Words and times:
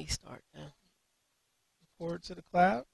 me 0.00 0.06
start 0.06 0.42
now. 0.54 0.72
Forward 1.98 2.22
to 2.24 2.34
the 2.34 2.42
cloud. 2.50 2.84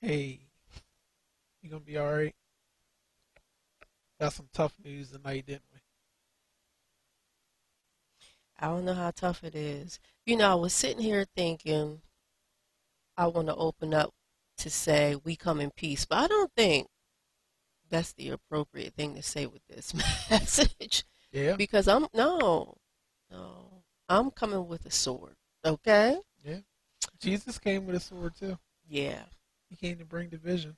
Hey, 0.00 0.40
you 1.60 1.68
gonna 1.68 1.80
be 1.80 1.98
all 1.98 2.10
right? 2.10 2.34
Got 4.18 4.32
some 4.32 4.48
tough 4.54 4.72
news 4.82 5.10
tonight, 5.10 5.44
didn't 5.44 5.62
we? 5.74 5.80
I 8.58 8.68
don't 8.68 8.86
know 8.86 8.94
how 8.94 9.10
tough 9.10 9.44
it 9.44 9.54
is. 9.54 10.00
You 10.24 10.36
know, 10.36 10.50
I 10.50 10.54
was 10.54 10.72
sitting 10.72 11.02
here 11.02 11.26
thinking 11.36 12.00
I 13.18 13.26
want 13.26 13.48
to 13.48 13.54
open 13.54 13.92
up 13.92 14.14
to 14.58 14.70
say 14.70 15.16
we 15.22 15.36
come 15.36 15.60
in 15.60 15.72
peace, 15.72 16.06
but 16.06 16.18
I 16.18 16.26
don't 16.26 16.52
think 16.56 16.88
that's 17.90 18.14
the 18.14 18.30
appropriate 18.30 18.94
thing 18.94 19.14
to 19.14 19.22
say 19.22 19.44
with 19.44 19.66
this 19.68 19.92
message. 20.30 21.04
Yeah. 21.32 21.56
Because 21.56 21.88
I'm 21.88 22.06
no, 22.14 22.76
no, 23.30 23.82
I'm 24.08 24.30
coming 24.30 24.66
with 24.66 24.86
a 24.86 24.90
sword. 24.90 25.36
Okay. 25.64 26.18
Yeah. 26.44 26.58
Jesus 27.20 27.58
came 27.58 27.86
with 27.86 27.96
a 27.96 28.00
sword 28.00 28.34
too. 28.38 28.58
Yeah. 28.88 29.22
He 29.68 29.76
came 29.76 29.98
to 29.98 30.04
bring 30.04 30.28
division. 30.28 30.76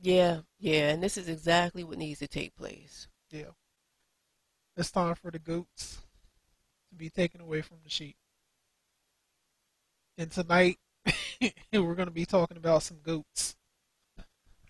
Yeah. 0.00 0.40
Yeah. 0.58 0.90
And 0.90 1.02
this 1.02 1.16
is 1.16 1.28
exactly 1.28 1.84
what 1.84 1.98
needs 1.98 2.20
to 2.20 2.28
take 2.28 2.54
place. 2.54 3.08
Yeah. 3.30 3.52
It's 4.76 4.90
time 4.90 5.14
for 5.14 5.30
the 5.30 5.38
goats 5.38 5.98
to 6.88 6.94
be 6.94 7.10
taken 7.10 7.40
away 7.40 7.60
from 7.60 7.78
the 7.84 7.90
sheep. 7.90 8.16
And 10.16 10.30
tonight, 10.30 10.78
we're 11.72 11.94
going 11.94 12.08
to 12.08 12.10
be 12.10 12.24
talking 12.26 12.56
about 12.56 12.82
some 12.82 12.98
goats 13.02 13.56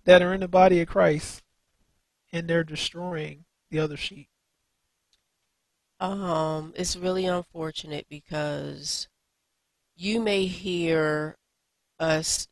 that 0.04 0.22
are 0.22 0.32
in 0.34 0.40
the 0.40 0.48
body 0.48 0.80
of 0.80 0.88
Christ 0.88 1.42
and 2.32 2.48
they're 2.48 2.64
destroying 2.64 3.44
the 3.70 3.78
other 3.78 3.96
sheep. 3.96 4.28
Um, 6.00 6.72
it's 6.76 6.96
really 6.96 7.26
unfortunate 7.26 8.06
because 8.08 9.08
you 9.96 10.20
may 10.20 10.46
hear 10.46 11.36
us 11.98 12.48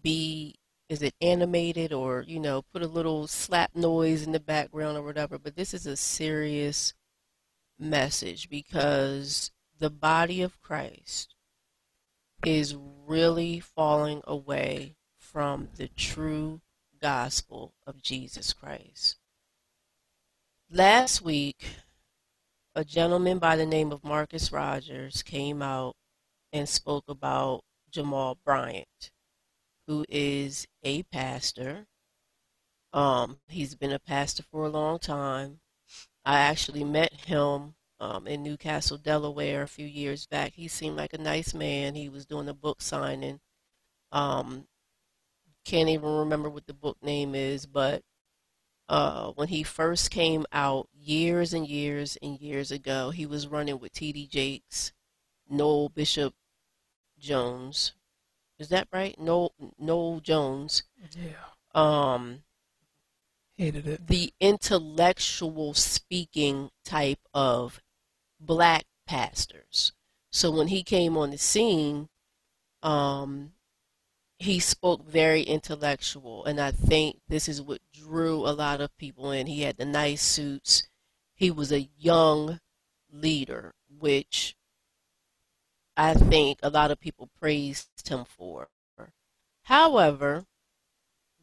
be 0.00 0.54
is 0.88 1.02
it 1.02 1.14
animated 1.20 1.92
or 1.92 2.24
you 2.26 2.38
know 2.38 2.62
put 2.72 2.82
a 2.82 2.86
little 2.86 3.26
slap 3.26 3.74
noise 3.74 4.22
in 4.22 4.32
the 4.32 4.40
background 4.40 4.96
or 4.96 5.02
whatever 5.02 5.38
but 5.38 5.56
this 5.56 5.74
is 5.74 5.86
a 5.86 5.96
serious 5.96 6.94
message 7.78 8.48
because 8.48 9.50
the 9.78 9.90
body 9.90 10.42
of 10.42 10.60
Christ 10.60 11.34
is 12.44 12.76
really 13.06 13.60
falling 13.60 14.22
away 14.24 14.94
from 15.18 15.68
the 15.76 15.88
true 15.88 16.60
gospel 17.00 17.74
of 17.86 18.02
Jesus 18.02 18.52
Christ. 18.52 19.16
Last 20.70 21.20
week, 21.22 21.66
a 22.74 22.84
gentleman 22.84 23.38
by 23.38 23.56
the 23.56 23.66
name 23.66 23.92
of 23.92 24.04
Marcus 24.04 24.50
Rogers 24.50 25.22
came 25.22 25.60
out 25.60 25.94
and 26.52 26.68
spoke 26.68 27.04
about 27.08 27.62
Jamal 27.90 28.38
Bryant, 28.44 29.10
who 29.86 30.04
is 30.08 30.66
a 30.82 31.02
pastor. 31.04 31.86
Um, 32.92 33.38
he's 33.48 33.74
been 33.74 33.92
a 33.92 33.98
pastor 33.98 34.42
for 34.50 34.64
a 34.64 34.70
long 34.70 34.98
time. 34.98 35.60
I 36.24 36.38
actually 36.38 36.84
met 36.84 37.12
him 37.12 37.74
um, 38.00 38.26
in 38.26 38.42
New 38.42 38.56
Castle, 38.56 38.98
Delaware, 38.98 39.62
a 39.62 39.68
few 39.68 39.86
years 39.86 40.26
back. 40.26 40.52
He 40.54 40.68
seemed 40.68 40.96
like 40.96 41.12
a 41.12 41.18
nice 41.18 41.54
man. 41.54 41.94
He 41.94 42.08
was 42.08 42.26
doing 42.26 42.48
a 42.48 42.54
book 42.54 42.80
signing. 42.80 43.40
Um, 44.12 44.66
can't 45.64 45.88
even 45.88 46.08
remember 46.08 46.48
what 46.50 46.66
the 46.66 46.74
book 46.74 46.96
name 47.02 47.34
is, 47.34 47.66
but 47.66 48.02
uh, 48.92 49.32
when 49.36 49.48
he 49.48 49.62
first 49.62 50.10
came 50.10 50.44
out 50.52 50.86
years 50.94 51.54
and 51.54 51.66
years 51.66 52.18
and 52.20 52.38
years 52.38 52.70
ago, 52.70 53.08
he 53.08 53.24
was 53.24 53.46
running 53.46 53.78
with 53.78 53.90
T.D. 53.94 54.26
Jakes, 54.26 54.92
Noel 55.48 55.88
Bishop 55.88 56.34
Jones. 57.18 57.94
Is 58.58 58.68
that 58.68 58.88
right? 58.92 59.18
Noel, 59.18 59.54
Noel 59.78 60.20
Jones. 60.20 60.82
Yeah. 61.16 61.32
Um, 61.74 62.42
Hated 63.56 63.88
it. 63.88 64.06
the 64.08 64.34
intellectual 64.40 65.72
speaking 65.72 66.70
type 66.84 67.20
of 67.32 67.80
black 68.38 68.84
pastors. 69.06 69.94
So 70.30 70.50
when 70.50 70.68
he 70.68 70.82
came 70.82 71.16
on 71.16 71.30
the 71.30 71.38
scene, 71.38 72.10
um, 72.82 73.52
he 74.42 74.58
spoke 74.58 75.06
very 75.06 75.42
intellectual, 75.42 76.44
and 76.44 76.60
I 76.60 76.72
think 76.72 77.20
this 77.28 77.48
is 77.48 77.62
what 77.62 77.80
drew 77.92 78.46
a 78.46 78.50
lot 78.50 78.80
of 78.80 78.96
people 78.98 79.30
in. 79.30 79.46
He 79.46 79.62
had 79.62 79.76
the 79.76 79.84
nice 79.84 80.20
suits. 80.20 80.88
He 81.34 81.50
was 81.50 81.70
a 81.70 81.88
young 81.96 82.58
leader, 83.12 83.72
which 83.88 84.56
I 85.96 86.14
think 86.14 86.58
a 86.60 86.70
lot 86.70 86.90
of 86.90 86.98
people 86.98 87.30
praised 87.38 88.08
him 88.08 88.24
for. 88.24 88.68
However, 89.66 90.44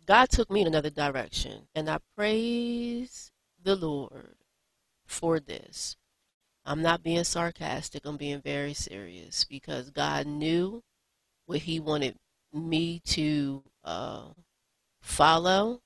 God 0.06 0.30
took 0.30 0.52
me 0.52 0.62
in 0.62 0.68
another 0.68 0.90
direction, 0.90 1.70
and 1.74 1.90
I 1.90 2.00
praise 2.18 3.32
the 3.64 3.78
Lord 3.78 4.36
for 5.06 5.40
this. 5.40 5.96
I'm 6.66 6.82
not 6.82 7.02
being 7.02 7.24
sarcastic, 7.24 8.06
I'm 8.06 8.18
being 8.18 8.42
very 8.42 8.74
serious 8.74 9.46
because 9.46 9.90
God 9.90 10.28
knew 10.28 10.84
what 11.46 11.60
He 11.60 11.80
wanted 11.80 12.18
me 12.54 13.02
to 13.06 13.64
uh, 13.84 14.30
follow, 15.02 15.82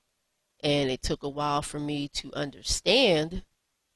and 0.62 0.90
it 0.90 1.02
took 1.02 1.22
a 1.22 1.28
while 1.28 1.62
for 1.62 1.78
me 1.78 2.08
to 2.08 2.32
understand 2.34 3.44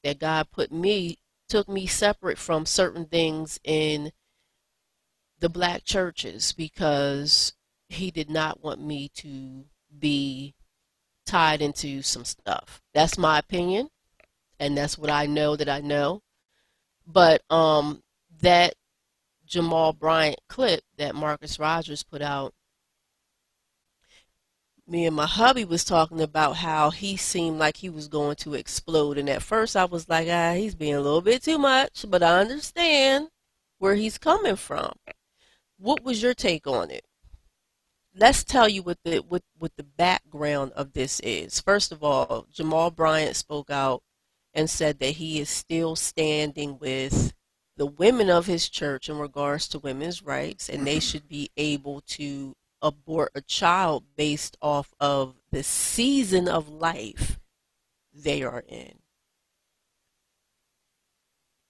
that 0.05 0.19
God 0.19 0.49
put 0.53 0.71
me, 0.71 1.19
took 1.49 1.69
me 1.69 1.87
separate 1.87 2.39
from 2.39 2.67
certain 2.67 3.07
things 3.07 3.59
in 3.65 4.12
the 5.41 5.49
black 5.49 5.84
churches 5.84 6.53
because 6.53 7.55
He 7.89 8.11
did 8.11 8.31
not 8.31 8.62
want 8.62 8.81
me 8.81 9.09
to 9.17 9.65
be 9.99 10.55
tied 11.27 11.62
into 11.62 12.03
some 12.03 12.25
stuff. 12.25 12.83
That's 12.95 13.19
my 13.19 13.39
opinion, 13.39 13.91
and 14.59 14.77
that's 14.77 14.99
what 14.99 15.11
I 15.11 15.27
know 15.27 15.57
that 15.57 15.69
I 15.69 15.81
know. 15.81 16.23
But 17.07 17.43
um, 17.51 18.03
that 18.43 18.75
Jamal 19.47 19.93
Bryant 19.93 20.41
clip 20.49 20.83
that 20.97 21.15
Marcus 21.15 21.59
Rogers 21.59 22.03
put 22.03 22.23
out, 22.23 22.55
me 24.88 25.06
and 25.06 25.15
my 25.15 25.26
hubby 25.26 25.65
was 25.65 25.84
talking 25.84 26.21
about 26.21 26.56
how 26.56 26.91
he 26.91 27.16
seemed 27.16 27.59
like 27.59 27.76
he 27.76 27.91
was 27.91 28.09
going 28.09 28.37
to 28.37 28.54
explode. 28.54 29.19
And 29.19 29.28
at 29.28 29.43
first 29.43 29.76
I 29.76 29.84
was 29.84 30.09
like, 30.09 30.28
ah, 30.31 30.54
he's 30.54 30.75
being 30.75 30.94
a 30.94 31.00
little 31.00 31.21
bit 31.21 31.43
too 31.43 31.59
much, 31.59 32.04
but 32.09 32.22
I 32.22 32.41
understand 32.41 33.28
where 33.78 33.94
he's 33.94 34.19
coming 34.19 34.56
from. 34.56 34.93
What 35.78 36.03
was 36.03 36.22
your 36.22 36.34
take 36.34 36.66
on 36.66 36.91
it? 36.91 37.04
let's 38.19 38.44
tell 38.44 38.69
you 38.69 38.82
what 38.82 38.98
the 39.04 39.19
what, 39.19 39.43
what 39.59 39.72
the 39.77 39.84
background 39.84 40.72
of 40.72 40.93
this 40.93 41.21
is. 41.21 41.60
First 41.60 41.93
of 41.93 42.03
all, 42.03 42.47
Jamal 42.53 42.91
Bryant 42.91 43.37
spoke 43.37 43.71
out 43.71 44.03
and 44.53 44.69
said 44.69 44.98
that 44.98 45.12
he 45.12 45.41
is 45.41 45.48
still 45.48 45.97
standing 45.97 46.78
with 46.78 47.32
the 47.77 47.87
women 47.87 48.28
of 48.28 48.47
his 48.47 48.69
church 48.69 49.09
in 49.09 49.19
regards 49.19 49.69
to 49.69 49.78
women's 49.78 50.22
rights, 50.22 50.69
and 50.69 50.87
they 50.87 50.98
should 50.98 51.28
be 51.28 51.50
able 51.56 52.00
to 52.03 52.56
abort 52.83 53.33
a 53.34 53.41
child 53.41 54.05
based 54.16 54.56
off 54.62 54.94
of 55.00 55.37
the 55.50 55.62
season 55.62 56.49
of 56.49 56.69
life 56.69 57.39
they 58.12 58.43
are 58.43 58.65
in. 58.69 58.99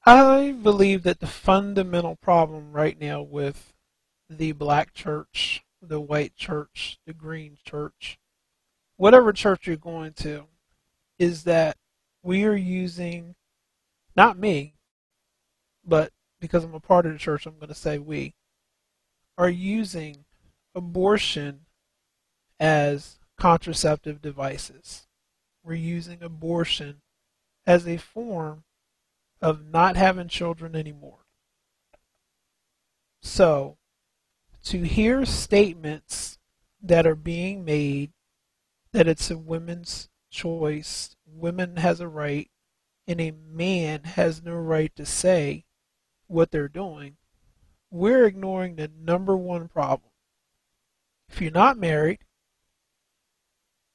I 0.04 0.52
believe 0.52 1.02
that 1.02 1.20
the 1.20 1.26
fundamental 1.26 2.16
problem 2.16 2.72
right 2.72 2.98
now 2.98 3.20
with 3.20 3.74
the 4.30 4.52
black 4.52 4.94
church 4.94 5.62
the 5.80 6.00
white 6.00 6.34
church, 6.34 6.98
the 7.06 7.14
green 7.14 7.58
church, 7.64 8.19
whatever 8.96 9.32
church 9.32 9.66
you're 9.66 9.76
going 9.76 10.12
to, 10.12 10.46
is 11.19 11.44
that 11.44 11.76
we 12.22 12.44
are 12.44 12.56
using, 12.56 13.34
not 14.16 14.38
me, 14.38 14.75
but 15.84 16.12
because 16.40 16.64
I'm 16.64 16.75
a 16.75 16.81
part 16.81 17.06
of 17.06 17.12
the 17.12 17.19
church, 17.19 17.46
I'm 17.46 17.56
going 17.56 17.69
to 17.69 17.75
say 17.75 17.99
we, 17.99 18.34
are 19.37 19.49
using 19.49 20.25
abortion 20.78 21.66
as 22.58 23.19
contraceptive 23.36 24.22
devices. 24.22 25.06
We're 25.62 25.75
using 25.75 26.22
abortion 26.22 27.02
as 27.66 27.86
a 27.86 27.98
form 27.98 28.64
of 29.42 29.66
not 29.66 29.96
having 29.96 30.28
children 30.28 30.75
anymore. 30.75 31.26
So, 33.20 33.76
to 34.64 34.82
hear 34.82 35.25
statements 35.26 36.38
that 36.82 37.06
are 37.06 37.14
being 37.14 37.64
made 37.64 38.12
that 38.92 39.08
it's 39.08 39.31
a 39.31 39.36
women's 39.36 40.08
choice, 40.31 41.16
women 41.26 41.76
has 41.76 42.00
a 42.00 42.08
right, 42.08 42.50
and 43.06 43.20
a 43.20 43.32
man 43.32 44.04
has 44.04 44.42
no 44.42 44.54
right 44.54 44.94
to 44.96 45.04
say 45.04 45.64
what 46.26 46.50
they're 46.50 46.69
doing, 46.69 47.16
we're 47.90 48.26
ignoring 48.26 48.76
the 48.76 48.90
number 48.98 49.36
one 49.36 49.69
problem. 49.69 50.07
If 51.28 51.40
you're 51.40 51.50
not 51.50 51.78
married, 51.78 52.20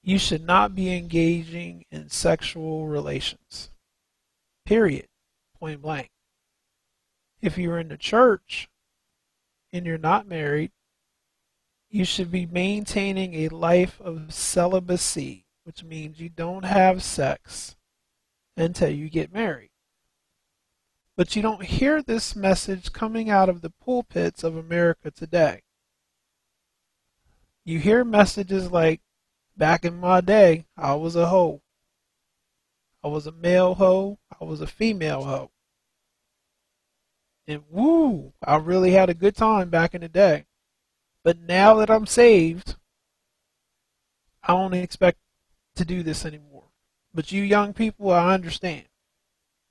you 0.01 0.17
should 0.17 0.45
not 0.45 0.75
be 0.75 0.95
engaging 0.95 1.85
in 1.91 2.09
sexual 2.09 2.87
relations. 2.87 3.71
Period. 4.65 5.07
point 5.59 5.81
blank. 5.81 6.11
If 7.41 7.57
you're 7.57 7.79
in 7.79 7.89
the 7.89 7.97
church 7.97 8.69
and 9.71 9.85
you're 9.85 9.97
not 9.97 10.27
married, 10.27 10.71
you 11.89 12.05
should 12.05 12.31
be 12.31 12.45
maintaining 12.45 13.33
a 13.33 13.49
life 13.49 13.99
of 14.01 14.33
celibacy, 14.33 15.45
which 15.63 15.83
means 15.83 16.19
you 16.19 16.29
don't 16.29 16.65
have 16.65 17.03
sex 17.03 17.75
until 18.57 18.89
you 18.89 19.09
get 19.09 19.33
married. 19.33 19.69
But 21.15 21.35
you 21.35 21.41
don't 21.41 21.63
hear 21.63 22.01
this 22.01 22.35
message 22.35 22.93
coming 22.93 23.29
out 23.29 23.49
of 23.49 23.61
the 23.61 23.69
pulpits 23.69 24.43
of 24.43 24.55
America 24.55 25.11
today. 25.11 25.62
You 27.65 27.79
hear 27.79 28.03
messages 28.03 28.71
like, 28.71 29.01
back 29.55 29.85
in 29.85 29.99
my 29.99 30.21
day, 30.21 30.65
I 30.77 30.95
was 30.95 31.15
a 31.15 31.27
hoe. 31.27 31.61
I 33.03 33.07
was 33.07 33.27
a 33.27 33.31
male 33.31 33.75
hoe. 33.75 34.19
I 34.39 34.43
was 34.43 34.61
a 34.61 34.67
female 34.67 35.23
hoe. 35.23 35.51
And 37.47 37.63
woo, 37.69 38.33
I 38.43 38.55
really 38.55 38.91
had 38.91 39.09
a 39.09 39.13
good 39.13 39.35
time 39.35 39.69
back 39.69 39.93
in 39.93 40.01
the 40.01 40.09
day. 40.09 40.45
But 41.23 41.39
now 41.39 41.75
that 41.75 41.89
I'm 41.89 42.05
saved, 42.05 42.75
I 44.43 44.53
don't 44.53 44.73
expect 44.73 45.19
to 45.75 45.85
do 45.85 46.03
this 46.03 46.25
anymore. 46.25 46.65
But 47.13 47.31
you 47.31 47.43
young 47.43 47.73
people, 47.73 48.11
I 48.11 48.33
understand. 48.33 48.85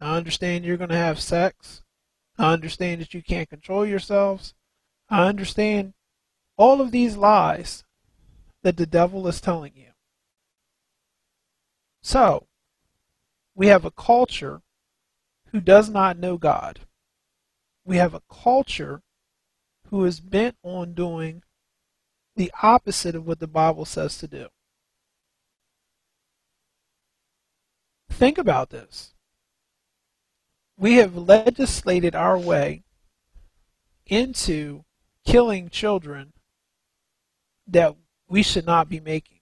I 0.00 0.16
understand 0.16 0.64
you're 0.64 0.76
going 0.76 0.90
to 0.90 0.96
have 0.96 1.20
sex. 1.20 1.82
I 2.38 2.52
understand 2.52 3.00
that 3.00 3.14
you 3.14 3.22
can't 3.22 3.50
control 3.50 3.86
yourselves. 3.86 4.54
I 5.08 5.26
understand 5.26 5.94
all 6.56 6.80
of 6.80 6.90
these 6.90 7.16
lies 7.16 7.84
that 8.62 8.76
the 8.76 8.86
devil 8.86 9.26
is 9.26 9.40
telling 9.40 9.72
you. 9.74 9.90
So, 12.02 12.46
we 13.54 13.68
have 13.68 13.84
a 13.84 13.90
culture 13.90 14.62
who 15.48 15.60
does 15.60 15.88
not 15.88 16.18
know 16.18 16.36
God. 16.38 16.80
We 17.84 17.96
have 17.96 18.14
a 18.14 18.22
culture 18.30 19.02
who 19.88 20.04
is 20.04 20.20
bent 20.20 20.56
on 20.62 20.94
doing 20.94 21.42
the 22.34 22.50
opposite 22.62 23.14
of 23.14 23.26
what 23.26 23.40
the 23.40 23.46
Bible 23.46 23.84
says 23.84 24.16
to 24.18 24.26
do. 24.26 24.48
Think 28.08 28.38
about 28.38 28.70
this. 28.70 29.14
We 30.78 30.94
have 30.94 31.16
legislated 31.16 32.14
our 32.14 32.38
way 32.38 32.82
into 34.06 34.84
killing 35.24 35.68
children 35.68 36.32
that 37.66 37.96
we 38.28 38.42
should 38.42 38.66
not 38.66 38.88
be 38.88 39.00
making. 39.00 39.40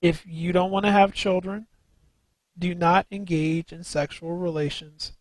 If 0.00 0.24
you 0.26 0.52
don't 0.52 0.70
want 0.70 0.84
to 0.86 0.92
have 0.92 1.12
children, 1.12 1.68
do 2.58 2.74
not 2.74 3.06
engage 3.10 3.72
in 3.72 3.84
sexual 3.84 4.36
relations 4.36 5.12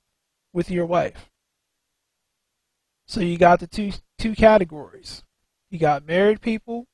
with 0.53 0.69
your 0.69 0.85
wife. 0.85 1.29
So 3.07 3.21
you 3.21 3.37
got 3.37 3.59
the 3.59 3.67
two 3.67 3.91
two 4.17 4.35
categories. 4.35 5.23
You 5.69 5.79
got 5.79 6.05
married 6.05 6.41
people 6.41 6.87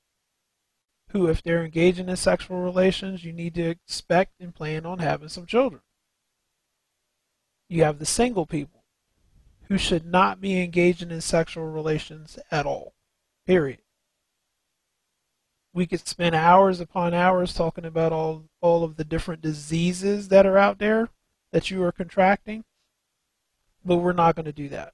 who 1.10 1.28
if 1.28 1.42
they're 1.42 1.64
engaging 1.64 2.10
in 2.10 2.18
sexual 2.18 2.60
relations, 2.60 3.24
you 3.24 3.32
need 3.32 3.56
to 3.56 3.70
expect 3.70 4.34
and 4.40 4.54
plan 4.54 4.86
on 4.86 5.00
having 5.00 5.30
some 5.30 5.46
children. 5.46 5.82
You 7.70 7.84
have 7.84 8.00
the 8.00 8.06
single 8.06 8.46
people 8.46 8.77
who 9.68 9.78
should 9.78 10.06
not 10.06 10.40
be 10.40 10.62
engaging 10.62 11.12
in 11.12 11.22
sexual 11.22 11.66
relations 11.66 12.40
at 12.52 12.66
all. 12.66 12.94
Period. 13.46 13.80
We 15.74 15.86
could 15.86 16.08
spend 16.08 16.36
hours 16.36 16.80
upon 16.80 17.14
hours 17.14 17.54
talking 17.54 17.86
about 17.86 18.12
all 18.12 18.46
all 18.62 18.84
of 18.84 18.96
the 18.96 19.04
different 19.04 19.42
diseases 19.42 20.30
that 20.30 20.46
are 20.46 20.58
out 20.58 20.80
there 20.80 21.10
that 21.52 21.70
you 21.70 21.84
are 21.84 21.92
contracting, 21.92 22.64
but 23.86 23.98
we're 23.98 24.14
not 24.14 24.36
going 24.36 24.46
to 24.46 24.52
do 24.52 24.70
that. 24.70 24.94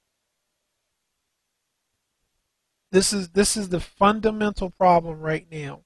This 2.90 3.12
is 3.12 3.30
this 3.30 3.56
is 3.56 3.70
the 3.70 3.80
fundamental 3.80 4.70
problem 4.70 5.20
right 5.20 5.46
now 5.50 5.82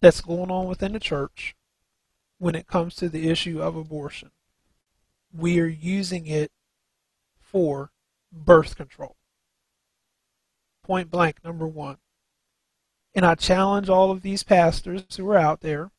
that's 0.00 0.20
going 0.20 0.50
on 0.50 0.66
within 0.66 0.92
the 0.92 1.00
church 1.00 1.54
when 2.38 2.54
it 2.54 2.66
comes 2.66 2.94
to 2.96 3.08
the 3.08 3.28
issue 3.28 3.60
of 3.60 3.76
abortion. 3.76 4.30
We 5.32 5.60
are 5.60 5.66
using 5.66 6.26
it 6.26 6.50
for 7.40 7.90
birth 8.32 8.76
control. 8.76 9.16
Point 10.82 11.10
blank, 11.10 11.44
number 11.44 11.66
one. 11.66 11.98
And 13.14 13.26
I 13.26 13.34
challenge 13.34 13.88
all 13.88 14.10
of 14.10 14.22
these 14.22 14.42
pastors 14.42 15.04
who 15.16 15.28
are 15.30 15.36
out 15.36 15.60
there 15.60 15.90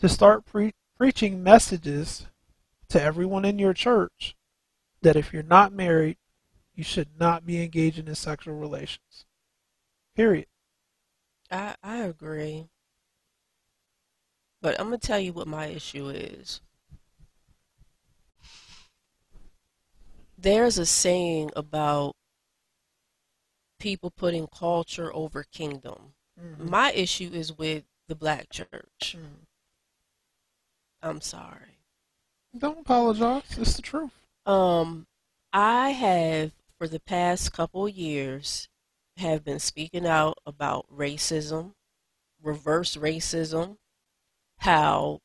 to 0.00 0.08
start 0.08 0.44
pre- 0.44 0.74
preaching 0.96 1.42
messages 1.42 2.26
to 2.88 3.02
everyone 3.02 3.44
in 3.44 3.58
your 3.58 3.74
church 3.74 4.36
that 5.00 5.16
if 5.16 5.32
you're 5.32 5.42
not 5.42 5.72
married, 5.72 6.18
you 6.74 6.84
should 6.84 7.18
not 7.18 7.44
be 7.44 7.62
engaging 7.62 8.06
in 8.06 8.14
sexual 8.14 8.54
relations. 8.54 9.24
Period. 10.14 10.46
I 11.50 11.74
I 11.82 11.98
agree. 11.98 12.68
But 14.60 14.78
I'm 14.78 14.86
gonna 14.86 14.98
tell 14.98 15.18
you 15.18 15.32
what 15.32 15.48
my 15.48 15.66
issue 15.66 16.08
is. 16.08 16.60
There's 20.42 20.76
a 20.76 20.86
saying 20.86 21.50
about 21.54 22.16
people 23.78 24.10
putting 24.10 24.48
culture 24.48 25.14
over 25.14 25.44
kingdom. 25.44 26.14
Mm-hmm. 26.40 26.68
My 26.68 26.92
issue 26.92 27.30
is 27.32 27.56
with 27.56 27.84
the 28.08 28.16
black 28.16 28.50
church. 28.50 29.16
Mm. 29.16 29.46
I'm 31.00 31.20
sorry. 31.20 31.78
Don't 32.58 32.80
apologize. 32.80 33.42
It's 33.56 33.74
the 33.74 33.82
truth. 33.82 34.12
Um, 34.44 35.06
I 35.52 35.90
have 35.90 36.52
for 36.76 36.88
the 36.88 37.00
past 37.00 37.52
couple 37.52 37.88
years 37.88 38.68
have 39.18 39.44
been 39.44 39.60
speaking 39.60 40.06
out 40.06 40.38
about 40.44 40.86
racism, 40.92 41.72
reverse 42.42 42.96
racism, 42.96 43.76
how 44.58 45.20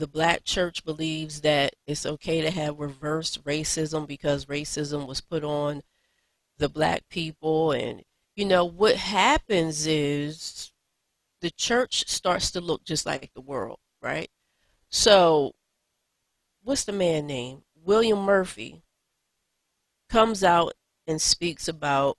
the 0.00 0.08
black 0.08 0.44
church 0.44 0.82
believes 0.82 1.42
that 1.42 1.74
it's 1.86 2.06
okay 2.06 2.40
to 2.40 2.50
have 2.50 2.80
reverse 2.80 3.36
racism 3.44 4.06
because 4.06 4.46
racism 4.46 5.06
was 5.06 5.20
put 5.20 5.44
on 5.44 5.82
the 6.56 6.70
black 6.70 7.02
people 7.10 7.72
and 7.72 8.02
you 8.34 8.46
know 8.46 8.64
what 8.64 8.96
happens 8.96 9.86
is 9.86 10.72
the 11.42 11.50
church 11.50 12.08
starts 12.08 12.50
to 12.50 12.62
look 12.62 12.82
just 12.82 13.04
like 13.04 13.30
the 13.34 13.42
world, 13.42 13.78
right? 14.00 14.30
So 14.88 15.52
what's 16.62 16.84
the 16.84 16.92
man 16.92 17.26
name? 17.26 17.62
William 17.84 18.20
Murphy 18.20 18.80
comes 20.08 20.42
out 20.42 20.72
and 21.06 21.20
speaks 21.20 21.68
about 21.68 22.16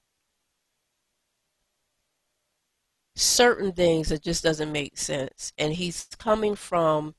certain 3.15 3.71
things 3.71 4.09
that 4.09 4.21
just 4.21 4.43
doesn't 4.43 4.71
make 4.71 4.99
sense. 4.99 5.51
And 5.57 5.73
he's 5.73 6.07
coming 6.19 6.55
from 6.55 7.15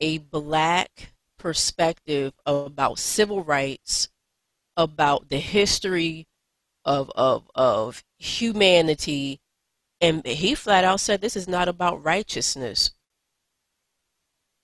a 0.00 0.18
black 0.18 1.12
perspective 1.38 2.32
about 2.44 2.98
civil 2.98 3.42
rights, 3.42 4.08
about 4.76 5.28
the 5.28 5.38
history 5.38 6.26
of 6.84 7.10
of 7.14 7.50
of 7.54 8.04
humanity, 8.18 9.40
and 10.00 10.24
he 10.26 10.54
flat 10.54 10.84
out 10.84 11.00
said 11.00 11.20
this 11.20 11.36
is 11.36 11.48
not 11.48 11.68
about 11.68 12.04
righteousness. 12.04 12.92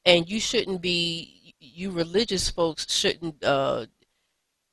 And 0.04 0.28
you 0.28 0.40
shouldn't 0.40 0.82
be 0.82 1.54
you 1.60 1.90
religious 1.90 2.50
folks 2.50 2.92
shouldn't 2.92 3.42
uh, 3.44 3.86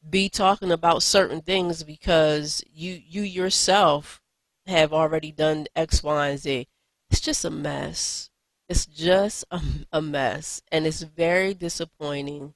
be 0.08 0.30
talking 0.30 0.72
about 0.72 1.04
certain 1.04 1.42
things 1.42 1.84
because 1.84 2.64
you 2.72 3.02
you 3.06 3.22
yourself 3.22 4.22
have 4.66 4.94
already 4.94 5.32
done 5.32 5.68
X, 5.76 6.04
Y, 6.04 6.28
and 6.30 6.40
Z. 6.40 6.68
It's 7.10 7.22
just 7.22 7.46
a 7.46 7.50
mess. 7.50 8.30
It's 8.70 8.86
just 8.86 9.44
a, 9.50 9.62
a 9.92 10.02
mess. 10.02 10.62
And 10.72 10.86
it's 10.86 11.02
very 11.02 11.54
disappointing 11.54 12.54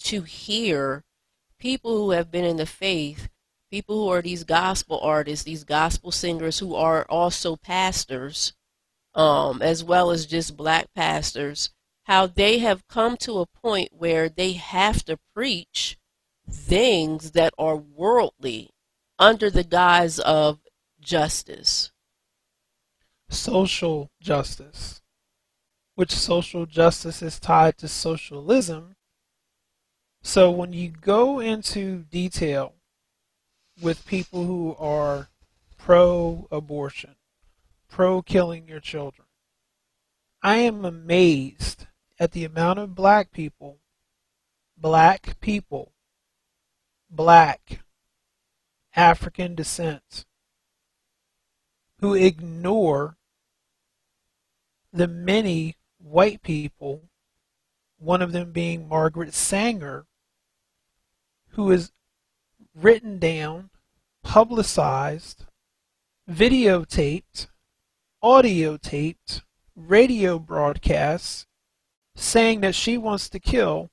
to 0.00 0.22
hear 0.22 1.02
people 1.58 1.96
who 1.96 2.10
have 2.10 2.30
been 2.30 2.44
in 2.44 2.58
the 2.58 2.66
faith, 2.66 3.28
people 3.70 3.96
who 3.96 4.08
are 4.10 4.20
these 4.20 4.44
gospel 4.44 5.00
artists, 5.00 5.44
these 5.44 5.64
gospel 5.64 6.12
singers 6.12 6.58
who 6.58 6.74
are 6.74 7.06
also 7.08 7.56
pastors, 7.56 8.52
um, 9.14 9.62
as 9.62 9.82
well 9.82 10.10
as 10.10 10.26
just 10.26 10.56
black 10.56 10.92
pastors, 10.94 11.70
how 12.04 12.26
they 12.26 12.58
have 12.58 12.86
come 12.86 13.16
to 13.16 13.38
a 13.38 13.46
point 13.46 13.88
where 13.92 14.28
they 14.28 14.52
have 14.52 15.02
to 15.06 15.18
preach 15.34 15.96
things 16.50 17.30
that 17.30 17.54
are 17.56 17.76
worldly 17.76 18.70
under 19.18 19.48
the 19.48 19.64
guise 19.64 20.18
of 20.18 20.58
justice. 21.00 21.90
Social 23.30 24.10
justice, 24.20 25.00
which 25.94 26.12
social 26.12 26.66
justice 26.66 27.22
is 27.22 27.38
tied 27.38 27.78
to 27.78 27.88
socialism. 27.88 28.96
So 30.22 30.50
when 30.50 30.72
you 30.72 30.88
go 30.90 31.40
into 31.40 32.04
detail 32.10 32.74
with 33.80 34.06
people 34.06 34.44
who 34.44 34.74
are 34.78 35.28
pro 35.78 36.48
abortion, 36.50 37.16
pro 37.88 38.22
killing 38.22 38.66
your 38.66 38.80
children, 38.80 39.26
I 40.42 40.56
am 40.56 40.84
amazed 40.84 41.86
at 42.18 42.32
the 42.32 42.44
amount 42.44 42.78
of 42.78 42.94
black 42.94 43.32
people 43.32 43.78
black 44.76 45.40
people, 45.40 45.92
black, 47.08 47.80
African 48.96 49.54
descent, 49.54 50.26
who 52.00 52.14
ignore 52.14 53.16
the 54.92 55.08
many 55.08 55.76
white 56.04 56.42
people, 56.42 57.08
one 57.98 58.22
of 58.22 58.32
them 58.32 58.52
being 58.52 58.88
Margaret 58.88 59.34
Sanger, 59.34 60.06
who 61.50 61.70
is 61.70 61.92
written 62.74 63.18
down, 63.18 63.70
publicized, 64.22 65.46
videotaped, 66.30 67.48
audio 68.22 68.76
taped, 68.76 69.42
radio 69.74 70.38
broadcasts 70.38 71.46
saying 72.14 72.60
that 72.60 72.74
she 72.74 72.96
wants 72.96 73.28
to 73.28 73.40
kill 73.40 73.90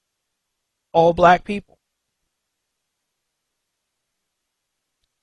all 0.91 1.13
black 1.13 1.44
people. 1.44 1.77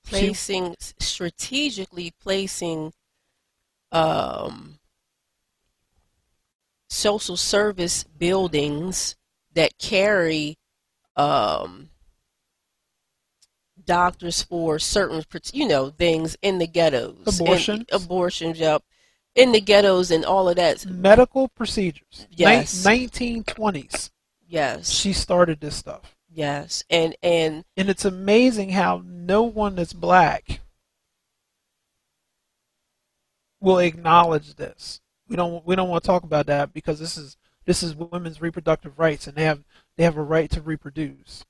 Placing 0.05 0.75
strategically 0.99 2.13
placing 2.19 2.93
um, 3.93 4.79
social 6.89 7.37
service 7.37 8.05
buildings 8.05 9.17
that 9.55 9.79
carry 9.79 10.57
um, 11.17 11.91
doctors 13.85 14.43
for 14.43 14.79
certain, 14.79 15.23
you 15.53 15.67
know, 15.67 15.91
things 15.91 16.37
in 16.43 16.59
the 16.59 16.67
ghettos. 16.67 17.41
Abortions. 17.41 17.87
abortions, 17.93 18.59
yep. 18.59 18.83
In 19.35 19.53
the 19.53 19.61
ghettos 19.61 20.11
and 20.11 20.25
all 20.25 20.49
of 20.49 20.57
that. 20.57 20.85
Medical 20.87 21.49
procedures. 21.49 22.27
Yes. 22.31 22.85
Nin- 22.85 23.09
1920s. 23.09 24.11
Yes. 24.47 24.91
She 24.91 25.13
started 25.13 25.61
this 25.61 25.77
stuff. 25.77 26.17
Yes. 26.31 26.85
And 26.91 27.17
and 27.23 27.65
And 27.77 27.89
it's 27.89 28.05
amazing 28.05 28.71
how 28.71 29.03
no 29.05 29.43
one 29.43 29.77
that's 29.77 29.93
black 29.93 30.61
will 33.61 33.79
acknowledge 33.79 34.55
this. 34.55 35.01
We 35.29 35.37
don't 35.37 35.67
we 35.67 35.77
don't 35.77 35.89
want 35.89 36.03
to 36.03 36.07
talk 36.07 36.23
about 36.23 36.47
that 36.47 36.73
because 36.73 36.99
this 36.99 37.17
is 37.17 37.37
this 37.67 37.83
is 37.83 37.95
women's 37.95 38.41
reproductive 38.41 38.99
rights 38.99 39.27
and 39.27 39.37
they 39.37 39.45
have 39.45 39.63
they 39.97 40.05
have 40.05 40.17
a 40.17 40.23
right 40.23 40.51
to 40.51 40.63
reproduce. 40.63 41.45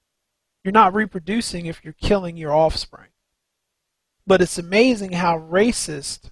You're 0.65 0.73
not 0.73 0.95
reproducing 0.95 1.67
if 1.67 1.85
you're 1.85 1.95
killing 1.95 2.37
your 2.37 2.53
offspring. 2.53 3.11
But 4.27 4.43
it's 4.43 4.59
amazing 4.59 5.13
how 5.13 5.39
racist 5.39 6.31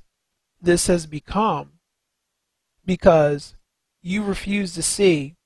this 0.61 0.89
has 0.89 1.07
become 1.07 1.75
because 2.85 3.55
you 4.03 4.23
refuse 4.23 4.75
to 4.75 4.83
see 4.83 5.37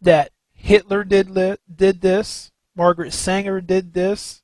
that 0.00 0.30
Hitler 0.52 1.04
did 1.04 1.30
li- 1.30 1.56
did 1.74 2.00
this, 2.00 2.50
Margaret 2.76 3.12
Sanger 3.12 3.60
did 3.60 3.94
this, 3.94 4.42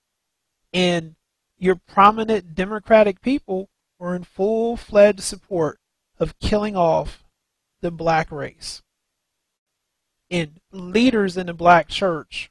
and 0.72 1.16
your 1.58 1.74
prominent 1.76 2.54
democratic 2.54 3.20
people 3.20 3.68
were 3.98 4.14
in 4.14 4.24
full-fledged 4.24 5.20
support 5.20 5.80
of 6.18 6.38
killing 6.38 6.76
off 6.76 7.24
the 7.80 7.90
black 7.90 8.30
race. 8.30 8.82
And 10.30 10.60
leaders 10.72 11.36
in 11.36 11.46
the 11.46 11.54
black 11.54 11.88
church 11.88 12.50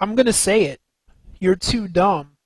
I'm 0.00 0.14
going 0.14 0.26
to 0.26 0.32
say 0.32 0.64
it. 0.64 0.80
You're 1.38 1.56
too 1.56 1.86
dumb 1.86 2.38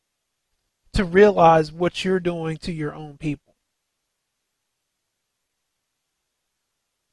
to 0.92 1.04
realize 1.04 1.70
what 1.72 2.04
you're 2.04 2.20
doing 2.20 2.56
to 2.58 2.72
your 2.72 2.94
own 2.94 3.16
people. 3.16 3.54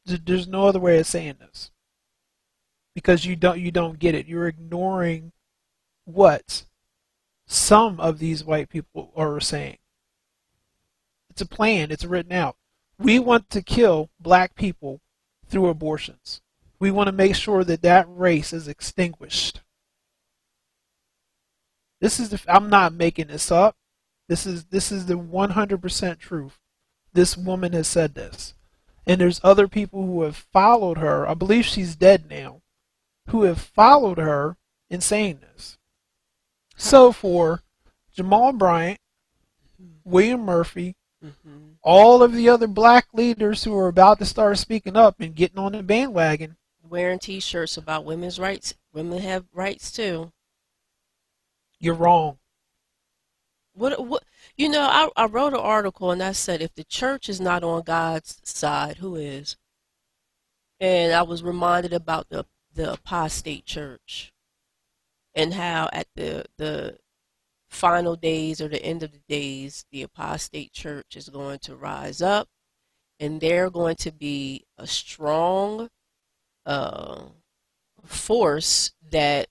There's 0.05 0.47
no 0.47 0.65
other 0.65 0.79
way 0.79 0.99
of 0.99 1.05
saying 1.05 1.35
this. 1.39 1.69
Because 2.95 3.25
you 3.25 3.35
don't 3.35 3.59
you 3.59 3.71
don't 3.71 3.99
get 3.99 4.15
it. 4.15 4.27
You're 4.27 4.47
ignoring 4.47 5.31
what 6.03 6.65
some 7.45 7.99
of 7.99 8.19
these 8.19 8.43
white 8.43 8.67
people 8.67 9.13
are 9.15 9.39
saying. 9.39 9.77
It's 11.41 11.51
a 11.51 11.55
plan, 11.55 11.89
it's 11.89 12.05
written 12.05 12.33
out. 12.33 12.55
We 12.99 13.17
want 13.17 13.49
to 13.49 13.63
kill 13.63 14.11
black 14.19 14.53
people 14.53 15.01
through 15.47 15.69
abortions. 15.69 16.39
We 16.77 16.91
want 16.91 17.07
to 17.07 17.11
make 17.11 17.35
sure 17.35 17.63
that 17.63 17.81
that 17.81 18.05
race 18.07 18.53
is 18.53 18.67
extinguished. 18.67 19.61
This 21.99 22.19
is 22.19 22.29
the 22.29 22.39
I'm 22.47 22.69
not 22.69 22.93
making 22.93 23.27
this 23.27 23.49
up. 23.51 23.75
This 24.29 24.45
is 24.45 24.65
this 24.65 24.91
is 24.91 25.07
the 25.07 25.15
100% 25.15 26.19
truth. 26.19 26.59
This 27.11 27.35
woman 27.35 27.73
has 27.73 27.87
said 27.87 28.13
this. 28.13 28.53
And 29.07 29.19
there's 29.19 29.41
other 29.43 29.67
people 29.67 30.05
who 30.05 30.21
have 30.21 30.45
followed 30.53 30.99
her. 30.99 31.27
I 31.27 31.33
believe 31.33 31.65
she's 31.65 31.95
dead 31.95 32.29
now. 32.29 32.61
Who 33.29 33.45
have 33.45 33.59
followed 33.59 34.19
her 34.19 34.57
in 34.91 35.01
saying 35.01 35.39
this. 35.39 35.79
So 36.77 37.11
for 37.11 37.63
Jamal 38.13 38.53
Bryant, 38.53 38.99
William 40.03 40.41
Murphy, 40.41 40.95
mhm. 41.23 41.75
all 41.83 42.23
of 42.23 42.33
the 42.33 42.49
other 42.49 42.67
black 42.67 43.07
leaders 43.13 43.63
who 43.63 43.75
are 43.77 43.87
about 43.87 44.19
to 44.19 44.25
start 44.25 44.57
speaking 44.57 44.97
up 44.97 45.19
and 45.19 45.35
getting 45.35 45.59
on 45.59 45.73
the 45.73 45.83
bandwagon, 45.83 46.57
wearing 46.83 47.19
T-shirts 47.19 47.77
about 47.77 48.05
women's 48.05 48.39
rights. 48.39 48.73
Women 48.93 49.19
have 49.19 49.45
rights 49.53 49.91
too. 49.91 50.31
you're 51.79 51.95
wrong. 51.95 52.37
What 53.73 54.05
what 54.05 54.23
you 54.57 54.69
know? 54.69 54.81
I 54.83 55.09
I 55.15 55.25
wrote 55.25 55.53
an 55.53 55.59
article 55.59 56.11
and 56.11 56.21
I 56.23 56.33
said 56.33 56.61
if 56.61 56.75
the 56.75 56.83
church 56.83 57.29
is 57.29 57.39
not 57.41 57.63
on 57.63 57.83
God's 57.83 58.39
side, 58.43 58.97
who 58.97 59.15
is? 59.15 59.57
And 60.79 61.13
I 61.13 61.21
was 61.23 61.43
reminded 61.43 61.93
about 61.93 62.29
the 62.29 62.45
the 62.73 62.93
apostate 62.93 63.65
church 63.65 64.33
and 65.35 65.53
how 65.53 65.89
at 65.93 66.07
the 66.15 66.45
the 66.57 66.97
final 67.71 68.15
days 68.15 68.61
or 68.61 68.67
the 68.67 68.83
end 68.83 69.01
of 69.01 69.11
the 69.11 69.21
days, 69.27 69.85
the 69.91 70.03
apostate 70.03 70.73
church 70.73 71.15
is 71.15 71.29
going 71.29 71.59
to 71.59 71.75
rise 71.75 72.21
up, 72.21 72.47
and 73.19 73.39
they're 73.39 73.69
going 73.69 73.95
to 73.95 74.11
be 74.11 74.65
a 74.77 74.85
strong 74.85 75.89
uh, 76.65 77.23
force 78.05 78.91
that 79.09 79.47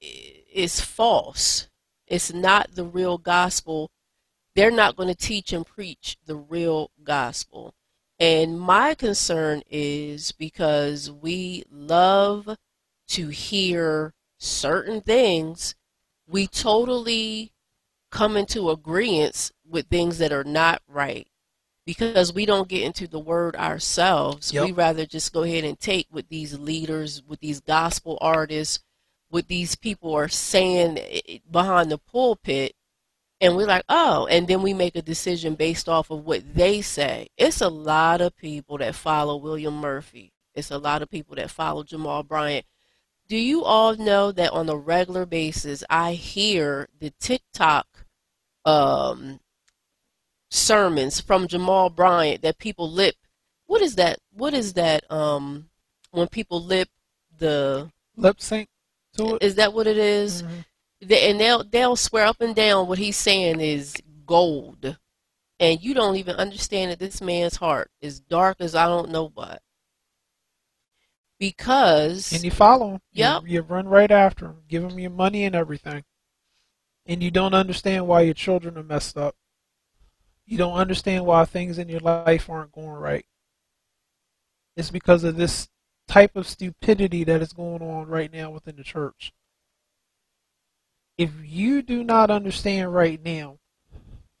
is 0.00 0.80
false. 0.80 1.68
It's 2.06 2.32
not 2.32 2.74
the 2.74 2.84
real 2.84 3.18
gospel. 3.18 3.90
They're 4.56 4.70
not 4.70 4.96
going 4.96 5.08
to 5.08 5.14
teach 5.14 5.52
and 5.52 5.64
preach 5.64 6.16
the 6.26 6.36
real 6.36 6.90
gospel. 7.04 7.74
And 8.18 8.60
my 8.60 8.94
concern 8.94 9.62
is 9.70 10.32
because 10.32 11.10
we 11.10 11.64
love 11.70 12.56
to 13.08 13.28
hear 13.28 14.12
certain 14.38 15.00
things, 15.00 15.74
we 16.30 16.46
totally 16.46 17.52
come 18.10 18.36
into 18.36 18.70
agreement 18.70 19.52
with 19.68 19.86
things 19.86 20.18
that 20.18 20.32
are 20.32 20.44
not 20.44 20.82
right 20.88 21.28
because 21.86 22.32
we 22.32 22.46
don't 22.46 22.68
get 22.68 22.82
into 22.82 23.06
the 23.08 23.18
word 23.18 23.56
ourselves. 23.56 24.52
Yep. 24.52 24.64
We 24.64 24.72
rather 24.72 25.06
just 25.06 25.32
go 25.32 25.42
ahead 25.42 25.64
and 25.64 25.78
take 25.78 26.06
what 26.10 26.28
these 26.28 26.58
leaders, 26.58 27.22
with 27.26 27.40
these 27.40 27.60
gospel 27.60 28.18
artists, 28.20 28.80
what 29.28 29.48
these 29.48 29.74
people 29.76 30.14
are 30.14 30.28
saying 30.28 30.98
eh, 30.98 31.38
behind 31.50 31.90
the 31.90 31.98
pulpit, 31.98 32.74
and 33.40 33.56
we're 33.56 33.66
like, 33.66 33.84
oh, 33.88 34.26
and 34.26 34.46
then 34.46 34.60
we 34.60 34.74
make 34.74 34.96
a 34.96 35.02
decision 35.02 35.54
based 35.54 35.88
off 35.88 36.10
of 36.10 36.26
what 36.26 36.54
they 36.54 36.82
say. 36.82 37.28
It's 37.38 37.62
a 37.62 37.68
lot 37.68 38.20
of 38.20 38.36
people 38.36 38.76
that 38.78 38.94
follow 38.94 39.36
William 39.36 39.74
Murphy. 39.74 40.32
It's 40.54 40.70
a 40.70 40.78
lot 40.78 41.00
of 41.00 41.08
people 41.08 41.36
that 41.36 41.50
follow 41.50 41.82
Jamal 41.82 42.22
Bryant. 42.22 42.66
Do 43.30 43.36
you 43.36 43.62
all 43.62 43.94
know 43.94 44.32
that 44.32 44.50
on 44.50 44.68
a 44.68 44.74
regular 44.76 45.24
basis, 45.24 45.84
I 45.88 46.14
hear 46.14 46.88
the 46.98 47.12
TikTok 47.20 47.86
um, 48.64 49.38
sermons 50.50 51.20
from 51.20 51.46
Jamal 51.46 51.90
Bryant 51.90 52.42
that 52.42 52.58
people 52.58 52.90
lip? 52.90 53.14
What 53.66 53.82
is 53.82 53.94
that? 53.94 54.18
What 54.32 54.52
is 54.52 54.72
that? 54.72 55.08
Um, 55.12 55.68
when 56.10 56.26
people 56.26 56.60
lip 56.60 56.88
the 57.38 57.92
Lip 58.16 58.40
sync 58.40 58.68
to 59.16 59.36
it. 59.36 59.44
is 59.44 59.54
that 59.54 59.74
what 59.74 59.86
it 59.86 59.96
is? 59.96 60.42
Mhm. 60.42 60.64
They, 61.02 61.30
and 61.30 61.38
they'll 61.38 61.62
they'll 61.62 61.94
swear 61.94 62.26
up 62.26 62.40
and 62.40 62.52
down 62.56 62.88
what 62.88 62.98
he's 62.98 63.16
saying 63.16 63.60
is 63.60 63.94
gold, 64.26 64.98
and 65.60 65.80
you 65.80 65.94
don't 65.94 66.16
even 66.16 66.34
understand 66.34 66.90
that 66.90 66.98
this 66.98 67.20
man's 67.20 67.54
heart 67.54 67.92
is 68.00 68.18
dark 68.18 68.56
as 68.58 68.74
I 68.74 68.86
don't 68.86 69.10
know 69.12 69.28
what. 69.28 69.62
Because 71.40 72.32
And 72.32 72.44
you 72.44 72.50
follow 72.50 72.90
them. 72.90 73.00
Yep. 73.12 73.42
You, 73.46 73.48
you 73.48 73.60
run 73.62 73.88
right 73.88 74.10
after 74.10 74.46
them, 74.46 74.58
Give 74.68 74.82
them 74.82 74.98
your 74.98 75.10
money 75.10 75.44
and 75.44 75.56
everything. 75.56 76.04
And 77.06 77.22
you 77.22 77.30
don't 77.30 77.54
understand 77.54 78.06
why 78.06 78.20
your 78.20 78.34
children 78.34 78.76
are 78.76 78.84
messed 78.84 79.16
up. 79.16 79.34
You 80.44 80.58
don't 80.58 80.74
understand 80.74 81.24
why 81.24 81.44
things 81.46 81.78
in 81.78 81.88
your 81.88 82.00
life 82.00 82.50
aren't 82.50 82.72
going 82.72 82.88
right. 82.88 83.24
It's 84.76 84.90
because 84.90 85.24
of 85.24 85.36
this 85.36 85.68
type 86.06 86.36
of 86.36 86.46
stupidity 86.46 87.24
that 87.24 87.40
is 87.40 87.52
going 87.52 87.82
on 87.82 88.08
right 88.08 88.32
now 88.32 88.50
within 88.50 88.76
the 88.76 88.84
church. 88.84 89.32
If 91.16 91.30
you 91.42 91.82
do 91.82 92.04
not 92.04 92.30
understand 92.30 92.92
right 92.92 93.20
now 93.24 93.58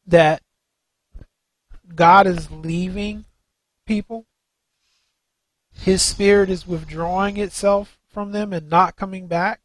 that 0.06 0.42
God 1.94 2.26
is 2.26 2.50
leaving 2.50 3.24
people, 3.86 4.26
his 5.80 6.02
spirit 6.02 6.50
is 6.50 6.66
withdrawing 6.66 7.38
itself 7.38 7.98
from 8.06 8.32
them 8.32 8.52
and 8.52 8.68
not 8.68 8.96
coming 8.96 9.26
back, 9.26 9.60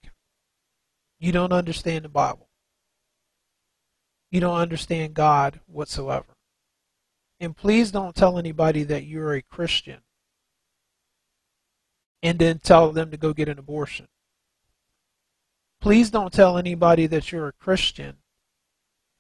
you 1.19 1.33
don't 1.33 1.51
understand 1.51 2.05
the 2.05 2.09
Bible. 2.09 2.47
You 4.31 4.39
don't 4.39 4.57
understand 4.57 5.13
God 5.13 5.59
whatsoever. 5.67 6.37
And 7.39 7.55
please 7.55 7.91
don't 7.91 8.15
tell 8.15 8.37
anybody 8.37 8.83
that 8.83 9.03
you're 9.03 9.33
a 9.33 9.41
Christian 9.41 9.99
and 12.23 12.39
then 12.39 12.59
tell 12.59 12.93
them 12.93 13.11
to 13.11 13.17
go 13.17 13.33
get 13.33 13.49
an 13.49 13.59
abortion. 13.59 14.07
Please 15.81 16.09
don't 16.09 16.31
tell 16.31 16.57
anybody 16.57 17.07
that 17.07 17.31
you're 17.31 17.49
a 17.49 17.53
Christian 17.53 18.17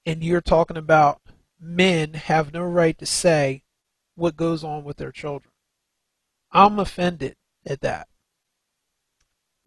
and 0.05 0.23
you're 0.23 0.39
talking 0.39 0.77
about 0.77 1.19
men 1.59 2.13
have 2.13 2.53
no 2.53 2.63
right 2.63 2.97
to 2.97 3.05
say 3.05 3.63
what 4.15 4.37
goes 4.37 4.63
on 4.63 4.85
with 4.85 4.95
their 4.95 5.11
children. 5.11 5.51
I'm 6.55 6.79
offended 6.79 7.35
at 7.65 7.81
that. 7.81 8.07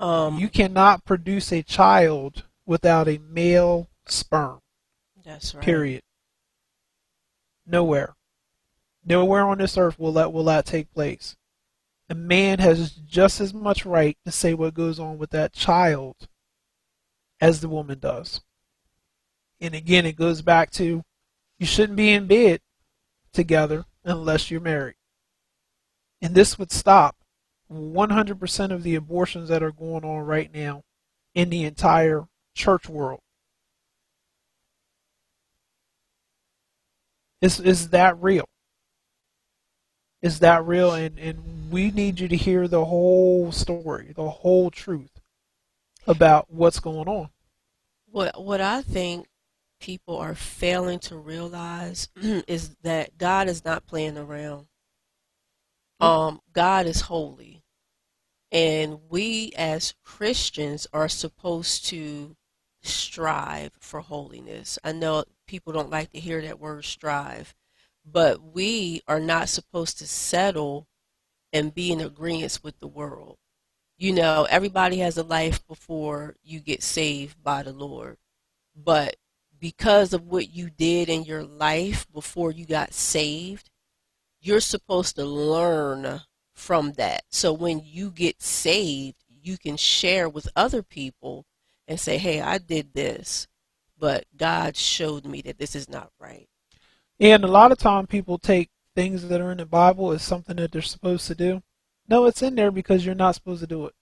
Um, 0.00 0.38
you 0.38 0.49
cannot 0.49 1.04
produce 1.04 1.52
a 1.52 1.62
child 1.62 2.45
without 2.64 3.09
a 3.09 3.18
male 3.18 3.90
sperm. 4.07 4.61
That's 5.25 5.54
right. 5.54 5.62
Period. 5.62 6.02
Nowhere. 7.66 8.14
Nowhere 9.04 9.47
on 9.47 9.59
this 9.59 9.76
earth 9.76 9.99
will 9.99 10.12
that 10.12 10.33
will 10.33 10.45
that 10.45 10.64
take 10.64 10.92
place. 10.92 11.37
A 12.09 12.14
man 12.14 12.59
has 12.59 12.92
just 12.92 13.40
as 13.40 13.52
much 13.52 13.85
right 13.85 14.16
to 14.25 14.33
say 14.33 14.54
what 14.54 14.73
goes 14.73 14.99
on 14.99 15.18
with 15.18 15.30
that 15.30 15.52
child 15.52 16.16
as 17.38 17.61
the 17.61 17.68
woman 17.68 17.99
does. 17.99 18.40
And 19.61 19.75
again, 19.75 20.07
it 20.07 20.16
goes 20.16 20.40
back 20.40 20.71
to 20.73 21.02
you 21.59 21.66
shouldn't 21.66 21.97
be 21.97 22.12
in 22.12 22.26
bed 22.26 22.61
together 23.33 23.85
unless 24.04 24.50
you're 24.50 24.61
married. 24.61 24.95
And 26.20 26.34
this 26.34 26.58
would 26.58 26.72
stop 26.72 27.16
100% 27.72 28.70
of 28.72 28.82
the 28.82 28.94
abortions 28.94 29.48
that 29.48 29.62
are 29.62 29.72
going 29.72 30.04
on 30.04 30.25
right 30.25 30.52
now 30.52 30.82
in 31.34 31.50
the 31.50 31.64
entire 31.64 32.26
church 32.54 32.88
world. 32.88 33.20
Is 37.40 37.60
is 37.60 37.90
that 37.90 38.20
real? 38.20 38.46
Is 40.22 40.40
that 40.40 40.66
real? 40.66 40.92
And 40.92 41.18
and 41.18 41.70
we 41.70 41.90
need 41.90 42.18
you 42.18 42.28
to 42.28 42.37
hear 42.37 42.66
the 42.66 42.87
whole 42.87 43.52
story, 43.52 44.12
the 44.14 44.28
whole 44.28 44.70
truth 44.70 45.20
about 46.06 46.46
what's 46.48 46.80
going 46.80 47.06
on. 47.06 47.28
What 48.10 48.42
what 48.42 48.60
I 48.60 48.82
think 48.82 49.28
people 49.80 50.16
are 50.16 50.34
failing 50.34 50.98
to 51.00 51.16
realize 51.16 52.08
is 52.16 52.76
that 52.82 53.16
God 53.18 53.48
is 53.48 53.64
not 53.64 53.87
playing 53.87 54.18
around. 54.18 54.67
Um, 56.00 56.40
God 56.52 56.86
is 56.86 57.02
holy. 57.02 57.62
And 58.50 59.00
we 59.10 59.52
as 59.56 59.94
Christians 60.04 60.86
are 60.92 61.08
supposed 61.08 61.86
to 61.86 62.36
strive 62.82 63.72
for 63.80 64.00
holiness. 64.00 64.78
I 64.82 64.92
know 64.92 65.24
people 65.46 65.72
don't 65.72 65.90
like 65.90 66.10
to 66.12 66.20
hear 66.20 66.40
that 66.42 66.60
word 66.60 66.84
strive, 66.84 67.54
but 68.04 68.42
we 68.42 69.02
are 69.06 69.20
not 69.20 69.48
supposed 69.48 69.98
to 69.98 70.06
settle 70.06 70.86
and 71.52 71.74
be 71.74 71.92
in 71.92 72.00
agreement 72.00 72.60
with 72.62 72.78
the 72.78 72.86
world. 72.86 73.36
You 73.98 74.12
know, 74.12 74.46
everybody 74.48 74.98
has 74.98 75.18
a 75.18 75.22
life 75.22 75.66
before 75.66 76.36
you 76.42 76.60
get 76.60 76.82
saved 76.82 77.42
by 77.42 77.62
the 77.62 77.72
Lord. 77.72 78.16
But 78.76 79.16
because 79.58 80.12
of 80.12 80.26
what 80.26 80.54
you 80.54 80.70
did 80.70 81.08
in 81.08 81.24
your 81.24 81.42
life 81.42 82.06
before 82.12 82.52
you 82.52 82.64
got 82.64 82.94
saved, 82.94 83.67
you're 84.40 84.61
supposed 84.61 85.16
to 85.16 85.25
learn 85.25 86.21
from 86.54 86.92
that. 86.95 87.23
So 87.30 87.52
when 87.52 87.83
you 87.85 88.11
get 88.11 88.42
saved, 88.42 89.25
you 89.42 89.59
can 89.59 89.76
share 89.76 90.28
with 90.28 90.49
other 90.57 90.83
people 90.83 91.46
and 91.87 91.98
say, 91.98 92.18
hey, 92.18 92.40
I 92.40 92.59
did 92.59 92.92
this, 92.92 93.48
but 93.98 94.24
God 94.37 94.77
showed 94.77 95.24
me 95.24 95.40
that 95.42 95.59
this 95.59 95.74
is 95.74 95.88
not 95.88 96.11
right. 96.20 96.48
And 97.20 97.44
a 97.44 97.48
lot 97.48 97.72
of 97.72 97.79
time 97.79 98.07
people 98.07 98.38
take 98.38 98.70
things 98.94 99.29
that 99.29 99.40
are 99.40 99.53
in 99.53 99.59
the 99.59 99.66
Bible 99.66 100.12
as 100.12 100.22
something 100.22 100.57
that 100.57 100.72
they're 100.72 100.83
supposed 100.83 101.27
to 101.29 101.35
do. 101.35 101.62
No, 102.09 102.27
it's 102.27 102.42
in 102.42 102.55
there 102.55 102.70
because 102.70 103.05
you're 103.05 103.14
not 103.14 103.35
supposed 103.35 103.61
to 103.61 103.66
do 103.66 103.87
it. 103.87 103.94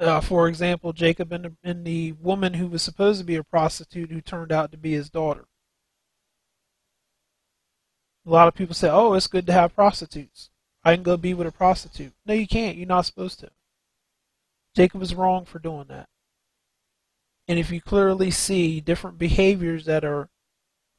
Uh, 0.00 0.20
for 0.20 0.48
example, 0.48 0.92
Jacob 0.92 1.32
and 1.32 1.44
the, 1.44 1.52
and 1.62 1.84
the 1.84 2.12
woman 2.12 2.54
who 2.54 2.66
was 2.66 2.82
supposed 2.82 3.20
to 3.20 3.24
be 3.24 3.36
a 3.36 3.44
prostitute 3.44 4.10
who 4.10 4.20
turned 4.20 4.50
out 4.50 4.72
to 4.72 4.78
be 4.78 4.92
his 4.92 5.10
daughter. 5.10 5.44
A 8.26 8.30
lot 8.30 8.48
of 8.48 8.54
people 8.54 8.74
say, 8.74 8.88
oh, 8.88 9.14
it's 9.14 9.26
good 9.26 9.46
to 9.46 9.52
have 9.52 9.74
prostitutes. 9.74 10.50
I 10.84 10.94
can 10.94 11.02
go 11.02 11.16
be 11.16 11.34
with 11.34 11.46
a 11.46 11.52
prostitute. 11.52 12.12
No, 12.24 12.34
you 12.34 12.46
can't. 12.46 12.76
You're 12.76 12.86
not 12.86 13.06
supposed 13.06 13.40
to. 13.40 13.50
Jacob 14.74 15.00
was 15.00 15.14
wrong 15.14 15.44
for 15.44 15.58
doing 15.58 15.86
that. 15.88 16.08
And 17.48 17.58
if 17.58 17.70
you 17.70 17.80
clearly 17.80 18.30
see 18.30 18.80
different 18.80 19.18
behaviors 19.18 19.84
that 19.86 20.04
are 20.04 20.28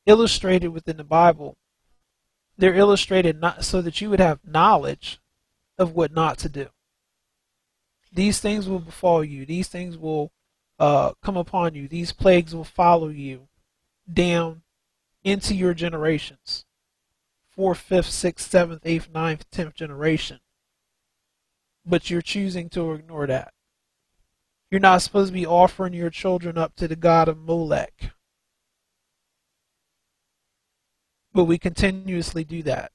illustrated 0.05 0.69
within 0.69 0.97
the 0.97 1.03
Bible, 1.03 1.57
they're 2.57 2.75
illustrated 2.75 3.39
not 3.39 3.63
so 3.63 3.81
that 3.81 4.01
you 4.01 4.09
would 4.09 4.19
have 4.19 4.39
knowledge 4.45 5.19
of 5.77 5.93
what 5.93 6.11
not 6.11 6.37
to 6.39 6.49
do. 6.49 6.67
These 8.13 8.39
things 8.39 8.67
will 8.67 8.79
befall 8.79 9.23
you. 9.23 9.45
These 9.45 9.69
things 9.69 9.97
will 9.97 10.31
uh, 10.77 11.13
come 11.23 11.37
upon 11.37 11.73
you. 11.73 11.87
These 11.87 12.11
plagues 12.11 12.53
will 12.53 12.63
follow 12.63 13.07
you 13.07 13.47
down 14.11 14.61
into 15.23 15.55
your 15.55 15.73
generations 15.73 16.65
fourth, 17.55 17.79
fifth, 17.79 18.09
sixth, 18.09 18.49
seventh, 18.49 18.81
eighth, 18.85 19.09
ninth, 19.13 19.49
tenth 19.51 19.75
generation. 19.75 20.39
But 21.85 22.09
you're 22.09 22.21
choosing 22.21 22.69
to 22.69 22.93
ignore 22.93 23.27
that. 23.27 23.53
You're 24.71 24.79
not 24.79 25.01
supposed 25.01 25.29
to 25.29 25.33
be 25.33 25.45
offering 25.45 25.93
your 25.93 26.09
children 26.09 26.57
up 26.57 26.75
to 26.77 26.87
the 26.87 26.95
god 26.95 27.27
of 27.27 27.37
Molech. 27.37 28.11
But 31.33 31.45
we 31.45 31.57
continuously 31.57 32.43
do 32.43 32.63
that. 32.63 32.91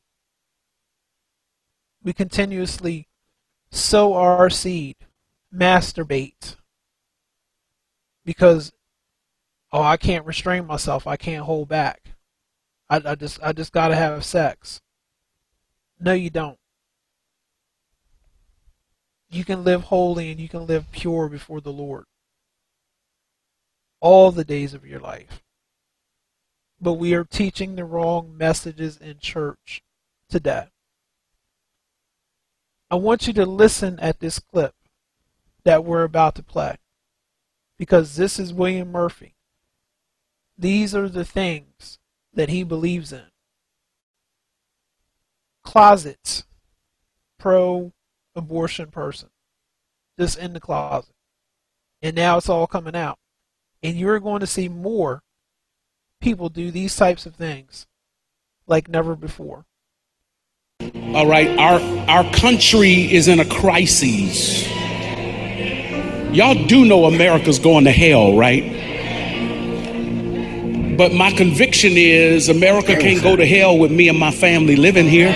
We 2.02 2.12
continuously 2.12 3.08
sow 3.70 4.14
our 4.14 4.48
seed, 4.50 4.96
masturbate, 5.54 6.56
because, 8.24 8.72
oh, 9.72 9.82
I 9.82 9.96
can't 9.96 10.26
restrain 10.26 10.66
myself, 10.66 11.06
I 11.06 11.16
can't 11.16 11.44
hold 11.44 11.68
back. 11.68 12.14
I, 12.90 13.02
I 13.04 13.14
just 13.14 13.38
I 13.42 13.52
just 13.52 13.72
gotta 13.72 13.94
have 13.94 14.24
sex. 14.24 14.80
No, 16.00 16.12
you 16.12 16.30
don't. 16.30 16.58
You 19.30 19.44
can 19.44 19.64
live 19.64 19.84
holy 19.84 20.30
and 20.30 20.40
you 20.40 20.48
can 20.48 20.66
live 20.66 20.90
pure 20.90 21.28
before 21.28 21.60
the 21.60 21.72
Lord 21.72 22.04
all 24.00 24.30
the 24.30 24.44
days 24.44 24.74
of 24.74 24.86
your 24.86 25.00
life. 25.00 25.42
But 26.80 26.94
we 26.94 27.14
are 27.14 27.24
teaching 27.24 27.74
the 27.74 27.84
wrong 27.84 28.36
messages 28.36 28.96
in 28.96 29.18
church 29.18 29.82
today. 30.30 30.68
I 32.90 32.94
want 32.94 33.26
you 33.26 33.32
to 33.34 33.44
listen 33.44 33.98
at 34.00 34.20
this 34.20 34.38
clip 34.38 34.74
that 35.64 35.84
we're 35.84 36.04
about 36.04 36.36
to 36.36 36.42
play 36.42 36.76
because 37.76 38.16
this 38.16 38.38
is 38.38 38.54
William 38.54 38.90
Murphy. 38.90 39.34
These 40.56 40.94
are 40.94 41.08
the 41.08 41.24
things 41.24 41.97
that 42.38 42.48
he 42.48 42.62
believes 42.62 43.12
in. 43.12 43.24
Closets, 45.64 46.44
pro 47.36 47.92
abortion 48.36 48.92
person, 48.92 49.28
just 50.16 50.38
in 50.38 50.52
the 50.52 50.60
closet. 50.60 51.12
And 52.00 52.14
now 52.14 52.36
it's 52.36 52.48
all 52.48 52.68
coming 52.68 52.94
out. 52.94 53.18
And 53.82 53.96
you're 53.96 54.20
going 54.20 54.38
to 54.38 54.46
see 54.46 54.68
more 54.68 55.20
people 56.20 56.48
do 56.48 56.70
these 56.70 56.94
types 56.94 57.26
of 57.26 57.34
things 57.34 57.88
like 58.68 58.88
never 58.88 59.16
before. 59.16 59.64
All 61.14 61.26
right, 61.26 61.58
our 61.58 61.80
our 62.08 62.32
country 62.34 63.12
is 63.12 63.26
in 63.26 63.40
a 63.40 63.44
crisis. 63.46 64.64
Y'all 66.32 66.66
do 66.66 66.84
know 66.84 67.06
America's 67.06 67.58
going 67.58 67.82
to 67.84 67.90
hell, 67.90 68.36
right? 68.36 68.77
But 70.98 71.12
my 71.12 71.30
conviction 71.30 71.92
is 71.94 72.48
America 72.48 72.96
can't 72.96 73.22
go 73.22 73.36
to 73.36 73.46
hell 73.46 73.78
with 73.78 73.92
me 73.92 74.08
and 74.08 74.18
my 74.18 74.32
family 74.32 74.74
living 74.74 75.06
here. 75.06 75.32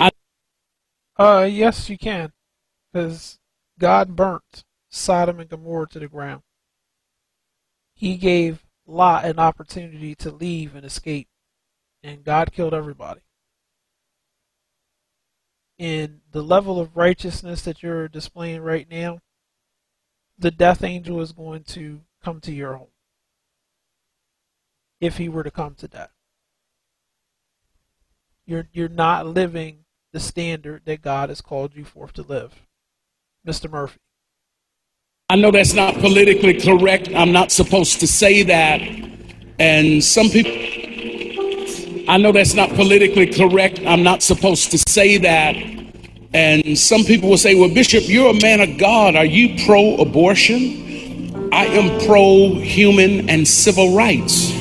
I- 0.00 0.10
uh, 1.16 1.48
yes, 1.50 1.90
you 1.90 1.98
can. 1.98 2.32
Because 2.92 3.40
God 3.76 4.14
burnt 4.14 4.62
Sodom 4.88 5.40
and 5.40 5.50
Gomorrah 5.50 5.88
to 5.88 5.98
the 5.98 6.06
ground. 6.06 6.42
He 7.92 8.16
gave 8.16 8.64
Lot 8.86 9.24
an 9.24 9.40
opportunity 9.40 10.14
to 10.14 10.30
leave 10.30 10.76
and 10.76 10.86
escape. 10.86 11.26
And 12.04 12.22
God 12.22 12.52
killed 12.52 12.72
everybody. 12.72 13.22
And 15.76 16.20
the 16.30 16.44
level 16.44 16.78
of 16.78 16.96
righteousness 16.96 17.62
that 17.62 17.82
you're 17.82 18.06
displaying 18.06 18.60
right 18.60 18.88
now 18.88 19.18
the 20.40 20.50
death 20.50 20.82
angel 20.82 21.20
is 21.20 21.32
going 21.32 21.62
to 21.62 22.00
come 22.24 22.40
to 22.40 22.52
your 22.52 22.76
home 22.76 22.88
if 25.00 25.18
he 25.18 25.28
were 25.28 25.42
to 25.42 25.50
come 25.50 25.74
to 25.76 25.88
death. 25.88 26.12
You're 28.46 28.68
you're 28.72 28.88
not 28.88 29.26
living 29.26 29.84
the 30.12 30.20
standard 30.20 30.82
that 30.86 31.02
God 31.02 31.28
has 31.28 31.40
called 31.40 31.76
you 31.76 31.84
forth 31.84 32.14
to 32.14 32.22
live. 32.22 32.62
Mr. 33.46 33.70
Murphy. 33.70 34.00
I 35.28 35.36
know 35.36 35.50
that's 35.50 35.74
not 35.74 35.94
politically 35.94 36.60
correct. 36.60 37.08
I'm 37.14 37.32
not 37.32 37.52
supposed 37.52 38.00
to 38.00 38.06
say 38.06 38.42
that. 38.42 38.80
And 39.60 40.02
some 40.02 40.28
people, 40.28 40.50
I 42.08 42.16
know 42.16 42.32
that's 42.32 42.54
not 42.54 42.70
politically 42.70 43.26
correct. 43.26 43.80
I'm 43.86 44.02
not 44.02 44.22
supposed 44.22 44.72
to 44.72 44.78
say 44.78 45.18
that. 45.18 45.54
And 46.32 46.78
some 46.78 47.02
people 47.02 47.28
will 47.28 47.38
say, 47.38 47.54
well, 47.54 47.72
Bishop, 47.72 48.08
you're 48.08 48.30
a 48.30 48.40
man 48.40 48.60
of 48.60 48.78
God. 48.78 49.16
Are 49.16 49.24
you 49.24 49.64
pro 49.64 49.96
abortion? 49.96 51.50
I 51.52 51.66
am 51.66 52.00
pro 52.06 52.54
human 52.54 53.28
and 53.28 53.46
civil 53.46 53.96
rights. 53.96 54.52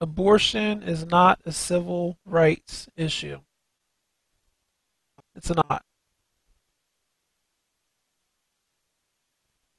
Abortion 0.00 0.82
is 0.82 1.04
not 1.04 1.40
a 1.44 1.52
civil 1.52 2.16
rights 2.24 2.88
issue. 2.96 3.38
It's 5.34 5.50
not. 5.50 5.82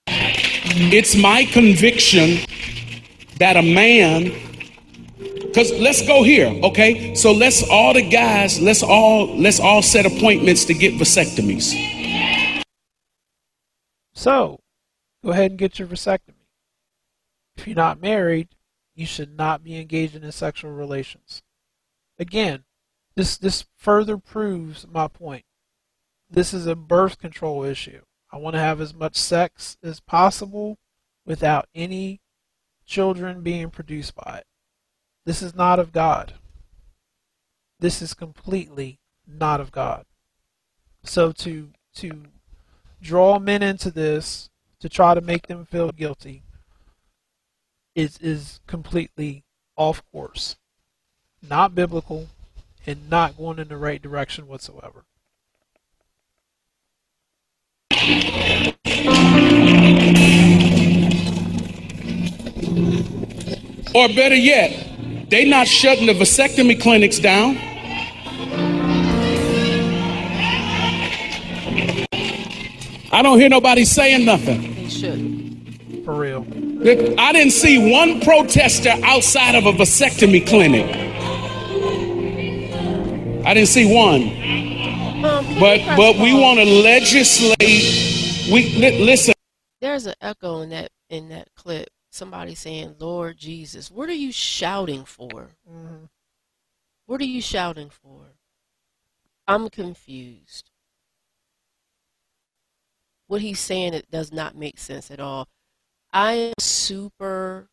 It's 0.08 1.16
my 1.16 1.46
conviction 1.46 2.46
that 3.40 3.58
a 3.58 3.62
man, 3.62 4.32
because 5.52 5.74
let's 5.74 6.02
go 6.08 6.24
here, 6.24 6.48
okay? 6.64 7.14
So 7.14 7.34
let's 7.34 7.62
all 7.70 7.94
the 7.94 8.10
guys, 8.10 8.62
let's 8.62 8.82
all 8.82 9.38
let's 9.38 9.60
all 9.60 9.82
set 9.82 10.06
appointments 10.06 10.64
to 10.66 10.74
get 10.74 10.94
vasectomies. 10.94 12.64
So, 14.14 14.62
go 15.24 15.32
ahead 15.32 15.52
and 15.52 15.60
get 15.60 15.78
your 15.78 15.90
vasectomy. 15.90 16.48
If 17.58 17.68
you're 17.68 17.76
not 17.76 18.00
married, 18.00 18.56
you 18.96 19.06
should 19.06 19.36
not 19.36 19.62
be 19.62 19.78
engaging 19.78 20.24
in 20.24 20.32
sexual 20.32 20.72
relations. 20.72 21.44
Again, 22.18 22.64
this 23.16 23.36
this 23.38 23.66
further 23.76 24.18
proves 24.18 24.88
my 24.88 25.10
point. 25.10 25.44
This 26.30 26.54
is 26.54 26.66
a 26.66 26.78
birth 26.78 27.20
control 27.20 27.66
issue. 27.66 28.04
I 28.32 28.38
want 28.38 28.56
to 28.56 28.62
have 28.62 28.80
as 28.80 28.94
much 28.94 29.18
sex 29.18 29.76
as 29.84 30.00
possible 30.00 30.78
without 31.26 31.68
any 31.76 32.22
children 32.86 33.42
being 33.42 33.70
produced 33.70 34.16
by 34.16 34.38
it. 34.38 34.46
This 35.26 35.42
is 35.42 35.56
not 35.56 35.80
of 35.80 35.92
God. 35.92 36.34
This 37.80 38.02
is 38.02 38.14
completely 38.14 39.00
not 39.28 39.60
of 39.60 39.72
God. 39.72 40.06
So 41.04 41.32
to 41.34 41.70
to 41.96 42.24
draw 43.02 43.40
men 43.40 43.64
into 43.64 43.92
this 43.92 44.50
to 44.80 44.90
try 44.90 45.14
to 45.14 45.22
make 45.22 45.48
them 45.48 45.66
feel 45.66 45.92
guilty 45.92 46.44
is 47.96 48.18
is 48.20 48.60
completely 48.68 49.44
off 49.76 50.04
course. 50.12 50.58
Not 51.42 51.76
biblical 51.76 52.30
and 52.86 53.10
not 53.10 53.38
going 53.38 53.60
in 53.60 53.68
the 53.68 53.78
right 53.78 54.02
direction 54.02 54.48
whatsoever. 54.48 55.06
Or 63.94 64.08
better 64.08 64.36
yet, 64.36 64.91
they 65.32 65.46
not 65.46 65.66
shutting 65.66 66.06
the 66.06 66.14
vasectomy 66.14 66.80
clinics 66.80 67.18
down. 67.18 67.58
I 73.14 73.22
don't 73.24 73.40
hear 73.40 73.50
nobody 73.50 73.86
saying 73.86 74.26
nothing. 74.26 74.76
They 74.76 74.90
should. 74.90 76.04
For 76.06 76.14
real. 76.14 76.46
I 77.18 77.32
didn't 77.32 77.52
see 77.52 77.92
one 77.92 78.20
protester 78.22 78.94
outside 79.04 79.56
of 79.56 79.66
a 79.66 79.72
vasectomy 79.72 80.46
clinic. 80.46 80.86
I 83.46 83.54
didn't 83.54 83.70
see 83.70 83.94
one. 83.94 84.22
Can 84.22 85.46
you 85.46 85.60
But 85.60 85.96
but 85.96 86.16
we 86.18 86.34
want 86.34 86.60
to 86.60 86.66
legislate. 86.66 87.58
We 88.52 88.78
listen. 89.00 89.34
There's 89.80 90.06
an 90.08 90.16
echo 90.22 90.62
in 90.62 90.70
that 90.70 90.92
in 91.10 91.30
that 91.30 91.48
clip. 91.56 91.88
Somebody 92.12 92.56
saying, 92.56 92.98
"Lord 93.00 93.38
Jesus, 93.38 93.90
what 93.90 94.10
are 94.10 94.14
you 94.14 94.32
shouting 94.32 95.06
for? 95.06 95.56
Mhm. 95.68 96.10
What 97.06 97.22
are 97.22 97.26
you 97.26 97.42
shouting 97.42 97.90
for?" 97.90 98.36
I'm 99.48 99.70
confused. 99.70 100.70
What 103.28 103.42
he's 103.42 103.60
saying 103.60 103.94
it 103.94 104.12
does 104.12 104.32
not 104.32 104.56
make 104.56 104.78
sense 104.78 105.10
at 105.10 105.22
all. 105.22 105.48
I 106.12 106.34
am 106.34 106.54
super 106.60 107.70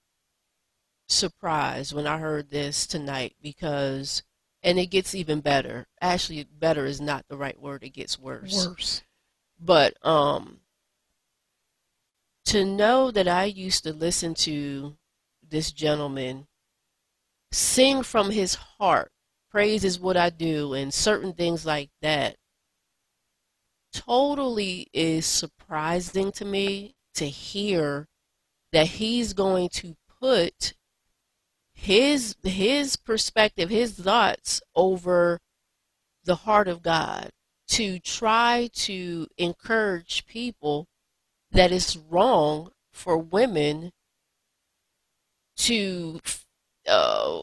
surprised 1.09 1.93
when 1.93 2.07
I 2.07 2.19
heard 2.19 2.51
this 2.51 2.87
tonight 2.87 3.35
because 3.43 4.23
and 4.63 4.79
it 4.79 4.87
gets 4.87 5.15
even 5.15 5.41
better. 5.41 5.87
Actually, 6.01 6.45
better 6.45 6.85
is 6.85 7.01
not 7.01 7.27
the 7.29 7.37
right 7.37 7.61
word. 7.61 7.83
It 7.83 7.91
gets 7.91 8.19
worse. 8.19 8.67
Worse. 8.69 9.03
But 9.59 9.97
um 10.07 10.61
to 12.49 12.65
know 12.65 13.11
that 13.11 13.29
I 13.29 13.45
used 13.45 13.85
to 13.85 13.93
listen 13.93 14.33
to 14.37 14.97
this 15.47 15.71
gentleman 15.71 16.47
sing 17.53 18.03
from 18.03 18.31
his 18.31 18.55
heart, 18.55 19.11
praise 19.51 19.85
is 19.85 20.01
what 20.01 20.17
I 20.17 20.31
do, 20.31 20.73
and 20.73 20.93
certain 20.93 21.35
things 21.35 21.67
like 21.67 21.91
that, 22.01 22.37
totally 23.93 24.89
is 24.95 25.27
surprising 25.27 26.33
to 26.33 26.47
me 26.47 26.95
to 27.17 27.29
hear 27.29 28.07
that 28.73 28.87
he's 28.87 29.35
going 29.35 29.69
to 29.71 29.95
put 30.21 30.73
his 31.75 32.35
his 32.43 32.97
perspective, 32.97 33.69
his 33.69 33.93
thoughts 33.93 34.63
over 34.75 35.39
the 36.25 36.35
heart 36.35 36.67
of 36.67 36.81
God 36.83 37.29
to 37.69 37.99
try 37.99 38.71
to 38.73 39.27
encourage 39.37 40.25
people 40.27 40.87
that 41.53 41.73
it's 41.73 41.97
wrong 41.97 42.71
for 42.93 43.19
women 43.19 43.93
to 45.57 46.21
uh, 46.89 47.43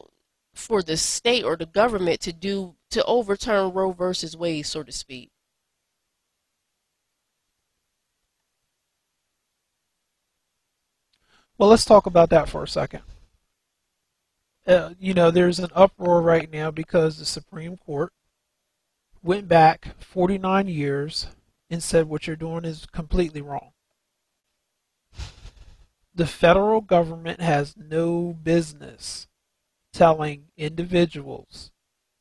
for 0.54 0.82
the 0.82 0.96
state 0.96 1.44
or 1.44 1.56
the 1.56 1.66
government 1.66 2.20
to 2.20 2.32
do 2.32 2.74
to 2.90 3.04
overturn 3.04 3.72
Roe 3.72 3.92
versus 3.92 4.36
Wade, 4.36 4.66
so 4.66 4.82
to 4.82 4.92
speak. 4.92 5.30
Well, 11.58 11.70
let's 11.70 11.84
talk 11.84 12.06
about 12.06 12.30
that 12.30 12.48
for 12.48 12.62
a 12.62 12.68
second. 12.68 13.02
Uh, 14.66 14.90
you 14.98 15.14
know, 15.14 15.30
there's 15.30 15.58
an 15.58 15.70
uproar 15.74 16.20
right 16.20 16.50
now 16.52 16.70
because 16.70 17.18
the 17.18 17.24
Supreme 17.24 17.76
Court 17.76 18.12
went 19.22 19.48
back 19.48 19.94
49 19.98 20.68
years 20.68 21.28
and 21.70 21.82
said 21.82 22.08
what 22.08 22.26
you're 22.26 22.36
doing 22.36 22.64
is 22.64 22.86
completely 22.86 23.40
wrong. 23.40 23.72
The 26.16 26.26
federal 26.26 26.80
government 26.80 27.42
has 27.42 27.76
no 27.76 28.32
business 28.32 29.28
telling 29.92 30.46
individuals 30.56 31.72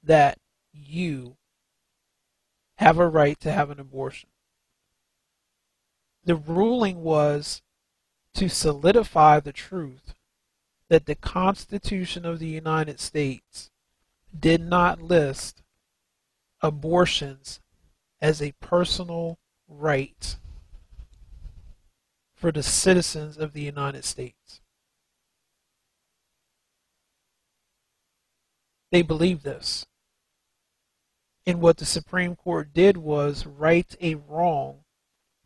that 0.03 0.37
you 0.73 1.37
have 2.77 2.99
a 2.99 3.07
right 3.07 3.39
to 3.39 3.53
have 3.53 3.69
an 3.69 3.79
abortion. 3.79 4.27
The 6.25 6.35
ruling 6.35 7.03
was 7.03 7.61
to 8.33 8.49
solidify 8.49 9.39
the 9.39 9.53
truth 9.53 10.13
that 10.89 11.05
the 11.05 11.15
Constitution 11.15 12.25
of 12.25 12.39
the 12.39 12.49
United 12.49 12.99
States 12.99 13.71
did 14.37 14.59
not 14.59 15.01
list 15.01 15.63
abortions 16.61 17.61
as 18.19 18.41
a 18.41 18.51
personal 18.59 19.39
right 19.69 20.35
for 22.45 22.51
the 22.51 22.61
citizens 22.61 23.39
of 23.39 23.53
the 23.53 23.61
United 23.63 24.05
States. 24.05 24.61
They 28.91 29.01
believe 29.01 29.41
this. 29.41 29.87
And 31.47 31.59
what 31.59 31.77
the 31.77 31.85
Supreme 31.85 32.35
Court 32.35 32.71
did 32.71 32.97
was 32.97 33.47
right 33.47 33.95
a 33.99 34.13
wrong 34.13 34.81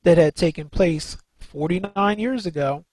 that 0.03 0.17
had 0.17 0.35
taken 0.35 0.67
place 0.67 1.15
49 1.37 2.19
years 2.19 2.45
ago 2.45 2.83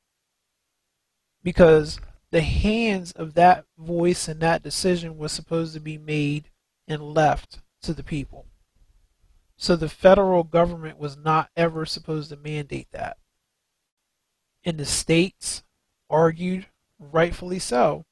because 1.42 1.98
the 2.30 2.42
hands 2.42 3.10
of 3.10 3.34
that 3.34 3.64
voice 3.76 4.28
and 4.28 4.38
that 4.38 4.62
decision 4.62 5.18
was 5.18 5.32
supposed 5.32 5.74
to 5.74 5.80
be 5.80 5.98
made 5.98 6.48
and 6.86 7.02
left 7.02 7.58
to 7.82 7.92
the 7.92 8.04
people. 8.04 8.46
So 9.56 9.74
the 9.74 9.88
federal 9.88 10.44
government 10.44 10.96
was 10.96 11.16
not 11.16 11.50
ever 11.56 11.84
supposed 11.84 12.30
to 12.30 12.36
mandate 12.36 12.86
that. 12.92 13.16
And 14.66 14.76
the 14.76 14.84
states 14.84 15.62
argued, 16.10 16.66
rightfully 16.98 17.58
so, 17.58 18.04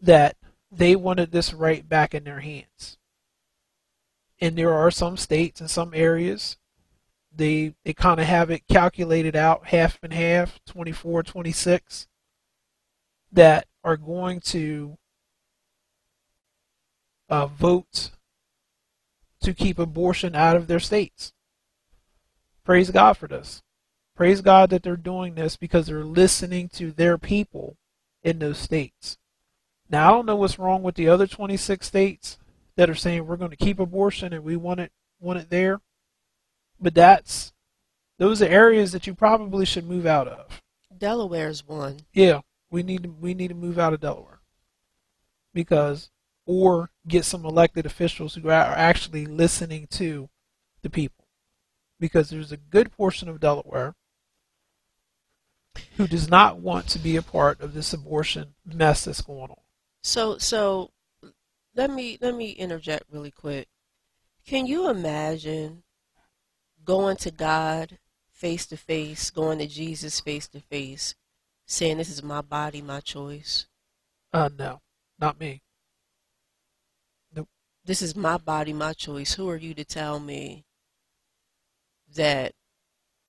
that 0.00 0.36
they 0.72 0.96
wanted 0.96 1.32
this 1.32 1.52
right 1.52 1.86
back 1.86 2.14
in 2.14 2.24
their 2.24 2.40
hands. 2.40 2.96
And 4.40 4.56
there 4.56 4.72
are 4.72 4.90
some 4.90 5.18
states 5.18 5.60
and 5.60 5.70
some 5.70 5.92
areas 5.92 6.56
they 7.32 7.74
they 7.84 7.92
kind 7.92 8.20
of 8.20 8.26
have 8.26 8.50
it 8.50 8.66
calculated 8.68 9.36
out 9.36 9.68
half 9.68 9.98
and 10.02 10.12
half 10.12 10.60
24 10.66 11.22
26 11.22 12.08
that 13.32 13.66
are 13.84 13.96
going 13.96 14.40
to 14.40 14.98
uh, 17.28 17.46
vote 17.46 18.10
to 19.40 19.54
keep 19.54 19.78
abortion 19.78 20.34
out 20.34 20.56
of 20.56 20.66
their 20.66 20.80
states. 20.80 21.32
Praise 22.64 22.90
God 22.90 23.16
for 23.16 23.28
this. 23.28 23.62
Praise 24.20 24.42
God 24.42 24.68
that 24.68 24.82
they're 24.82 24.98
doing 24.98 25.34
this 25.34 25.56
because 25.56 25.86
they're 25.86 26.04
listening 26.04 26.68
to 26.74 26.92
their 26.92 27.16
people 27.16 27.78
in 28.22 28.38
those 28.38 28.58
states. 28.58 29.16
Now, 29.88 30.06
I 30.06 30.10
don't 30.10 30.26
know 30.26 30.36
what's 30.36 30.58
wrong 30.58 30.82
with 30.82 30.96
the 30.96 31.08
other 31.08 31.26
26 31.26 31.86
states 31.86 32.36
that 32.76 32.90
are 32.90 32.94
saying 32.94 33.26
we're 33.26 33.38
going 33.38 33.50
to 33.50 33.56
keep 33.56 33.80
abortion 33.80 34.34
and 34.34 34.44
we 34.44 34.56
want 34.56 34.80
it 34.80 34.92
want 35.20 35.38
it 35.38 35.48
there. 35.48 35.80
But 36.78 36.94
that's 36.94 37.54
those 38.18 38.42
are 38.42 38.46
areas 38.46 38.92
that 38.92 39.06
you 39.06 39.14
probably 39.14 39.64
should 39.64 39.88
move 39.88 40.04
out 40.04 40.28
of. 40.28 40.60
Delaware 40.98 41.48
is 41.48 41.66
one. 41.66 42.00
Yeah, 42.12 42.42
we 42.70 42.82
need 42.82 43.04
to 43.04 43.08
we 43.08 43.32
need 43.32 43.48
to 43.48 43.54
move 43.54 43.78
out 43.78 43.94
of 43.94 44.00
Delaware 44.00 44.40
because 45.54 46.10
or 46.44 46.90
get 47.08 47.24
some 47.24 47.46
elected 47.46 47.86
officials 47.86 48.34
who 48.34 48.50
are 48.50 48.52
actually 48.52 49.24
listening 49.24 49.86
to 49.92 50.28
the 50.82 50.90
people 50.90 51.24
because 51.98 52.28
there's 52.28 52.52
a 52.52 52.58
good 52.58 52.92
portion 52.92 53.26
of 53.26 53.40
Delaware 53.40 53.94
who 55.96 56.06
does 56.06 56.28
not 56.28 56.58
want 56.58 56.88
to 56.88 56.98
be 56.98 57.16
a 57.16 57.22
part 57.22 57.60
of 57.60 57.74
this 57.74 57.92
abortion 57.92 58.54
mess 58.64 59.04
that's 59.04 59.22
going 59.22 59.50
on. 59.50 59.60
So 60.02 60.38
so 60.38 60.90
let 61.74 61.90
me 61.90 62.18
let 62.20 62.34
me 62.34 62.50
interject 62.50 63.04
really 63.10 63.30
quick. 63.30 63.68
Can 64.46 64.66
you 64.66 64.88
imagine 64.88 65.82
going 66.84 67.16
to 67.18 67.30
God 67.30 67.98
face 68.30 68.66
to 68.66 68.76
face, 68.76 69.30
going 69.30 69.58
to 69.58 69.66
Jesus 69.66 70.20
face 70.20 70.48
to 70.48 70.60
face, 70.60 71.14
saying 71.66 71.98
this 71.98 72.08
is 72.08 72.22
my 72.22 72.40
body, 72.40 72.82
my 72.82 73.00
choice? 73.00 73.66
Uh 74.32 74.48
no, 74.58 74.80
not 75.18 75.38
me. 75.38 75.62
Nope. 77.34 77.48
This 77.84 78.02
is 78.02 78.16
my 78.16 78.38
body, 78.38 78.72
my 78.72 78.92
choice. 78.92 79.34
Who 79.34 79.48
are 79.48 79.56
you 79.56 79.74
to 79.74 79.84
tell 79.84 80.18
me 80.18 80.64
that 82.14 82.54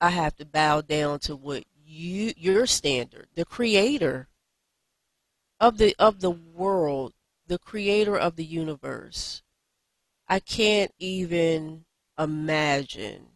I 0.00 0.10
have 0.10 0.34
to 0.36 0.44
bow 0.44 0.80
down 0.80 1.20
to 1.20 1.36
what 1.36 1.64
you 1.92 2.32
your 2.36 2.66
standard, 2.66 3.28
the 3.34 3.44
creator 3.44 4.28
of 5.60 5.78
the 5.78 5.94
of 5.98 6.20
the 6.20 6.30
world, 6.30 7.12
the 7.46 7.58
creator 7.58 8.16
of 8.16 8.36
the 8.36 8.44
universe. 8.44 9.42
I 10.28 10.40
can't 10.40 10.92
even 10.98 11.84
imagine. 12.18 13.26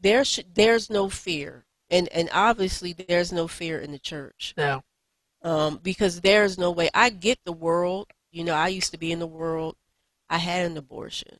There 0.00 0.24
should, 0.24 0.54
there's 0.54 0.88
no 0.88 1.08
fear, 1.08 1.66
and 1.90 2.08
and 2.08 2.30
obviously 2.32 2.92
there's 2.92 3.32
no 3.32 3.48
fear 3.48 3.78
in 3.78 3.92
the 3.92 3.98
church. 3.98 4.54
No. 4.56 4.82
Um, 5.42 5.80
because 5.82 6.20
there's 6.20 6.58
no 6.58 6.70
way. 6.70 6.90
I 6.94 7.10
get 7.10 7.38
the 7.44 7.52
world. 7.52 8.08
You 8.30 8.44
know, 8.44 8.54
I 8.54 8.68
used 8.68 8.92
to 8.92 8.98
be 8.98 9.12
in 9.12 9.18
the 9.18 9.26
world. 9.26 9.76
I 10.30 10.38
had 10.38 10.66
an 10.70 10.76
abortion, 10.76 11.38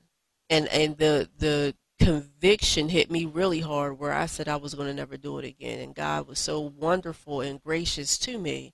and 0.50 0.66
and 0.68 0.96
the 0.96 1.28
the 1.38 1.74
conviction 1.98 2.88
hit 2.88 3.10
me 3.10 3.24
really 3.24 3.60
hard 3.60 3.98
where 3.98 4.12
I 4.12 4.26
said 4.26 4.48
I 4.48 4.56
was 4.56 4.74
going 4.74 4.88
to 4.88 4.94
never 4.94 5.16
do 5.16 5.38
it 5.38 5.44
again. 5.44 5.80
And 5.80 5.94
God 5.94 6.26
was 6.26 6.38
so 6.38 6.60
wonderful 6.60 7.40
and 7.40 7.62
gracious 7.62 8.18
to 8.18 8.38
me 8.38 8.72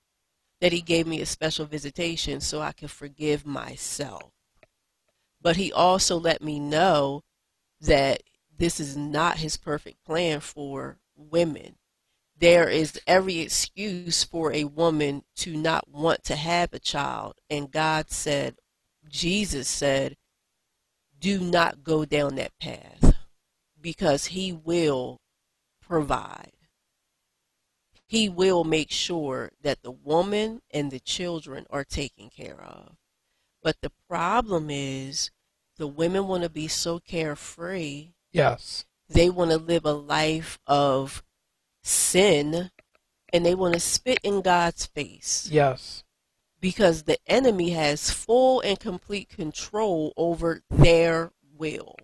that 0.61 0.71
He 0.71 0.81
gave 0.81 1.07
me 1.07 1.21
a 1.21 1.25
special 1.25 1.65
visitation 1.65 2.39
so 2.39 2.61
I 2.61 2.71
could 2.71 2.91
forgive 2.91 3.45
myself. 3.45 4.31
But 5.41 5.55
He 5.55 5.71
also 5.71 6.17
let 6.17 6.41
me 6.41 6.59
know 6.59 7.23
that 7.81 8.23
this 8.57 8.79
is 8.79 8.95
not 8.95 9.37
His 9.37 9.57
perfect 9.57 10.03
plan 10.05 10.39
for 10.39 10.97
women. 11.15 11.75
There 12.37 12.69
is 12.69 12.99
every 13.07 13.39
excuse 13.39 14.23
for 14.23 14.51
a 14.51 14.65
woman 14.65 15.23
to 15.37 15.55
not 15.55 15.89
want 15.89 16.23
to 16.25 16.35
have 16.35 16.73
a 16.73 16.79
child. 16.79 17.35
And 17.49 17.71
God 17.71 18.11
said, 18.11 18.57
Jesus 19.09 19.67
said, 19.67 20.17
do 21.19 21.39
not 21.39 21.83
go 21.83 22.05
down 22.05 22.35
that 22.35 22.57
path 22.59 23.04
because 23.85 24.25
he 24.25 24.51
will 24.51 25.21
provide. 25.79 26.53
He 28.07 28.27
will 28.27 28.63
make 28.63 28.89
sure 28.89 29.51
that 29.61 29.83
the 29.83 29.91
woman 29.91 30.63
and 30.71 30.89
the 30.89 30.99
children 30.99 31.67
are 31.69 31.83
taken 31.83 32.31
care 32.31 32.59
of. 32.59 32.95
But 33.61 33.75
the 33.81 33.91
problem 34.09 34.71
is 34.71 35.29
the 35.77 35.85
women 35.85 36.27
want 36.27 36.41
to 36.41 36.49
be 36.49 36.67
so 36.67 36.97
carefree. 36.97 38.13
Yes. 38.31 38.85
They 39.07 39.29
want 39.29 39.51
to 39.51 39.57
live 39.57 39.85
a 39.85 39.91
life 39.91 40.57
of 40.65 41.23
sin 41.83 42.71
and 43.31 43.45
they 43.45 43.53
want 43.53 43.75
to 43.75 43.79
spit 43.79 44.17
in 44.23 44.41
God's 44.41 44.87
face. 44.87 45.47
Yes. 45.51 46.03
Because 46.59 47.03
the 47.03 47.19
enemy 47.27 47.69
has 47.69 48.09
full 48.09 48.61
and 48.61 48.79
complete 48.79 49.29
control 49.29 50.11
over 50.17 50.63
their 50.71 51.33
will 51.55 51.95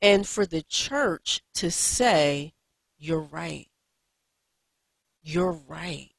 and 0.00 0.26
for 0.26 0.46
the 0.46 0.62
church 0.62 1.42
to 1.54 1.70
say, 1.70 2.52
you're 2.98 3.20
right. 3.20 3.68
You're 5.22 5.58
right. 5.66 6.10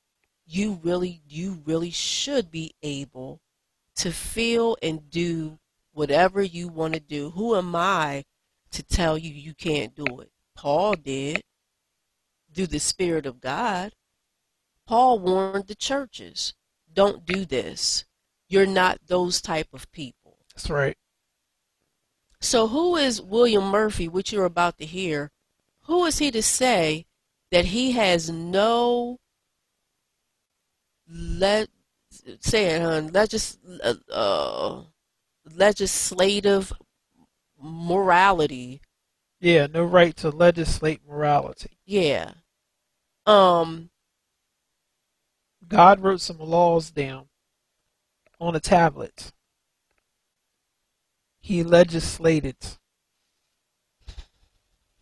You 0.45 0.79
really, 0.83 1.21
you 1.27 1.61
really 1.65 1.91
should 1.91 2.51
be 2.51 2.73
able 2.81 3.41
to 3.95 4.11
feel 4.11 4.77
and 4.81 5.09
do 5.09 5.59
whatever 5.93 6.41
you 6.41 6.67
want 6.67 6.93
to 6.93 6.99
do. 6.99 7.31
Who 7.31 7.55
am 7.55 7.75
I 7.75 8.23
to 8.71 8.83
tell 8.83 9.17
you 9.17 9.31
you 9.31 9.53
can't 9.53 9.95
do 9.95 10.19
it? 10.19 10.31
Paul 10.55 10.93
did 10.93 11.43
through 12.53 12.67
the 12.67 12.79
Spirit 12.79 13.25
of 13.25 13.41
God. 13.41 13.93
Paul 14.87 15.19
warned 15.19 15.67
the 15.67 15.75
churches, 15.75 16.53
don't 16.91 17.25
do 17.25 17.45
this. 17.45 18.05
You're 18.47 18.65
not 18.65 18.99
those 19.07 19.41
type 19.41 19.67
of 19.73 19.91
people. 19.91 20.37
That's 20.53 20.69
right. 20.69 20.97
So, 22.41 22.67
who 22.67 22.95
is 22.95 23.21
William 23.21 23.65
Murphy, 23.65 24.07
which 24.07 24.31
you're 24.31 24.45
about 24.45 24.77
to 24.77 24.85
hear? 24.85 25.31
Who 25.83 26.05
is 26.05 26.19
he 26.19 26.31
to 26.31 26.41
say 26.41 27.05
that 27.51 27.65
he 27.65 27.91
has 27.93 28.29
no 28.29 29.19
let 31.11 31.69
say 32.39 32.75
it, 32.75 32.81
hon, 32.81 33.07
legis, 33.07 33.57
uh, 33.83 33.95
uh, 34.11 34.83
legislative 35.53 36.71
morality? 37.61 38.81
Yeah, 39.41 39.67
no 39.67 39.83
right 39.83 40.15
to 40.17 40.29
legislate 40.29 41.01
morality. 41.07 41.77
Yeah. 41.85 42.33
Um. 43.25 43.89
God 45.67 45.99
wrote 45.99 46.21
some 46.21 46.39
laws 46.39 46.89
down 46.89 47.25
on 48.39 48.55
a 48.55 48.59
tablet 48.59 49.31
he 51.49 51.63
legislated 51.63 52.55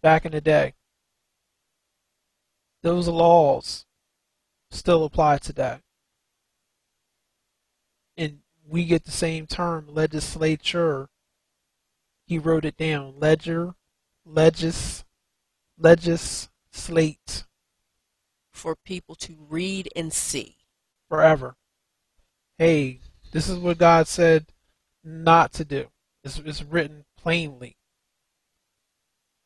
back 0.01 0.25
in 0.25 0.31
the 0.31 0.39
day. 0.39 0.73
Those 2.83 3.09
laws 3.09 3.85
still 4.71 5.03
apply 5.03 5.39
today. 5.39 5.79
And 8.15 8.39
we 8.65 8.85
get 8.85 9.03
the 9.03 9.11
same 9.11 9.45
term, 9.45 9.87
legislature. 9.89 11.09
He 12.25 12.39
wrote 12.39 12.63
it 12.63 12.77
down. 12.77 13.15
Ledger, 13.19 13.75
legis, 14.23 15.03
legislate. 15.77 17.43
For 18.53 18.73
people 18.73 19.15
to 19.15 19.35
read 19.49 19.89
and 19.97 20.13
see. 20.13 20.55
Forever. 21.09 21.57
Hey, 22.57 23.01
this 23.33 23.49
is 23.49 23.59
what 23.59 23.79
God 23.79 24.07
said 24.07 24.45
not 25.03 25.51
to 25.51 25.65
do. 25.65 25.87
It's, 26.27 26.39
it's 26.39 26.61
written 26.63 27.05
plainly. 27.15 27.77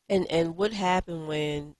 And 0.08 0.26
and 0.28 0.56
what 0.56 0.72
happened 0.72 1.28
when 1.28 1.76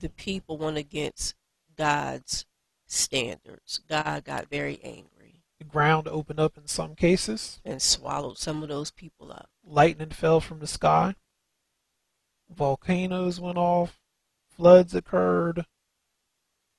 the 0.00 0.08
people 0.08 0.58
went 0.58 0.76
against 0.76 1.36
God's 1.76 2.44
standards? 2.84 3.80
God 3.88 4.24
got 4.24 4.50
very 4.50 4.80
angry. 4.82 5.44
The 5.60 5.64
ground 5.64 6.08
opened 6.08 6.40
up 6.40 6.58
in 6.58 6.66
some 6.66 6.96
cases 6.96 7.60
and 7.64 7.80
swallowed 7.80 8.36
some 8.38 8.64
of 8.64 8.68
those 8.68 8.90
people 8.90 9.30
up. 9.30 9.50
Lightning 9.64 10.10
fell 10.10 10.40
from 10.40 10.58
the 10.58 10.66
sky. 10.66 11.14
Volcanoes 12.50 13.38
went 13.38 13.56
off. 13.56 14.00
Floods 14.48 14.96
occurred. 14.96 15.64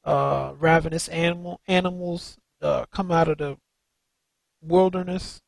Uh, 0.04 0.56
ravenous 0.60 1.08
animal 1.08 1.62
animals 1.70 2.38
uh, 2.62 2.86
come 2.91 3.13
out 3.13 3.30
of 3.30 3.38
the 3.38 3.58
wilderness 4.62 5.41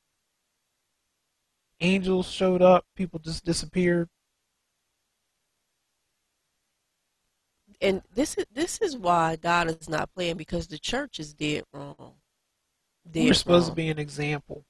angels 1.80 2.30
showed 2.30 2.62
up, 2.62 2.86
people 2.96 3.20
just 3.20 3.46
disappeared. 3.46 4.10
And 7.80 8.02
this 8.14 8.36
is 8.38 8.46
this 8.52 8.80
is 8.82 8.98
why 8.98 9.36
God 9.36 9.70
is 9.70 9.88
not 9.88 10.14
playing 10.14 10.38
because 10.38 10.68
the 10.68 10.80
church 10.80 11.20
is 11.20 11.34
dead 11.34 11.64
wrong. 11.72 12.14
Dead 13.10 13.26
We're 13.26 13.34
supposed 13.34 13.68
wrong. 13.68 13.72
to 13.72 13.76
be 13.76 13.90
an 13.90 14.00
example. 14.00 14.66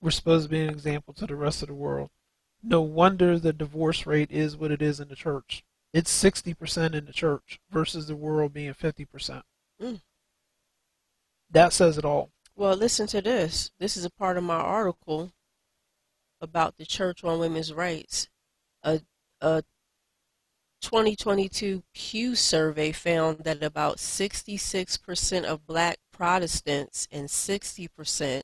We're 0.00 0.10
supposed 0.10 0.44
to 0.46 0.50
be 0.50 0.60
an 0.60 0.70
example 0.70 1.14
to 1.14 1.26
the 1.26 1.36
rest 1.36 1.62
of 1.62 1.68
the 1.68 1.74
world. 1.74 2.10
No 2.62 2.80
wonder 2.80 3.38
the 3.38 3.52
divorce 3.52 4.06
rate 4.06 4.30
is 4.30 4.56
what 4.56 4.72
it 4.72 4.82
is 4.82 4.98
in 4.98 5.08
the 5.08 5.16
church. 5.16 5.64
It's 5.92 6.12
60% 6.22 6.94
in 6.94 7.06
the 7.06 7.12
church 7.12 7.60
versus 7.70 8.06
the 8.06 8.16
world 8.16 8.52
being 8.52 8.74
50%. 8.74 9.42
Mm. 9.80 10.00
That 11.50 11.72
says 11.72 11.96
it 11.96 12.04
all. 12.04 12.30
Well, 12.56 12.76
listen 12.76 13.06
to 13.08 13.22
this. 13.22 13.70
This 13.78 13.96
is 13.96 14.04
a 14.04 14.10
part 14.10 14.36
of 14.36 14.44
my 14.44 14.56
article 14.56 15.32
about 16.40 16.76
the 16.76 16.86
Church 16.86 17.24
on 17.24 17.38
Women's 17.38 17.72
Rights. 17.72 18.28
A, 18.82 19.00
a 19.40 19.62
2022 20.80 21.82
Pew 21.94 22.34
survey 22.34 22.92
found 22.92 23.40
that 23.40 23.62
about 23.62 23.96
66% 23.96 25.44
of 25.44 25.66
black 25.66 25.98
Protestants 26.12 27.08
and 27.10 27.28
60% 27.28 28.42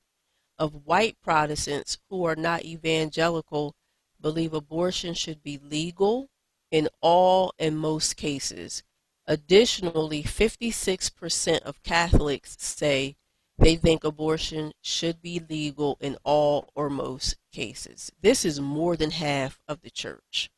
of 0.58 0.86
white 0.86 1.16
Protestants 1.22 1.98
who 2.10 2.24
are 2.24 2.36
not 2.36 2.64
evangelical 2.64 3.74
believe 4.20 4.54
abortion 4.54 5.14
should 5.14 5.42
be 5.42 5.58
legal 5.58 6.28
in 6.70 6.88
all 7.00 7.52
and 7.58 7.78
most 7.78 8.16
cases. 8.16 8.82
Additionally, 9.26 10.22
56% 10.22 11.60
of 11.62 11.82
Catholics 11.82 12.56
say 12.58 13.16
they 13.58 13.76
think 13.76 14.04
abortion 14.04 14.72
should 14.80 15.20
be 15.22 15.40
legal 15.48 15.96
in 16.00 16.16
all 16.24 16.70
or 16.74 16.90
most 16.90 17.36
cases. 17.52 18.10
This 18.20 18.44
is 18.44 18.60
more 18.60 18.96
than 18.96 19.10
half 19.10 19.60
of 19.68 19.82
the 19.82 19.90
church. 19.90 20.50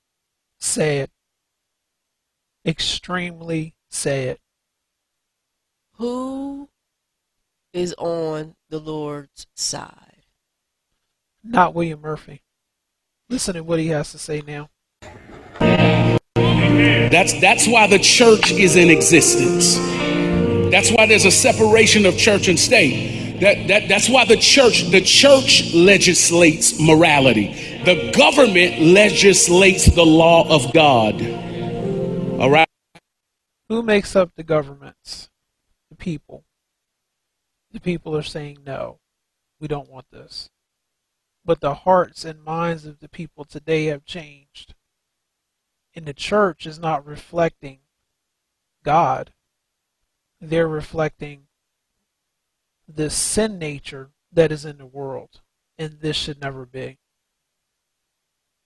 Say 0.61 1.01
it. 1.01 1.11
Extremely 2.67 3.75
say 3.91 4.29
it. 4.29 4.41
Who 5.97 6.71
is 7.73 7.95
on 7.99 8.57
the 8.71 8.79
Lord's 8.79 9.47
side? 9.55 10.25
Not 11.43 11.75
William 11.75 12.01
Murphy. 12.01 12.43
Listen 13.29 13.55
to 13.55 13.63
what 13.63 13.79
he 13.79 13.89
has 13.89 14.13
to 14.13 14.19
say 14.19 14.43
now. 14.47 14.71
That's 17.11 17.39
that's 17.41 17.69
why 17.69 17.87
the 17.87 17.99
church 17.99 18.51
is 18.51 18.77
in 18.77 18.91
existence. 18.91 19.77
That's 20.71 20.91
why 20.91 21.07
there's 21.07 21.25
a 21.25 21.31
separation 21.31 22.07
of 22.07 22.17
church 22.17 22.49
and 22.49 22.59
state. 22.59 23.41
That, 23.41 23.69
that, 23.69 23.89
that's 23.89 24.09
why 24.09 24.25
the 24.25 24.37
church, 24.37 24.91
the 24.91 25.01
church 25.01 25.75
legislates 25.75 26.81
morality. 26.81 27.83
The 27.85 28.13
government 28.17 28.81
legislates 28.81 29.87
the 29.87 30.07
law 30.07 30.49
of 30.49 30.73
God. 30.73 31.21
All 32.41 32.51
right. 32.51 32.69
Who 33.69 33.83
makes 33.83 34.17
up 34.17 34.31
the 34.35 34.43
governments? 34.43 35.31
The 35.91 35.97
people. 35.97 36.45
The 37.73 37.81
people 37.81 38.17
are 38.17 38.23
saying 38.23 38.61
no, 38.65 39.01
we 39.61 39.69
don't 39.69 39.91
want 39.91 40.07
this. 40.11 40.49
But 41.45 41.61
the 41.61 41.75
hearts 41.75 42.25
and 42.25 42.43
minds 42.43 42.87
of 42.87 43.01
the 43.01 43.09
people 43.09 43.45
today 43.45 43.87
have 43.87 44.05
changed. 44.05 44.75
And 45.95 46.07
the 46.07 46.15
church 46.15 46.67
is 46.67 46.79
not 46.79 47.05
reflecting 47.05 47.81
God. 48.83 49.34
They're 50.41 50.69
reflecting 50.69 51.47
the 52.87 53.11
sin 53.11 53.59
nature 53.59 54.11
that 54.33 54.53
is 54.53 54.65
in 54.65 54.79
the 54.79 54.87
world. 54.87 55.41
And 55.79 56.01
this 56.01 56.17
should 56.17 56.41
never 56.41 56.67
be. 56.67 56.99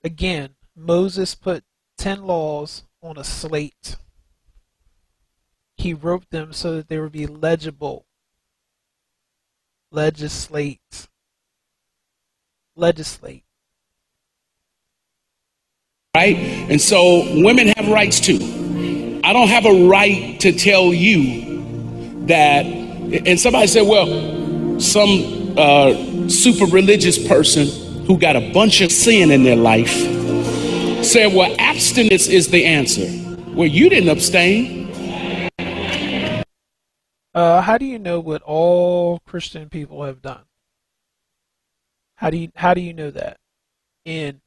Again, 0.05 0.57
Moses 0.77 1.35
put 1.35 1.65
10 1.97 2.25
laws 2.25 2.85
on 3.03 3.17
a 3.17 3.25
slate. 3.25 3.97
He 5.77 5.95
wrote 5.95 6.31
them 6.31 6.53
so 6.53 6.77
that 6.77 6.89
they 6.89 6.99
would 6.99 7.13
be 7.13 7.27
legible 7.27 8.07
legislate 9.91 11.09
legislate 12.77 13.45
right 16.15 16.37
and 16.37 16.81
so 16.81 17.25
women 17.43 17.69
have 17.69 17.89
rights 17.89 18.21
too 18.21 19.21
i 19.25 19.33
don't 19.33 19.49
have 19.49 19.65
a 19.65 19.89
right 19.89 20.39
to 20.41 20.53
tell 20.53 20.93
you 20.93 21.48
that 22.29 22.65
and 22.65 23.39
somebody 23.39 23.67
said 23.67 23.83
well 23.83 24.07
some 24.81 25.55
uh, 25.59 26.29
super 26.29 26.67
religious 26.67 27.19
person 27.27 27.67
who 28.07 28.17
got 28.19 28.37
a 28.37 28.53
bunch 28.53 28.81
of 28.81 28.93
sin 28.93 29.31
in 29.31 29.43
their 29.43 29.57
life 29.57 29.91
said 31.05 31.35
well 31.35 31.55
abstinence 31.59 32.29
is 32.29 32.49
the 32.49 32.65
answer 32.65 33.07
well 33.55 33.67
you 33.67 33.89
didn't 33.89 34.09
abstain 34.09 34.79
uh, 37.39 37.61
how 37.61 37.79
do 37.79 37.85
you 37.85 38.01
know 38.01 38.19
what 38.19 38.43
all 38.43 39.21
Christian 39.21 39.69
people 39.69 40.03
have 40.03 40.21
done? 40.21 40.45
How 42.17 42.31
do 42.31 42.37
you 42.37 42.51
how 42.57 42.75
do 42.75 42.81
you 42.81 42.93
know 42.93 43.13
that? 43.13 43.39
And 44.05 44.41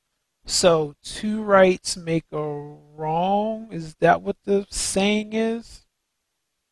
so 0.46 0.96
two 1.02 1.42
rights 1.42 1.96
make 1.96 2.26
a 2.34 2.42
wrong. 2.42 3.70
Is 3.72 3.96
that 4.02 4.22
what 4.22 4.36
the 4.44 4.68
saying 4.70 5.32
is? 5.32 5.81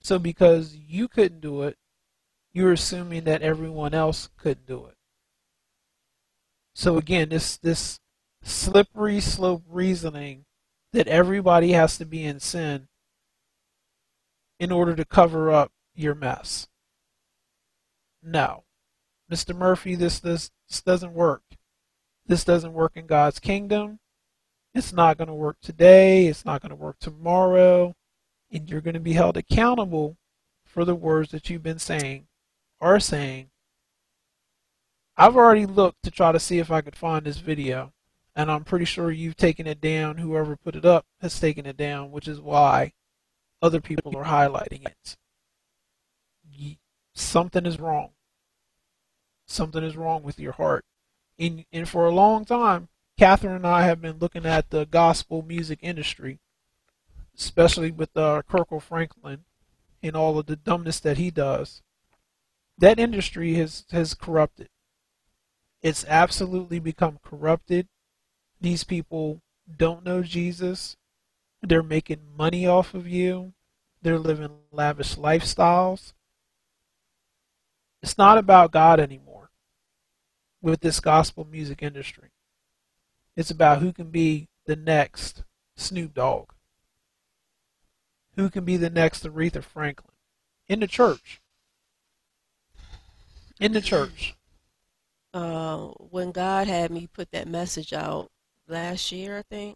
So 0.02 0.20
because 0.20 0.76
you 0.76 1.08
couldn't 1.08 1.42
do 1.42 1.64
it, 1.64 1.78
you're 2.52 2.72
assuming 2.72 3.26
that 3.26 3.42
everyone 3.42 3.94
else 3.94 4.30
couldn't 4.38 4.66
do 4.66 4.86
it. 4.88 4.96
So 6.74 6.98
again, 6.98 7.30
this 7.30 7.58
this 7.58 8.00
slippery 8.42 9.20
slope 9.20 9.64
reasoning 9.68 10.46
that 10.94 11.08
everybody 11.08 11.74
has 11.74 11.98
to 11.98 12.06
be 12.06 12.24
in 12.24 12.40
sin 12.40 12.88
in 14.60 14.72
order 14.72 14.96
to 14.96 15.06
cover 15.06 15.52
up 15.52 15.72
your 15.96 16.16
mess. 16.16 16.68
No. 18.24 18.64
Mr. 19.32 19.56
Murphy, 19.56 19.96
this, 19.96 20.20
this, 20.20 20.52
this 20.68 20.82
doesn't 20.82 21.14
work. 21.14 21.44
This 22.26 22.44
doesn't 22.44 22.74
work 22.74 22.94
in 22.96 23.06
God's 23.06 23.40
kingdom. 23.40 24.00
It's 24.74 24.94
not 24.94 25.18
going 25.18 25.28
to 25.28 25.34
work 25.34 25.58
today. 25.62 26.28
It's 26.28 26.46
not 26.46 26.62
going 26.62 26.70
to 26.70 26.76
work 26.76 26.98
tomorrow. 27.00 27.96
And 28.52 28.70
you're 28.70 28.82
going 28.82 28.96
to 28.96 29.00
be 29.00 29.14
held 29.14 29.38
accountable 29.38 30.18
for 30.66 30.86
the 30.86 30.96
words 30.96 31.32
that 31.32 31.50
you've 31.50 31.64
been 31.64 31.80
saying, 31.80 32.28
or 32.80 33.00
saying. 33.00 33.50
I've 35.18 35.36
already 35.36 35.66
looked 35.66 36.04
to 36.04 36.12
try 36.12 36.32
to 36.32 36.40
see 36.40 36.60
if 36.60 36.72
I 36.72 36.82
could 36.82 36.96
find 36.96 37.26
this 37.26 37.38
video. 37.38 37.94
And 38.36 38.50
I'm 38.50 38.64
pretty 38.64 38.86
sure 38.86 39.12
you've 39.12 39.36
taken 39.36 39.68
it 39.68 39.82
down. 39.82 40.18
Whoever 40.18 40.56
put 40.56 40.76
it 40.76 40.86
up 40.86 41.06
has 41.22 41.40
taken 41.40 41.66
it 41.66 41.76
down, 41.76 42.12
which 42.12 42.28
is 42.28 42.40
why 42.40 42.94
other 43.62 43.82
people 43.82 44.16
are 44.18 44.26
highlighting 44.26 44.86
it 44.86 45.18
something 47.20 47.66
is 47.66 47.80
wrong. 47.80 48.10
Something 49.46 49.84
is 49.84 49.98
wrong 49.98 50.24
with 50.24 50.40
your 50.40 50.54
heart. 50.54 50.86
And, 51.38 51.66
and 51.72 51.88
for 51.88 52.06
a 52.06 52.14
long 52.14 52.46
time, 52.46 52.90
Catherine 53.18 53.56
and 53.56 53.68
I 53.68 53.84
have 53.84 54.02
been 54.02 54.20
looking 54.20 54.46
at 54.46 54.70
the 54.70 54.86
gospel 54.86 55.42
music 55.42 55.80
industry, 55.82 56.40
especially 57.40 57.90
with 57.90 58.16
uh, 58.18 58.42
Kirk 58.50 58.68
Franklin 58.82 59.46
and 60.04 60.16
all 60.16 60.38
of 60.38 60.46
the 60.46 60.58
dumbness 60.58 61.00
that 61.00 61.18
he 61.18 61.32
does. 61.32 61.82
That 62.78 63.00
industry 63.00 63.56
has, 63.56 63.86
has 63.92 64.14
corrupted. 64.14 64.70
It's 65.82 66.06
absolutely 66.06 66.80
become 66.80 67.20
corrupted. 67.24 67.88
These 68.60 68.84
people 68.84 69.42
don't 69.78 70.06
know 70.06 70.22
Jesus. 70.22 70.98
They're 71.62 71.84
making 71.84 72.20
money 72.38 72.68
off 72.68 72.94
of 72.94 73.08
you. 73.08 73.54
They're 74.02 74.20
living 74.20 74.52
lavish 74.72 75.16
lifestyles. 75.16 76.14
It's 78.02 78.18
not 78.18 78.38
about 78.38 78.72
God 78.72 79.00
anymore 79.00 79.50
with 80.62 80.82
this 80.82 81.00
gospel 81.00 81.46
music 81.50 81.82
industry. 81.82 82.30
It's 83.36 83.52
about 83.52 83.80
who 83.80 83.94
can 83.94 84.10
be 84.10 84.48
the 84.66 84.76
next 84.76 85.44
Snoop 85.76 86.14
Dogg. 86.14 86.50
Who 88.40 88.50
can 88.50 88.64
be 88.64 88.78
the 88.78 88.90
next 88.90 89.26
Aretha 89.26 89.62
Franklin 89.62 90.14
in 90.70 90.80
the 90.80 90.88
church? 90.88 91.42
In 93.60 93.74
the 93.74 93.82
church. 93.82 94.34
Uh, 95.34 95.88
when 96.10 96.32
God 96.32 96.66
had 96.68 96.90
me 96.90 97.10
put 97.12 97.32
that 97.32 97.50
message 97.50 97.92
out 97.92 98.30
last 98.66 99.12
year, 99.12 99.40
I 99.40 99.42
think, 99.54 99.76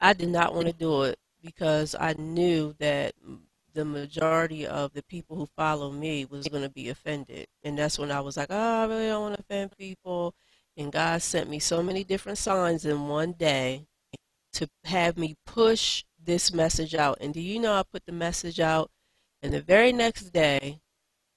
I 0.00 0.14
did 0.14 0.30
not 0.30 0.54
want 0.54 0.68
to 0.68 0.72
do 0.72 1.02
it 1.02 1.18
because 1.42 1.94
I 2.00 2.14
knew 2.14 2.74
that 2.78 3.12
the 3.74 3.84
majority 3.84 4.66
of 4.66 4.94
the 4.94 5.02
people 5.02 5.36
who 5.36 5.46
follow 5.54 5.92
me 5.92 6.24
was 6.24 6.48
going 6.48 6.62
to 6.62 6.70
be 6.70 6.88
offended. 6.88 7.48
And 7.62 7.78
that's 7.78 7.98
when 7.98 8.10
I 8.10 8.20
was 8.20 8.38
like, 8.38 8.48
oh, 8.48 8.82
I 8.82 8.86
really 8.86 9.08
don't 9.08 9.20
want 9.20 9.34
to 9.34 9.40
offend 9.42 9.76
people. 9.76 10.34
And 10.78 10.90
God 10.90 11.20
sent 11.20 11.50
me 11.50 11.58
so 11.58 11.82
many 11.82 12.02
different 12.02 12.38
signs 12.38 12.86
in 12.86 13.08
one 13.08 13.32
day 13.32 13.84
to 14.54 14.66
have 14.84 15.18
me 15.18 15.36
push 15.44 16.02
this 16.26 16.52
message 16.52 16.94
out. 16.94 17.18
And 17.20 17.32
do 17.32 17.40
you 17.40 17.58
know 17.58 17.74
I 17.74 17.82
put 17.82 18.04
the 18.06 18.12
message 18.12 18.60
out 18.60 18.90
and 19.42 19.52
the 19.52 19.60
very 19.60 19.92
next 19.92 20.30
day 20.32 20.80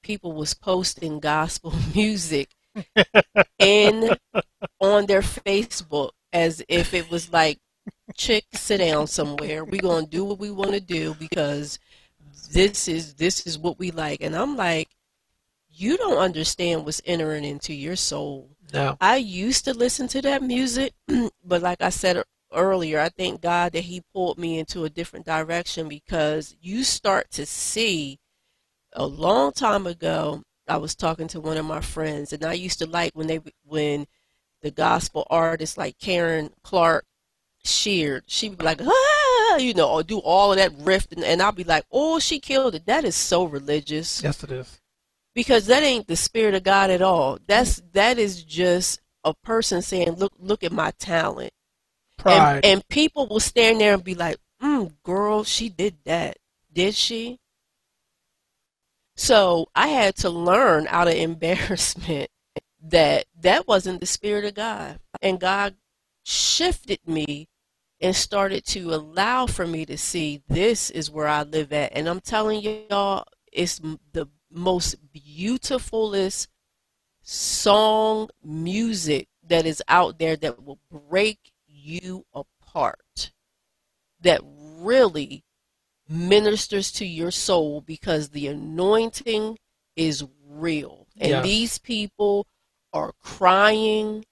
people 0.04 0.34
was 0.34 0.54
posting 0.54 1.20
gospel 1.20 1.74
music 1.96 2.50
in 3.58 4.16
on 4.80 5.06
their 5.06 5.22
Facebook 5.22 6.12
as 6.32 6.64
if 6.68 6.94
it 6.94 7.10
was 7.10 7.32
like 7.32 7.60
chick 8.16 8.46
sit 8.54 8.78
down 8.80 9.08
somewhere. 9.08 9.64
We're 9.64 9.82
gonna 9.82 10.06
do 10.06 10.26
what 10.26 10.40
we 10.40 10.52
want 10.52 10.74
to 10.74 10.82
do 10.82 11.14
because 11.16 11.80
this 12.52 12.88
is 12.88 13.16
this 13.16 13.46
is 13.46 13.58
what 13.58 13.78
we 13.80 13.92
like 13.92 14.22
and 14.22 14.36
i'm 14.36 14.56
like 14.56 14.90
you 15.72 15.98
don't 15.98 16.18
understand 16.18 16.84
what's 16.84 17.02
entering 17.06 17.44
into 17.44 17.74
your 17.74 17.96
soul 17.96 18.50
no 18.74 18.98
i 19.00 19.16
used 19.18 19.66
to 19.66 19.74
listen 19.74 20.08
to 20.08 20.22
that 20.22 20.42
music 20.42 20.94
but 21.44 21.62
like 21.62 21.82
i 21.82 21.90
said 21.90 22.22
earlier 22.54 23.00
i 23.00 23.10
thank 23.10 23.42
god 23.42 23.72
that 23.74 23.82
he 23.82 24.02
pulled 24.14 24.38
me 24.38 24.58
into 24.60 24.84
a 24.84 24.90
different 24.90 25.26
direction 25.26 25.88
because 25.88 26.56
you 26.62 26.84
start 26.84 27.30
to 27.32 27.46
see 27.46 28.20
a 28.94 29.06
long 29.06 29.52
time 29.52 29.86
ago 29.86 30.42
I 30.70 30.78
was 30.78 30.96
talking 30.96 31.28
to 31.30 31.40
one 31.40 31.58
of 31.58 31.66
my 31.66 31.82
friends, 31.82 32.32
and 32.32 32.46
I 32.46 32.54
used 32.54 32.80
to 32.80 32.86
like 32.86 33.12
when 33.14 33.28
they 33.28 33.40
when 33.64 34.06
the 34.62 34.72
gospel 34.72 35.26
artists 35.30 35.78
like 35.78 35.98
Karen 35.98 36.52
Clark 36.64 37.06
Sheard, 37.64 38.24
she'd 38.28 38.58
be 38.58 38.64
like, 38.64 38.82
ah, 38.82 39.58
you 39.58 39.74
know, 39.74 40.02
do 40.04 40.20
all 40.20 40.52
of 40.52 40.58
that 40.58 40.72
riff, 40.78 41.08
and, 41.12 41.24
and 41.24 41.42
I'll 41.42 41.52
be 41.52 41.64
like, 41.64 41.86
oh, 41.92 42.20
she 42.20 42.40
killed 42.40 42.76
it. 42.76 42.86
That 42.86 43.04
is 43.04 43.16
so 43.16 43.46
religious. 43.46 44.24
Yes, 44.24 44.44
it 44.44 44.52
is. 44.52 44.80
Because 45.34 45.66
that 45.68 45.84
ain't 45.84 46.08
the 46.08 46.16
spirit 46.16 46.56
of 46.56 46.64
God 46.64 46.90
at 46.90 47.02
all. 47.02 47.40
That's 47.48 47.82
that 47.94 48.18
is 48.18 48.44
just 48.44 49.02
a 49.24 49.34
person 49.34 49.82
saying, 49.82 50.14
look, 50.14 50.34
look 50.38 50.64
at 50.64 50.72
my 50.72 50.92
talent. 51.00 51.52
Pride. 52.20 52.58
And, 52.58 52.66
and 52.66 52.88
people 52.90 53.28
will 53.28 53.40
stand 53.40 53.82
there 53.82 53.94
and 53.94 54.04
be 54.04 54.16
like, 54.16 54.38
mm, 54.62 54.92
girl, 55.04 55.44
she 55.44 55.70
did 55.70 55.98
that. 56.06 56.38
Did 56.72 56.94
she? 56.96 57.40
So 59.16 59.68
I 59.76 59.88
had 59.88 60.16
to 60.18 60.30
learn 60.30 60.88
out 60.88 61.08
of 61.08 61.14
embarrassment 61.16 62.30
that 62.82 63.26
that 63.42 63.68
wasn't 63.68 64.00
the 64.00 64.06
spirit 64.06 64.46
of 64.46 64.54
God. 64.54 65.00
And 65.22 65.40
God 65.40 65.76
shifted 66.24 67.00
me 67.06 67.48
and 68.02 68.16
started 68.16 68.66
to 68.66 68.94
allow 68.94 69.46
for 69.46 69.68
me 69.68 69.86
to 69.86 69.98
see 69.98 70.42
this 70.48 70.90
is 70.90 71.12
where 71.12 71.28
I 71.28 71.44
live 71.44 71.74
at. 71.74 71.92
And 71.94 72.08
I'm 72.08 72.22
telling 72.22 72.62
y'all, 72.62 73.26
it's 73.52 73.82
the 74.14 74.28
most 74.52 74.96
beautifulest 75.12 76.48
song 77.22 78.30
music 78.44 79.28
that 79.48 79.66
is 79.66 79.84
out 79.88 80.20
there 80.20 80.36
that 80.38 80.64
will 80.64 80.80
break 80.90 81.49
you 81.90 82.26
apart. 82.34 83.32
That 84.22 84.42
really 84.44 85.44
ministers 86.10 86.92
to 86.94 87.06
your 87.06 87.32
soul 87.32 87.82
because 87.82 88.30
the 88.30 88.48
anointing 88.48 89.58
is 89.96 90.26
real. 90.48 91.08
And 91.20 91.30
Yes. 91.32 91.44
these 91.46 91.78
people 91.80 92.48
are 92.94 93.14
crying. 93.22 94.26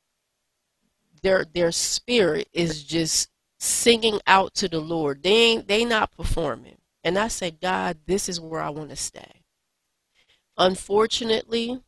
Their 1.22 1.46
their 1.46 1.72
spirit 1.72 2.48
is 2.54 2.84
just 2.84 3.30
singing 3.60 4.20
out 4.28 4.54
to 4.56 4.68
the 4.68 4.80
Lord. 4.80 5.24
They 5.24 5.32
ain't 5.36 5.68
they 5.68 5.86
not 5.86 6.12
performing. 6.12 6.78
And 7.04 7.18
I 7.18 7.28
said, 7.30 7.62
God, 7.62 8.00
this 8.06 8.28
is 8.30 8.40
where 8.40 8.62
I 8.62 8.70
want 8.70 8.90
to 8.90 8.96
stay. 8.96 9.44
Unfortunately, 10.58 11.82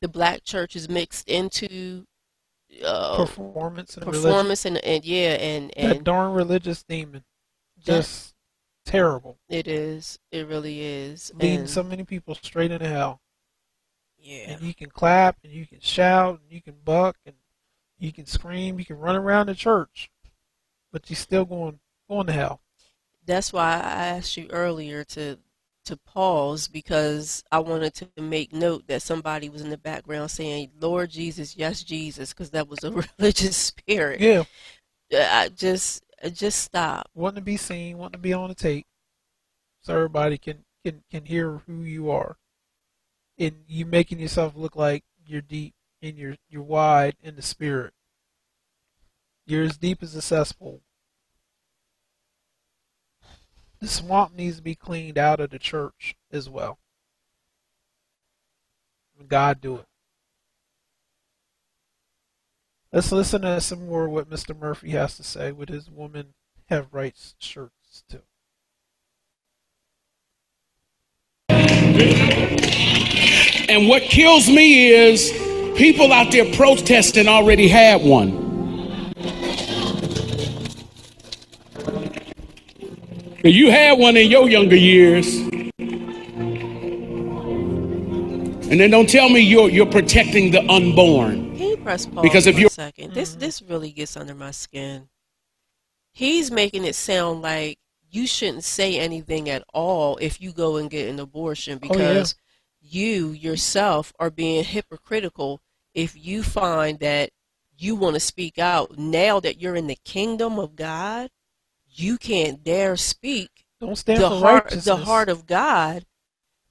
the 0.00 0.08
black 0.08 0.44
church 0.44 0.76
is 0.76 0.88
mixed 0.88 1.28
into 1.28 2.06
uh, 2.84 3.16
performance 3.16 3.96
and 3.96 4.06
religion. 4.06 4.22
performance 4.30 4.64
and, 4.64 4.78
and 4.78 5.04
yeah 5.04 5.32
and 5.34 5.72
That 5.76 6.04
darn 6.04 6.32
religious 6.32 6.82
demon. 6.82 7.24
that- 7.76 7.84
Just 7.84 8.34
terrible. 8.84 9.38
it 9.48 9.66
is 9.68 10.18
it 10.30 10.46
really 10.46 10.80
is 10.80 11.32
Leading 11.34 11.60
and, 11.60 11.70
so 11.70 11.82
many 11.82 12.04
people 12.04 12.34
straight 12.34 12.70
into 12.70 12.86
hell. 12.88 13.20
yeah 14.18 14.50
And 14.52 14.62
you 14.62 14.74
can 14.74 14.90
clap 14.90 15.36
and 15.44 15.52
you 15.52 15.66
can 15.66 15.80
shout 15.80 16.40
and 16.42 16.50
you 16.52 16.60
can 16.62 16.74
buck 16.84 17.16
and 17.26 17.34
you 17.98 18.12
can 18.12 18.26
scream, 18.26 18.78
you 18.78 18.84
can 18.84 18.98
run 18.98 19.16
around 19.16 19.46
the 19.46 19.54
church. 19.54 20.10
But 20.92 21.08
you're 21.10 21.16
still 21.16 21.44
going 21.44 21.80
going 22.08 22.26
to 22.26 22.32
hell. 22.32 22.60
that's 23.24 23.52
why 23.52 23.72
I 23.74 24.06
asked 24.18 24.36
you 24.36 24.46
earlier 24.50 25.02
to 25.04 25.38
to 25.86 25.96
pause 25.96 26.68
because 26.68 27.44
I 27.52 27.58
wanted 27.60 27.94
to 27.94 28.08
make 28.20 28.52
note 28.52 28.86
that 28.88 29.02
somebody 29.02 29.48
was 29.48 29.62
in 29.62 29.70
the 29.70 29.78
background 29.78 30.30
saying 30.30 30.70
Lord 30.80 31.10
Jesus 31.10 31.56
yes 31.56 31.82
Jesus 31.82 32.32
because 32.32 32.50
that 32.50 32.68
was 32.68 32.82
a 32.84 32.90
religious 33.18 33.56
spirit 33.56 34.20
Yeah. 34.20 34.44
Uh, 35.12 35.28
I 35.30 35.48
just 35.48 36.02
I 36.22 36.30
just 36.30 36.62
stop 36.62 37.08
Wanting 37.14 37.36
to 37.36 37.42
be 37.42 37.56
seen, 37.56 37.98
wanting 37.98 38.12
to 38.12 38.18
be 38.18 38.32
on 38.32 38.48
the 38.48 38.54
tape. 38.54 38.86
So 39.82 39.94
everybody 39.94 40.38
can, 40.38 40.64
can, 40.84 41.02
can 41.10 41.26
hear 41.26 41.62
who 41.66 41.82
you 41.82 42.10
are. 42.10 42.36
And 43.38 43.64
you 43.68 43.84
making 43.84 44.18
yourself 44.18 44.54
look 44.56 44.76
like 44.76 45.04
you're 45.26 45.42
deep 45.42 45.74
and 46.00 46.16
you're 46.16 46.36
you're 46.48 46.62
wide 46.62 47.16
in 47.22 47.36
the 47.36 47.42
spirit. 47.42 47.92
You're 49.46 49.64
as 49.64 49.76
deep 49.76 50.02
as 50.02 50.14
a 50.14 50.22
cesspool. 50.22 50.80
The 53.84 53.90
swamp 53.90 54.34
needs 54.34 54.56
to 54.56 54.62
be 54.62 54.74
cleaned 54.74 55.18
out 55.18 55.40
of 55.40 55.50
the 55.50 55.58
church 55.58 56.16
as 56.32 56.48
well. 56.48 56.78
God 59.28 59.60
do 59.60 59.76
it. 59.76 59.84
Let's 62.90 63.12
listen 63.12 63.42
to 63.42 63.60
some 63.60 63.84
more 63.86 64.08
what 64.08 64.30
Mr. 64.30 64.58
Murphy 64.58 64.92
has 64.92 65.18
to 65.18 65.22
say 65.22 65.52
with 65.52 65.68
his 65.68 65.90
woman 65.90 66.32
have 66.70 66.94
rights 66.94 67.34
shirts 67.38 68.04
too. 68.08 68.22
And 73.68 73.86
what 73.86 74.00
kills 74.04 74.48
me 74.48 74.88
is 74.88 75.30
people 75.76 76.10
out 76.10 76.32
there 76.32 76.50
protesting 76.54 77.28
already 77.28 77.68
had 77.68 78.02
one. 78.02 78.43
You 83.44 83.70
had 83.70 83.98
one 83.98 84.16
in 84.16 84.30
your 84.30 84.48
younger 84.48 84.74
years. 84.76 85.36
And 88.70 88.80
then 88.80 88.90
don't 88.90 89.08
tell 89.08 89.28
me 89.28 89.40
you're, 89.40 89.68
you're 89.68 89.84
protecting 89.86 90.50
the 90.50 90.60
unborn. 90.70 91.54
Can 91.56 91.68
you 91.68 91.76
press 91.76 92.06
pause 92.06 92.22
Because 92.22 92.46
if 92.46 92.54
for 92.54 92.60
you're- 92.62 92.68
a 92.68 92.70
second? 92.70 93.12
This 93.12 93.34
this 93.34 93.60
really 93.62 93.90
gets 93.92 94.16
under 94.16 94.34
my 94.34 94.50
skin. 94.50 95.08
He's 96.12 96.50
making 96.50 96.84
it 96.84 96.94
sound 96.94 97.42
like 97.42 97.78
you 98.10 98.26
shouldn't 98.26 98.64
say 98.64 98.98
anything 98.98 99.50
at 99.50 99.62
all 99.74 100.16
if 100.22 100.40
you 100.40 100.52
go 100.52 100.76
and 100.76 100.88
get 100.88 101.08
an 101.10 101.20
abortion 101.20 101.78
Oh, 101.82 101.86
yeah. 101.86 101.92
because 101.92 102.34
you 102.80 103.28
yourself 103.32 104.12
are 104.18 104.30
being 104.30 104.64
hypocritical 104.64 105.60
if 105.92 106.16
you 106.16 106.42
find 106.42 106.98
that 107.00 107.30
you 107.76 107.94
want 107.96 108.14
to 108.14 108.20
speak 108.20 108.58
out 108.58 108.96
now 108.98 109.38
that 109.40 109.60
you're 109.60 109.76
in 109.76 109.88
the 109.88 109.98
kingdom 110.04 110.58
of 110.58 110.76
God, 110.76 111.28
you 111.94 112.18
can't 112.18 112.62
dare 112.64 112.96
speak 112.96 113.66
Don't 113.80 113.96
stand 113.96 114.20
the 114.22 114.28
for 114.28 114.36
heart 114.36 114.64
righteousness. 114.64 114.84
the 114.84 114.96
heart 114.96 115.28
of 115.28 115.46
God 115.46 116.04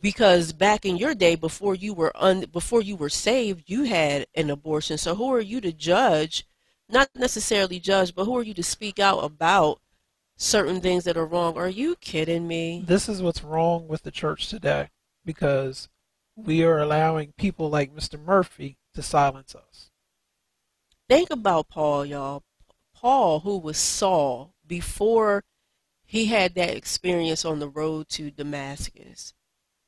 because 0.01 0.51
back 0.53 0.85
in 0.85 0.97
your 0.97 1.15
day 1.15 1.35
before 1.35 1.75
you 1.75 1.93
were 1.93 2.11
un, 2.15 2.45
before 2.51 2.81
you 2.81 2.95
were 2.95 3.09
saved 3.09 3.63
you 3.69 3.83
had 3.83 4.27
an 4.35 4.49
abortion 4.49 4.97
so 4.97 5.15
who 5.15 5.31
are 5.33 5.41
you 5.41 5.61
to 5.61 5.71
judge 5.71 6.45
not 6.89 7.09
necessarily 7.15 7.79
judge 7.79 8.13
but 8.13 8.25
who 8.25 8.35
are 8.37 8.43
you 8.43 8.53
to 8.53 8.63
speak 8.63 8.99
out 8.99 9.19
about 9.19 9.79
certain 10.35 10.81
things 10.81 11.03
that 11.05 11.15
are 11.17 11.25
wrong 11.25 11.57
are 11.57 11.69
you 11.69 11.95
kidding 11.97 12.47
me 12.47 12.83
This 12.85 13.07
is 13.07 13.21
what's 13.21 13.43
wrong 13.43 13.87
with 13.87 14.01
the 14.03 14.11
church 14.11 14.47
today 14.49 14.89
because 15.23 15.87
we 16.35 16.63
are 16.63 16.79
allowing 16.79 17.33
people 17.37 17.69
like 17.69 17.95
Mr. 17.95 18.19
Murphy 18.19 18.77
to 18.95 19.01
silence 19.01 19.55
us. 19.55 19.91
think 21.07 21.29
about 21.29 21.69
Paul 21.69 22.05
y'all 22.05 22.43
Paul 22.93 23.41
who 23.41 23.57
was 23.57 23.77
Saul 23.77 24.52
before 24.65 25.43
he 26.05 26.25
had 26.25 26.55
that 26.55 26.75
experience 26.75 27.45
on 27.45 27.59
the 27.59 27.69
road 27.69 28.09
to 28.09 28.31
Damascus 28.31 29.33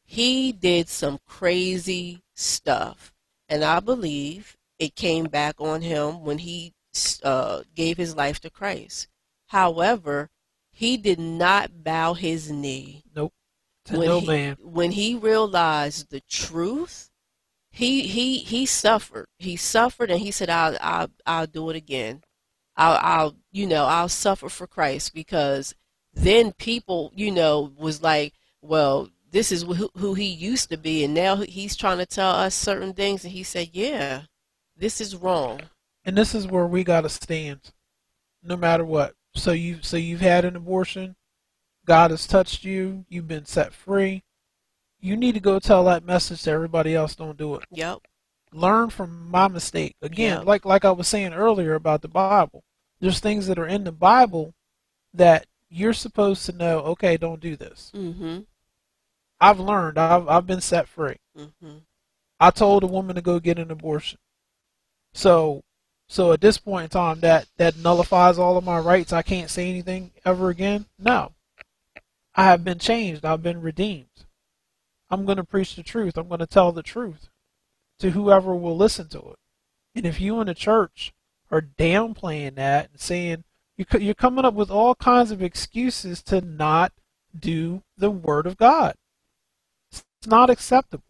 he 0.05 0.51
did 0.51 0.87
some 0.87 1.19
crazy 1.27 2.21
stuff. 2.35 3.13
And 3.49 3.63
I 3.63 3.79
believe 3.79 4.55
it 4.79 4.95
came 4.95 5.25
back 5.25 5.55
on 5.59 5.81
him 5.81 6.23
when 6.23 6.37
he 6.37 6.73
uh, 7.23 7.63
gave 7.75 7.97
his 7.97 8.15
life 8.15 8.39
to 8.41 8.49
Christ. 8.49 9.07
However, 9.47 10.29
he 10.71 10.97
did 10.97 11.19
not 11.19 11.83
bow 11.83 12.13
his 12.13 12.51
knee. 12.51 13.03
Nope. 13.15 13.33
To 13.85 13.97
when 13.97 14.07
no 14.07 14.19
he, 14.19 14.27
man. 14.27 14.57
When 14.61 14.91
he 14.91 15.15
realized 15.15 16.09
the 16.09 16.21
truth, 16.21 17.09
he 17.69 18.01
he 18.07 18.39
he 18.39 18.65
suffered. 18.65 19.27
He 19.37 19.55
suffered, 19.55 20.09
and 20.09 20.19
he 20.19 20.31
said, 20.31 20.49
"I'll 20.49 20.75
I'll, 20.81 21.11
I'll 21.25 21.47
do 21.47 21.69
it 21.69 21.75
again. 21.75 22.23
I'll 22.77 22.99
I'll 23.01 23.35
you 23.51 23.65
know 23.65 23.85
I'll 23.85 24.09
suffer 24.09 24.49
for 24.49 24.67
Christ 24.67 25.13
because 25.13 25.75
then 26.13 26.53
people 26.53 27.11
you 27.15 27.31
know 27.31 27.71
was 27.77 28.01
like, 28.01 28.33
well, 28.61 29.09
this 29.31 29.51
is 29.51 29.63
who, 29.63 29.89
who 29.97 30.13
he 30.13 30.25
used 30.25 30.69
to 30.69 30.77
be, 30.77 31.03
and 31.03 31.13
now 31.13 31.37
he's 31.37 31.75
trying 31.75 31.97
to 31.97 32.05
tell 32.05 32.31
us 32.31 32.55
certain 32.55 32.93
things, 32.93 33.23
and 33.23 33.33
he 33.33 33.43
said, 33.43 33.69
yeah, 33.73 34.23
this 34.77 35.01
is 35.01 35.15
wrong. 35.15 35.61
And 36.03 36.17
this 36.17 36.35
is 36.35 36.47
where 36.47 36.67
we 36.67 36.83
gotta 36.83 37.09
stand. 37.09 37.73
No 38.43 38.55
matter 38.55 38.85
what. 38.85 39.13
So 39.35 39.51
you 39.51 39.79
so 39.81 39.97
you've 39.97 40.21
had 40.21 40.45
an 40.45 40.55
abortion, 40.55 41.15
God 41.85 42.11
has 42.11 42.27
touched 42.27 42.63
you, 42.63 43.05
you've 43.09 43.27
been 43.27 43.45
set 43.45 43.73
free. 43.73 44.23
You 44.99 45.15
need 45.15 45.33
to 45.33 45.39
go 45.39 45.59
tell 45.59 45.83
that 45.85 46.05
message 46.05 46.43
to 46.43 46.51
everybody 46.51 46.95
else 46.95 47.15
don't 47.15 47.37
do 47.37 47.55
it. 47.55 47.65
Yep. 47.71 47.99
Learn 48.55 48.89
from 48.89 49.29
my 49.29 49.47
mistake. 49.47 49.95
Again, 50.01 50.39
Yeah. 50.39 50.43
like 50.43 50.65
like 50.65 50.85
I 50.85 50.91
was 50.91 51.07
saying 51.07 51.33
earlier 51.33 51.75
about 51.75 52.01
the 52.01 52.07
Bible. 52.07 52.63
There's 52.99 53.19
things 53.19 53.47
that 53.47 53.59
are 53.59 53.67
in 53.67 53.83
the 53.83 53.91
Bible 53.91 54.53
that 55.13 55.45
you're 55.69 55.93
supposed 55.93 56.45
to 56.45 56.51
know, 56.53 56.79
okay, 56.79 57.17
don't 57.17 57.41
do 57.41 57.55
this. 57.55 57.91
Mm-hmm. 57.93 58.39
I've 59.41 59.59
learned. 59.59 59.97
I've 59.97 60.27
I've 60.27 60.47
been 60.47 60.61
set 60.61 60.87
free. 60.87 61.17
Mm-hmm. 61.37 61.77
I 62.39 62.51
told 62.51 62.83
a 62.83 62.87
woman 62.87 63.15
to 63.15 63.21
go 63.21 63.39
get 63.39 63.59
an 63.59 63.71
abortion. 63.71 64.19
So 65.13 65.63
so 66.07 66.31
at 66.31 66.41
this 66.41 66.57
point 66.57 66.83
in 66.85 66.89
time 66.89 67.19
that 67.21 67.47
that 67.57 67.77
nullifies 67.77 68.37
all 68.37 68.57
of 68.57 68.63
my 68.63 68.79
rights. 68.79 69.11
I 69.11 69.21
can't 69.21 69.49
say 69.49 69.69
anything 69.69 70.11
ever 70.23 70.49
again. 70.49 70.85
No. 70.97 71.33
I 72.35 72.45
have 72.45 72.63
been 72.63 72.79
changed. 72.79 73.23
I've 73.25 73.43
been 73.43 73.61
redeemed. 73.61 74.07
I'm 75.09 75.25
going 75.25 75.37
to 75.37 75.43
preach 75.43 75.75
the 75.75 75.83
truth. 75.83 76.17
I'm 76.17 76.27
going 76.27 76.39
to 76.39 76.47
tell 76.47 76.71
the 76.71 76.83
truth 76.83 77.29
to 77.99 78.11
whoever 78.11 78.55
will 78.55 78.77
listen 78.77 79.07
to 79.09 79.19
it. 79.19 79.39
And 79.95 80.05
if 80.05 80.19
you 80.19 80.39
in 80.41 80.47
the 80.47 80.53
church 80.53 81.13
are 81.51 81.61
downplaying 81.61 82.55
that 82.55 82.89
and 82.91 82.99
saying 82.99 83.43
you're 83.77 84.13
coming 84.13 84.45
up 84.45 84.53
with 84.53 84.71
all 84.71 84.95
kinds 84.95 85.31
of 85.31 85.41
excuses 85.41 86.23
to 86.23 86.41
not 86.41 86.91
do 87.37 87.83
the 87.97 88.09
Word 88.09 88.47
of 88.47 88.57
God, 88.57 88.95
it's 89.91 90.03
not 90.25 90.49
acceptable. 90.49 91.03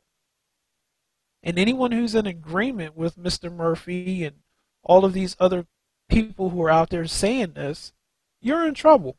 And 1.41 1.59
anyone 1.59 1.91
who's 1.91 2.15
in 2.15 2.25
agreement 2.25 2.97
with 2.97 3.17
Mr. 3.17 3.51
Murphy 3.51 4.23
and 4.23 4.37
all 4.83 5.05
of 5.05 5.13
these 5.13 5.35
other 5.39 5.65
people 6.09 6.49
who 6.49 6.61
are 6.63 6.69
out 6.69 6.89
there 6.89 7.05
saying 7.05 7.53
this, 7.53 7.93
you're 8.41 8.67
in 8.67 8.73
trouble. 8.73 9.17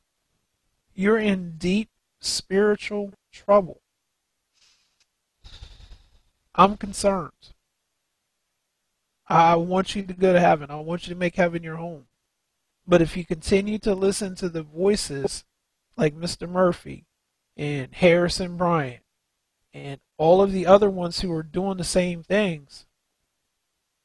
You're 0.94 1.18
in 1.18 1.56
deep 1.58 1.88
spiritual 2.20 3.12
trouble. 3.32 3.80
I'm 6.54 6.76
concerned. 6.76 7.32
I 9.28 9.56
want 9.56 9.94
you 9.94 10.02
to 10.02 10.12
go 10.12 10.32
to 10.32 10.40
heaven. 10.40 10.70
I 10.70 10.76
want 10.76 11.06
you 11.06 11.14
to 11.14 11.18
make 11.18 11.36
heaven 11.36 11.62
your 11.62 11.76
home. 11.76 12.06
But 12.86 13.02
if 13.02 13.16
you 13.16 13.24
continue 13.24 13.78
to 13.78 13.94
listen 13.94 14.36
to 14.36 14.48
the 14.48 14.62
voices 14.62 15.44
like 15.96 16.14
Mr. 16.14 16.48
Murphy 16.48 17.04
and 17.56 17.92
Harrison 17.92 18.56
Bryant 18.56 19.02
and 19.74 20.00
all 20.18 20.40
of 20.40 20.52
the 20.52 20.66
other 20.66 20.88
ones 20.88 21.20
who 21.20 21.32
are 21.32 21.42
doing 21.42 21.78
the 21.78 21.84
same 21.84 22.22
things, 22.22 22.86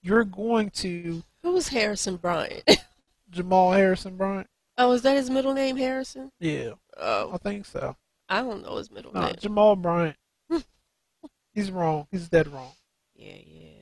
you're 0.01 0.23
going 0.23 0.71
to. 0.71 1.23
Who's 1.43 1.67
Harrison 1.67 2.15
Bryant? 2.15 2.63
Jamal 3.29 3.73
Harrison 3.73 4.17
Bryant. 4.17 4.47
Oh, 4.77 4.91
is 4.93 5.03
that 5.03 5.15
his 5.15 5.29
middle 5.29 5.53
name, 5.53 5.77
Harrison? 5.77 6.31
Yeah. 6.39 6.71
Oh. 6.97 7.31
I 7.33 7.37
think 7.37 7.65
so. 7.65 7.95
I 8.27 8.41
don't 8.41 8.63
know 8.63 8.77
his 8.77 8.89
middle 8.89 9.13
no, 9.13 9.25
name. 9.25 9.35
Jamal 9.39 9.75
Bryant. 9.75 10.17
He's 11.53 11.69
wrong. 11.69 12.07
He's 12.11 12.29
dead 12.29 12.47
wrong. 12.47 12.71
Yeah, 13.13 13.33
is. 13.33 13.80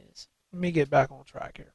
Let 0.51 0.61
me 0.61 0.71
get 0.71 0.89
back 0.89 1.11
on 1.11 1.23
track 1.25 1.57
here. 1.57 1.73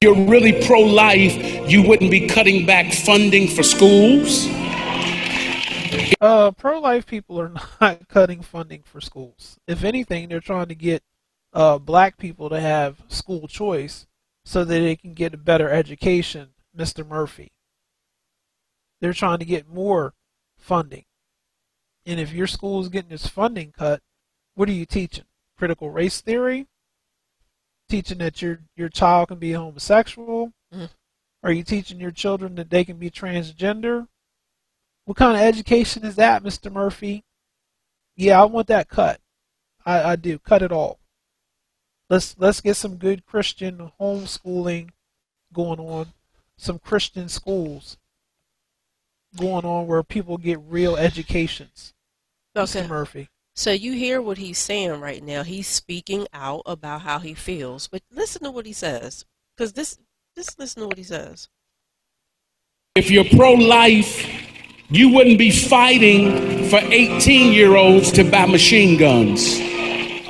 You're 0.00 0.26
really 0.26 0.64
pro 0.64 0.80
life, 0.80 1.34
you 1.70 1.82
wouldn't 1.86 2.10
be 2.10 2.26
cutting 2.26 2.64
back 2.64 2.94
funding 2.94 3.46
for 3.48 3.62
schools? 3.62 4.46
Uh, 6.20 6.50
pro 6.52 6.80
life 6.80 7.06
people 7.06 7.38
are 7.38 7.52
not 7.80 8.08
cutting 8.08 8.40
funding 8.40 8.82
for 8.82 9.02
schools. 9.02 9.58
If 9.66 9.84
anything, 9.84 10.28
they're 10.28 10.40
trying 10.40 10.68
to 10.68 10.74
get 10.74 11.02
uh, 11.52 11.78
black 11.78 12.16
people 12.16 12.48
to 12.48 12.60
have 12.60 13.02
school 13.08 13.46
choice 13.46 14.06
so 14.44 14.64
that 14.64 14.80
they 14.80 14.96
can 14.96 15.12
get 15.12 15.34
a 15.34 15.38
better 15.38 15.68
education, 15.68 16.50
Mr. 16.76 17.06
Murphy. 17.06 17.52
They're 19.02 19.12
trying 19.12 19.38
to 19.40 19.44
get 19.44 19.68
more 19.68 20.14
funding. 20.56 21.04
And 22.06 22.18
if 22.18 22.32
your 22.32 22.46
school 22.46 22.80
is 22.80 22.88
getting 22.88 23.12
its 23.12 23.26
funding 23.26 23.72
cut, 23.72 24.00
what 24.54 24.68
are 24.68 24.72
you 24.72 24.86
teaching? 24.86 25.24
Critical 25.60 25.90
race 25.90 26.22
theory? 26.22 26.66
Teaching 27.90 28.16
that 28.16 28.40
your 28.40 28.60
your 28.76 28.88
child 28.88 29.28
can 29.28 29.38
be 29.38 29.52
homosexual? 29.52 30.54
Mm. 30.74 30.88
Are 31.42 31.52
you 31.52 31.62
teaching 31.64 32.00
your 32.00 32.12
children 32.12 32.54
that 32.54 32.70
they 32.70 32.82
can 32.82 32.96
be 32.96 33.10
transgender? 33.10 34.08
What 35.04 35.18
kind 35.18 35.36
of 35.36 35.42
education 35.42 36.02
is 36.06 36.16
that, 36.16 36.42
Mr. 36.42 36.72
Murphy? 36.72 37.24
Yeah, 38.16 38.40
I 38.40 38.46
want 38.46 38.68
that 38.68 38.88
cut. 38.88 39.20
I, 39.84 40.12
I 40.12 40.16
do. 40.16 40.38
Cut 40.38 40.62
it 40.62 40.72
all. 40.72 40.98
Let's 42.08 42.36
let's 42.38 42.62
get 42.62 42.76
some 42.76 42.96
good 42.96 43.26
Christian 43.26 43.92
homeschooling 44.00 44.88
going 45.52 45.78
on. 45.78 46.14
Some 46.56 46.78
Christian 46.78 47.28
schools 47.28 47.98
going 49.36 49.66
on 49.66 49.86
where 49.86 50.02
people 50.02 50.38
get 50.38 50.58
real 50.66 50.96
educations. 50.96 51.92
Okay. 52.56 52.80
Mr. 52.80 52.88
Murphy. 52.88 53.28
So 53.60 53.72
you 53.72 53.92
hear 53.92 54.22
what 54.22 54.38
he's 54.38 54.56
saying 54.56 55.00
right 55.00 55.22
now. 55.22 55.42
He's 55.42 55.66
speaking 55.66 56.26
out 56.32 56.62
about 56.64 57.02
how 57.02 57.18
he 57.18 57.34
feels. 57.34 57.88
But 57.88 58.00
listen 58.10 58.42
to 58.44 58.50
what 58.50 58.64
he 58.64 58.72
says. 58.72 59.26
Because 59.54 59.74
this 59.74 59.98
just 60.34 60.58
listen 60.58 60.80
to 60.80 60.88
what 60.88 60.96
he 60.96 61.04
says. 61.04 61.50
If 62.96 63.10
you're 63.10 63.26
pro 63.26 63.52
life, 63.52 64.26
you 64.88 65.10
wouldn't 65.10 65.38
be 65.38 65.50
fighting 65.50 66.70
for 66.70 66.78
18 66.78 67.52
year 67.52 67.76
olds 67.76 68.10
to 68.12 68.24
buy 68.24 68.46
machine 68.46 68.98
guns. 68.98 69.58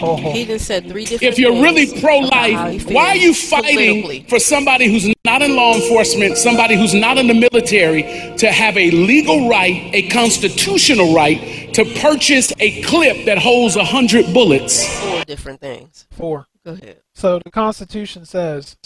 Oh, 0.03 0.17
He 0.17 0.45
done 0.45 0.59
said 0.59 0.89
three 0.89 1.05
different 1.05 1.35
If 1.35 1.39
you're 1.39 1.63
really 1.63 2.01
pro 2.01 2.25
about 2.25 2.33
how 2.33 2.71
he 2.71 2.79
life, 2.79 2.91
why 2.91 3.09
are 3.11 3.17
you 3.17 3.35
fighting 3.35 4.25
for 4.27 4.39
somebody 4.39 4.87
who's 4.87 5.13
not 5.25 5.43
in 5.43 5.55
law 5.55 5.75
enforcement, 5.75 6.39
somebody 6.39 6.75
who's 6.75 6.95
not 6.95 7.19
in 7.19 7.27
the 7.27 7.35
military, 7.35 8.03
to 8.39 8.51
have 8.51 8.77
a 8.79 8.91
legal 8.91 9.49
right, 9.49 9.91
a 9.93 10.09
constitutional 10.09 11.15
right, 11.15 11.60
to 11.75 11.85
purchase 12.01 12.53
a 12.59 12.83
clip 12.83 13.25
that 13.27 13.39
holds 13.39 13.77
a 13.77 13.81
100 13.81 14.33
bullets? 14.33 14.87
four 15.01 15.25
different 15.25 15.61
things? 15.61 16.07
four. 16.11 16.47
Go 16.65 16.73
ahead. 16.73 17.01
So 17.15 17.39
the 17.39 17.51
Constitution 17.51 18.25
says 18.25 18.77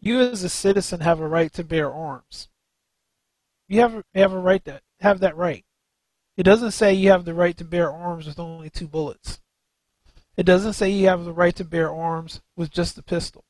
you 0.00 0.20
as 0.20 0.42
a 0.42 0.48
citizen 0.48 1.00
have 1.00 1.20
a 1.20 1.28
right 1.28 1.52
to 1.52 1.64
bear 1.64 1.92
arms. 1.92 2.48
You 3.68 3.80
have, 3.80 3.92
you 3.92 4.22
have 4.22 4.32
a 4.32 4.38
right 4.38 4.64
to 4.64 4.80
have 5.00 5.20
that 5.20 5.36
right. 5.36 5.64
It 6.36 6.44
doesn't 6.44 6.72
say 6.72 6.94
you 6.94 7.10
have 7.10 7.24
the 7.24 7.34
right 7.34 7.56
to 7.58 7.64
bear 7.64 7.92
arms 7.92 8.26
with 8.26 8.38
only 8.38 8.70
two 8.70 8.88
bullets. 8.88 9.40
It 10.36 10.44
doesn't 10.44 10.72
say 10.72 10.90
you 10.90 11.08
have 11.08 11.24
the 11.24 11.32
right 11.32 11.54
to 11.56 11.64
bear 11.64 11.92
arms 11.92 12.40
with 12.56 12.70
just 12.70 12.96
a 12.96 13.02
pistol. 13.02 13.44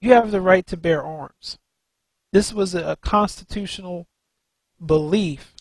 You 0.00 0.14
have 0.14 0.30
the 0.30 0.40
right 0.40 0.66
to 0.66 0.76
bear 0.76 1.02
arms. 1.02 1.58
This 2.32 2.52
was 2.52 2.74
a 2.74 2.98
constitutional 3.00 4.08
belief 4.84 5.54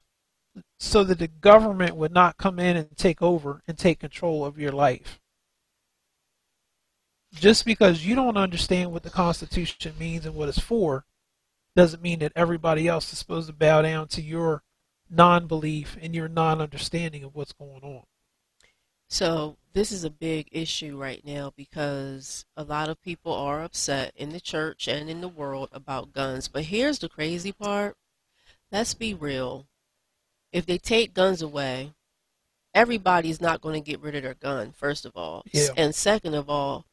so 0.79 1.03
that 1.03 1.19
the 1.19 1.27
government 1.27 1.95
would 1.95 2.11
not 2.11 2.37
come 2.37 2.59
in 2.59 2.77
and 2.77 2.97
take 2.97 3.21
over 3.21 3.61
and 3.67 3.77
take 3.77 3.99
control 3.99 4.45
of 4.45 4.59
your 4.59 4.71
life. 4.71 5.19
Just 7.33 7.65
because 7.65 8.05
you 8.05 8.15
don't 8.15 8.37
understand 8.37 8.91
what 8.91 9.03
the 9.03 9.09
Constitution 9.09 9.93
means 9.99 10.25
and 10.25 10.35
what 10.35 10.49
it's 10.49 10.59
for 10.59 11.05
doesn't 11.75 12.01
mean 12.01 12.19
that 12.19 12.31
everybody 12.35 12.87
else 12.87 13.11
is 13.11 13.19
supposed 13.19 13.47
to 13.47 13.53
bow 13.53 13.81
down 13.81 14.07
to 14.07 14.21
your 14.21 14.63
non 15.09 15.47
belief 15.47 15.97
and 16.01 16.15
your 16.15 16.29
non 16.29 16.61
understanding 16.61 17.23
of 17.23 17.35
what's 17.35 17.53
going 17.53 17.83
on. 17.83 18.03
So 19.09 19.57
this 19.73 19.91
is 19.91 20.03
a 20.03 20.09
big 20.09 20.47
issue 20.51 20.97
right 20.97 21.23
now 21.23 21.51
because 21.55 22.45
a 22.55 22.63
lot 22.63 22.89
of 22.89 23.01
people 23.01 23.33
are 23.33 23.63
upset 23.63 24.13
in 24.15 24.29
the 24.29 24.39
church 24.39 24.87
and 24.87 25.09
in 25.09 25.21
the 25.21 25.27
world 25.27 25.69
about 25.71 26.13
guns. 26.13 26.47
But 26.47 26.63
here's 26.63 26.99
the 26.99 27.09
crazy 27.09 27.51
part. 27.51 27.97
Let's 28.71 28.93
be 28.93 29.13
real. 29.13 29.67
If 30.55 30.65
they 30.65 30.77
take 30.77 31.13
guns 31.13 31.41
away, 31.41 31.91
everybody's 32.73 33.41
not 33.41 33.59
going 33.59 33.81
to 33.83 33.85
get 33.91 33.99
rid 33.99 34.15
of 34.15 34.23
their 34.23 34.35
gun, 34.35 34.71
first 34.71 35.05
of 35.05 35.11
all. 35.17 35.43
Yeah. 35.51 35.67
And 35.75 35.93
second 35.93 36.33
of 36.33 36.49
all, 36.49 36.85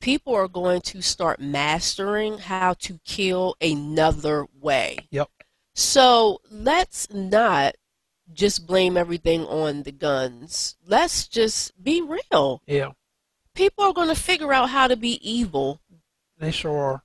people 0.00 0.34
are 0.34 0.48
going 0.48 0.80
to 0.80 1.00
start 1.00 1.38
mastering 1.38 2.38
how 2.38 2.74
to 2.80 2.98
kill 3.04 3.54
another 3.60 4.46
way. 4.60 4.96
Yep. 5.12 5.30
So 5.74 6.40
let's 6.50 7.08
not 7.12 7.76
just 8.32 8.66
blame 8.66 8.96
everything 8.96 9.42
on 9.46 9.84
the 9.84 9.92
guns. 9.92 10.74
Let's 10.84 11.28
just 11.28 11.80
be 11.80 12.02
real. 12.02 12.62
Yeah, 12.66 12.90
People 13.54 13.84
are 13.84 13.92
going 13.92 14.08
to 14.08 14.20
figure 14.20 14.52
out 14.52 14.70
how 14.70 14.88
to 14.88 14.96
be 14.96 15.20
evil. 15.22 15.80
they 16.36 16.50
sure 16.50 16.76
are. 16.76 17.02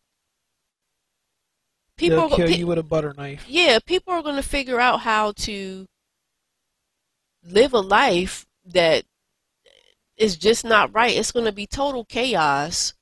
People 1.98 2.30
They'll 2.30 2.38
kill 2.38 2.50
you 2.50 2.66
with 2.66 2.80
a 2.80 2.84
butter 2.84 3.14
knife. 3.16 3.46
yeah, 3.48 3.78
people 3.86 4.12
are 4.14 4.24
going 4.24 4.38
to 4.38 4.42
figure 4.42 4.80
out 4.80 5.02
how 5.02 5.34
to 5.34 5.86
live 7.44 7.74
a 7.74 7.80
life 7.80 8.46
that 8.66 9.04
is 10.18 10.38
just 10.38 10.66
not 10.66 10.94
right. 10.94 11.16
It's 11.16 11.32
going 11.32 11.46
to 11.46 11.52
be 11.52 11.66
total 11.66 12.06
chaos. 12.06 12.94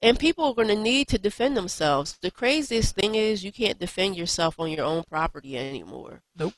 And 0.00 0.18
people 0.18 0.44
are 0.44 0.54
going 0.54 0.68
to 0.68 0.76
need 0.76 1.08
to 1.08 1.18
defend 1.18 1.56
themselves. 1.56 2.18
The 2.20 2.30
craziest 2.30 2.94
thing 2.94 3.14
is 3.14 3.42
you 3.42 3.52
can't 3.52 3.78
defend 3.78 4.16
yourself 4.16 4.60
on 4.60 4.70
your 4.70 4.84
own 4.84 5.02
property 5.08 5.56
anymore. 5.56 6.22
Nope. 6.36 6.52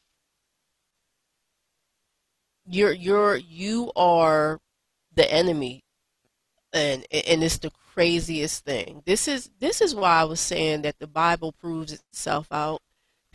You're 2.68 2.92
you're 2.92 3.36
you 3.36 3.92
are 3.94 4.58
the 5.14 5.32
enemy 5.32 5.84
and 6.72 7.06
and 7.10 7.42
it's 7.42 7.58
the 7.58 7.70
craziest 7.94 8.64
thing. 8.64 9.02
This 9.06 9.28
is 9.28 9.50
this 9.60 9.80
is 9.80 9.94
why 9.94 10.20
I 10.20 10.24
was 10.24 10.40
saying 10.40 10.82
that 10.82 10.98
the 10.98 11.06
Bible 11.06 11.52
proves 11.52 11.92
itself 11.92 12.48
out. 12.50 12.80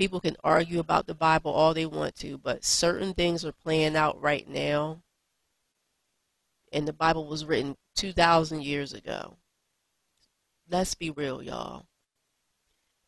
People 0.02 0.20
can 0.20 0.36
argue 0.44 0.80
about 0.80 1.06
the 1.06 1.14
Bible 1.14 1.52
all 1.52 1.76
they 1.76 1.86
want 1.86 2.16
to, 2.16 2.36
but 2.40 2.66
certain 2.66 3.14
things 3.14 3.46
are 3.46 3.52
playing 3.52 3.96
out 3.96 4.20
right 4.20 4.50
now. 4.50 5.04
And 6.74 6.88
the 6.88 6.92
Bible 6.92 7.28
was 7.28 7.46
written 7.46 7.78
2000 7.98 8.64
years 8.64 8.94
ago. 8.94 9.38
Let's 10.68 10.96
be 10.96 11.12
real, 11.12 11.44
y'all. 11.44 11.86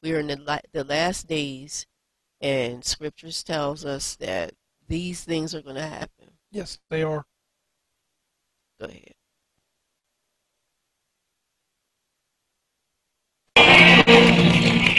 We 0.03 0.13
are 0.13 0.19
in 0.19 0.27
the 0.27 0.35
la- 0.35 0.59
the 0.71 0.83
last 0.83 1.27
days 1.27 1.87
and 2.39 2.85
scriptures 2.85 3.41
tells 3.41 3.83
us 3.85 4.15
that 4.17 4.53
these 4.87 5.23
things 5.23 5.55
are 5.55 5.63
going 5.63 5.77
to 5.77 5.81
happen. 5.81 6.29
Yes, 6.51 6.77
they 6.91 7.01
are. 7.01 7.25
Go 8.79 8.85
ahead. 8.85 9.15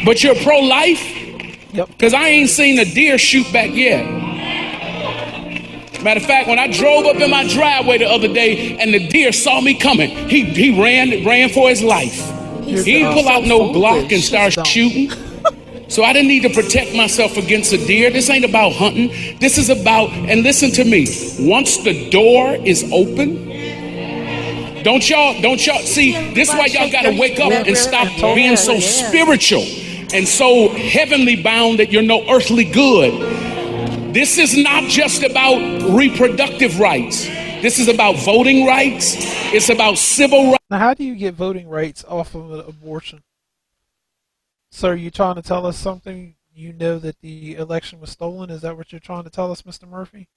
But 0.05 0.24
you're 0.24 0.34
pro 0.34 0.59
life? 0.59 1.34
Yep. 1.75 1.89
Because 1.89 2.14
I 2.14 2.29
ain't 2.29 2.51
seen 2.51 2.79
a 2.79 2.85
deer 2.85 3.18
shoot 3.18 3.53
back 3.53 3.70
yet. 3.75 4.05
Matter 6.05 6.20
of 6.20 6.27
fact, 6.27 6.49
when 6.49 6.59
I 6.59 6.68
drove 6.68 7.05
up 7.07 7.16
in 7.16 7.31
my 7.31 7.49
driveway 7.49 7.99
the 7.99 8.09
other 8.09 8.29
day 8.29 8.79
and 8.79 8.95
the 8.95 9.09
deer 9.09 9.33
saw 9.33 9.61
me 9.61 9.75
coming, 9.75 10.11
he, 10.29 10.45
he 10.45 10.81
ran 10.81 11.25
ran 11.25 11.49
for 11.49 11.68
his 11.68 11.83
life. 11.83 12.14
He's 12.62 12.85
He 12.85 13.01
didn't 13.01 13.14
pull 13.14 13.29
out 13.29 13.45
no 13.45 13.72
Glock 13.72 14.12
and 14.12 14.22
start 14.22 14.53
shooting. 14.66 15.11
So 15.89 16.05
I 16.05 16.12
didn't 16.12 16.29
need 16.29 16.43
to 16.43 16.51
protect 16.51 16.95
myself 16.95 17.37
against 17.37 17.72
a 17.72 17.79
deer. 17.79 18.11
This 18.11 18.31
ain't 18.31 18.45
about 18.45 18.72
hunting. 18.72 19.09
This 19.41 19.59
is 19.59 19.68
about, 19.68 20.11
and 20.11 20.43
listen 20.43 20.70
to 20.72 20.85
me, 20.85 21.07
once 21.41 21.79
the 21.79 22.09
door 22.11 22.55
is 22.55 22.85
open, 22.93 23.51
don't 24.85 25.09
y'all, 25.09 25.41
don't 25.43 25.64
y'all 25.66 25.79
see, 25.81 26.12
this 26.35 26.51
is 26.51 26.55
why 26.55 26.66
y'all 26.66 26.91
gotta 26.91 27.18
wake 27.18 27.41
up 27.41 27.51
and 27.53 27.77
stop 27.77 28.07
being 28.35 28.57
so 28.57 28.79
spiritual 28.79 29.64
and 30.15 30.29
so 30.29 30.69
heavenly 30.69 31.43
bound 31.43 31.81
that 31.81 31.91
you're 31.91 32.03
no 32.03 32.25
earthly 32.31 32.65
good. 32.65 34.15
This 34.15 34.39
is 34.39 34.57
not 34.57 34.85
just 34.85 35.25
about 35.25 35.59
reproductive 35.91 36.79
rights. 36.79 37.27
This 37.27 37.81
is 37.81 37.89
about 37.89 38.17
voting 38.19 38.65
rights. 38.65 39.15
It's 39.53 39.71
about 39.71 39.99
civil 39.99 40.51
rights. 40.51 40.65
Now, 40.71 40.79
how 40.79 40.95
do 40.95 41.03
you 41.03 41.17
get 41.17 41.35
voting 41.35 41.69
rights 41.69 42.05
off 42.05 42.37
of 42.37 42.53
an 42.53 42.61
abortion? 42.61 43.25
So, 44.71 44.91
are 44.91 44.95
you 44.95 45.11
trying 45.11 45.35
to 45.35 45.43
tell 45.43 45.67
us 45.67 45.77
something? 45.77 46.37
You 46.55 46.73
know 46.73 47.01
that 47.01 47.21
the 47.21 47.57
election 47.57 47.99
was 47.99 48.11
stolen. 48.11 48.51
Is 48.51 48.61
that 48.62 48.77
what 48.77 48.93
you're 48.93 49.01
trying 49.01 49.25
to 49.25 49.31
tell 49.31 49.51
us, 49.51 49.62
Mr. 49.62 49.89
Murphy? 49.89 50.29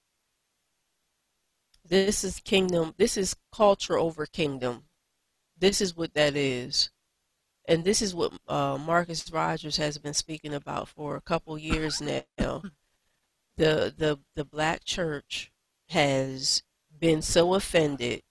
This 1.88 2.24
is 2.24 2.40
kingdom. 2.40 2.94
This 2.96 3.16
is 3.16 3.36
culture 3.54 3.96
over 3.96 4.26
kingdom. 4.26 4.84
This 5.56 5.80
is 5.80 5.96
what 5.96 6.14
that 6.14 6.34
is. 6.34 6.90
And 7.68 7.84
this 7.84 8.00
is 8.00 8.14
what 8.14 8.32
uh, 8.48 8.78
Marcus 8.78 9.30
Rogers 9.30 9.76
has 9.76 9.98
been 9.98 10.14
speaking 10.14 10.54
about 10.54 10.88
for 10.88 11.16
a 11.16 11.20
couple 11.20 11.56
years 11.58 12.00
now. 12.00 12.62
The, 13.58 13.92
the, 13.96 14.18
the 14.34 14.44
black 14.44 14.84
church 14.84 15.52
has 15.90 16.62
been 16.98 17.20
so 17.20 17.54
offended 17.54 18.22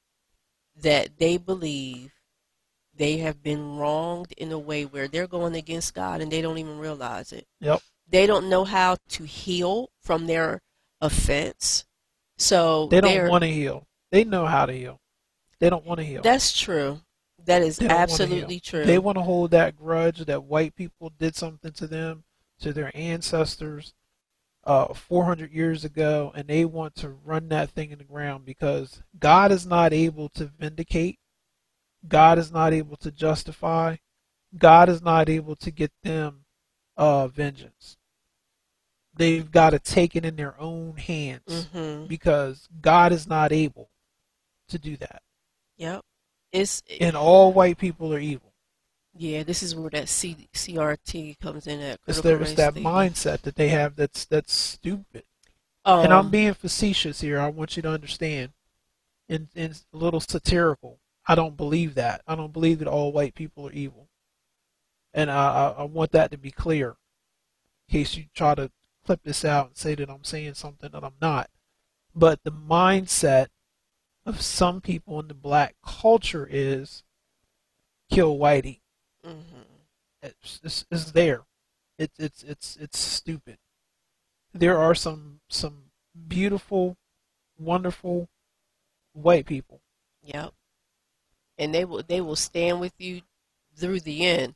that 0.81 1.19
they 1.19 1.37
believe 1.37 2.13
they 2.95 3.17
have 3.17 3.43
been 3.43 3.77
wronged 3.77 4.33
in 4.37 4.51
a 4.51 4.57
way 4.57 4.85
where 4.85 5.07
they're 5.07 5.27
going 5.27 5.55
against 5.55 5.93
God 5.93 6.19
and 6.21 6.31
they 6.31 6.41
don't 6.41 6.57
even 6.57 6.79
realize 6.79 7.31
it. 7.31 7.45
Yep. 7.59 7.81
They 8.09 8.25
don't 8.25 8.49
know 8.49 8.63
how 8.63 8.97
to 9.09 9.23
heal 9.23 9.89
from 10.01 10.25
their 10.25 10.61
offense. 10.99 11.85
So 12.37 12.87
They 12.87 13.01
don't 13.01 13.29
want 13.29 13.43
to 13.43 13.49
heal. 13.49 13.85
They 14.11 14.23
know 14.23 14.45
how 14.45 14.65
to 14.65 14.73
heal. 14.73 14.99
They 15.59 15.69
don't 15.69 15.85
want 15.85 15.99
to 15.99 16.05
heal. 16.05 16.21
That's 16.21 16.57
true. 16.57 17.01
That 17.47 17.63
is 17.63 17.77
They 17.77 17.87
don't 17.87 17.95
wanna 17.95 18.03
absolutely 18.03 18.59
true. 18.59 18.85
They 18.85 18.99
want 18.99 19.17
to 19.17 19.23
hold 19.23 19.51
that 19.51 19.75
grudge 19.75 20.19
that 20.25 20.43
white 20.43 20.75
people 20.75 21.11
did 21.17 21.35
something 21.35 21.71
to 21.73 21.87
them, 21.87 22.23
to 22.59 22.73
their 22.73 22.91
ancestors, 22.93 23.93
uh, 24.65 24.93
400 24.93 25.51
years 25.51 25.85
ago, 25.85 26.33
and 26.35 26.47
they 26.47 26.65
want 26.65 26.93
to 26.95 27.09
run 27.09 27.47
that 27.49 27.71
thing 27.71 27.91
in 27.91 27.99
the 27.99 28.03
ground 28.03 28.45
because 28.45 29.01
God 29.17 29.51
is 29.51 29.65
not 29.65 29.93
able 29.93 30.27
to 30.29 30.45
vindicate. 30.45 31.19
God 32.07 32.37
is 32.37 32.51
not 32.51 32.73
able 32.73 32.97
to 32.97 33.11
justify. 33.11 33.95
God 34.57 34.89
is 34.89 35.01
not 35.01 35.29
able 35.29 35.55
to 35.55 35.71
get 35.71 35.91
them 36.03 36.43
uh, 36.97 37.27
vengeance. 37.29 37.97
They've 39.15 39.49
got 39.49 39.69
to 39.71 39.79
take 39.79 40.15
it 40.15 40.25
in 40.25 40.35
their 40.35 40.59
own 40.59 40.97
hands 40.97 41.67
hmm 41.71 42.05
because 42.07 42.69
God 42.81 43.11
is 43.11 43.27
not 43.27 43.51
able 43.51 43.89
to 44.69 44.77
do 44.77 44.97
that. 44.97 45.21
Yep. 45.77 46.03
It's 46.57 46.83
And 46.99 47.15
all 47.15 47.53
white 47.53 47.77
people 47.77 48.13
are 48.13 48.19
evil. 48.19 48.53
yeah. 49.15 49.43
This 49.43 49.63
is 49.63 49.75
where 49.75 49.89
that 49.91 50.09
C, 50.09 50.49
CRT 50.53 51.39
comes 51.39 51.67
in 51.67 51.79
at. 51.81 51.99
It's, 52.07 52.21
there, 52.21 52.41
it's 52.41 52.53
that 52.53 52.73
theory. 52.73 52.85
mindset 52.85 53.41
that 53.41 53.55
they 53.55 53.69
have 53.69 53.95
that's 53.95 54.25
that's 54.25 54.53
stupid. 54.53 55.23
Um, 55.85 56.03
and 56.05 56.13
I'm 56.13 56.29
being 56.29 56.53
facetious 56.53 57.21
here. 57.21 57.39
I 57.39 57.47
want 57.49 57.77
you 57.77 57.81
to 57.83 57.89
understand, 57.89 58.51
and, 59.29 59.47
and 59.55 59.81
a 59.93 59.97
little 59.97 60.19
satirical. 60.19 60.99
I 61.27 61.35
don't 61.35 61.55
believe 61.57 61.95
that. 61.95 62.21
I 62.27 62.35
don't 62.35 62.51
believe 62.53 62.79
that 62.79 62.87
all 62.87 63.11
white 63.13 63.35
people 63.35 63.67
are 63.67 63.71
evil, 63.71 64.09
and 65.13 65.31
I, 65.31 65.73
I, 65.77 65.81
I 65.81 65.83
want 65.83 66.11
that 66.11 66.31
to 66.31 66.37
be 66.37 66.51
clear, 66.51 66.97
in 67.87 67.93
case 67.99 68.15
you 68.17 68.25
try 68.33 68.53
to 68.55 68.69
clip 69.05 69.21
this 69.23 69.45
out 69.45 69.67
and 69.67 69.77
say 69.77 69.95
that 69.95 70.09
I'm 70.09 70.23
saying 70.25 70.55
something 70.55 70.89
that 70.91 71.03
I'm 71.03 71.15
not. 71.21 71.49
But 72.13 72.43
the 72.43 72.51
mindset 72.51 73.47
of 74.27 74.41
some 74.41 74.81
people 74.81 75.19
in 75.21 75.27
the 75.29 75.33
black 75.33 75.75
culture 75.85 76.47
is 76.49 77.03
kill 78.11 78.37
whitey. 78.37 78.81
mhm. 79.25 79.65
It's, 80.21 80.59
it's, 80.63 80.85
it's 80.91 81.11
there. 81.11 81.45
It's 81.97 82.19
it's 82.19 82.43
it's 82.43 82.75
it's 82.77 82.99
stupid. 82.99 83.57
There 84.53 84.77
are 84.77 84.93
some 84.95 85.39
some 85.49 85.91
beautiful, 86.27 86.97
wonderful 87.57 88.29
white 89.13 89.45
people. 89.45 89.81
Yep. 90.23 90.53
And 91.57 91.73
they 91.73 91.85
will 91.85 92.03
they 92.03 92.21
will 92.21 92.35
stand 92.35 92.79
with 92.81 92.93
you 92.99 93.21
through 93.75 94.01
the 94.01 94.25
end. 94.25 94.55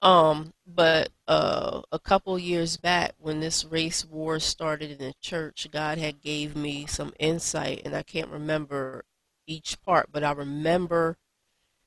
Um, 0.00 0.52
but 0.66 1.10
uh, 1.26 1.82
a 1.90 1.98
couple 1.98 2.38
years 2.38 2.76
back, 2.76 3.14
when 3.18 3.40
this 3.40 3.64
race 3.64 4.04
war 4.04 4.38
started 4.38 4.92
in 4.92 4.98
the 4.98 5.14
church, 5.20 5.66
God 5.72 5.98
had 5.98 6.20
gave 6.20 6.54
me 6.54 6.86
some 6.86 7.12
insight, 7.18 7.82
and 7.84 7.96
I 7.96 8.02
can't 8.02 8.30
remember 8.30 9.04
each 9.46 9.80
part, 9.82 10.10
but 10.12 10.22
I 10.22 10.32
remember 10.32 11.16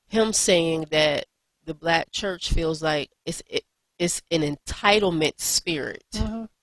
Him 0.07 0.33
saying 0.33 0.87
that 0.91 1.25
the 1.63 1.73
black 1.73 2.11
church 2.11 2.51
feels 2.51 2.83
like 2.83 3.11
it's 3.25 3.41
it, 3.47 3.63
it's 3.97 4.21
an 4.31 4.41
entitlement 4.41 5.39
spirit 5.39 6.03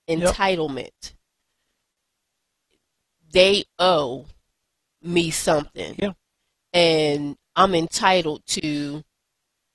entitlement. 0.09 1.15
They 3.31 3.65
owe 3.79 4.27
me 5.03 5.31
something. 5.31 5.95
Yeah. 5.99 6.13
And 6.73 7.37
I'm 7.55 7.75
entitled 7.75 8.43
to 8.47 9.03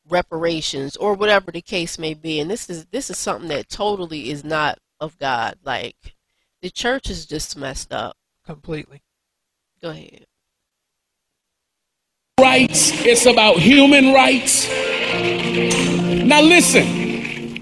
reparations 0.09 0.95
or 0.97 1.13
whatever 1.13 1.51
the 1.51 1.61
case 1.61 1.97
may 1.97 2.13
be. 2.13 2.39
And 2.39 2.49
this 2.49 2.69
is 2.69 2.85
this 2.85 3.09
is 3.09 3.17
something 3.17 3.49
that 3.49 3.69
totally 3.69 4.29
is 4.29 4.43
not 4.43 4.79
of 4.99 5.17
God. 5.17 5.55
Like 5.63 6.15
the 6.61 6.69
church 6.69 7.09
is 7.09 7.25
just 7.25 7.57
messed 7.57 7.93
up. 7.93 8.15
Completely. 8.45 9.01
Go 9.81 9.89
ahead. 9.89 10.25
rights, 12.39 12.91
it's 13.05 13.25
about 13.25 13.57
human 13.57 14.13
rights. 14.13 14.69
Now, 16.25 16.41
listen, 16.41 17.61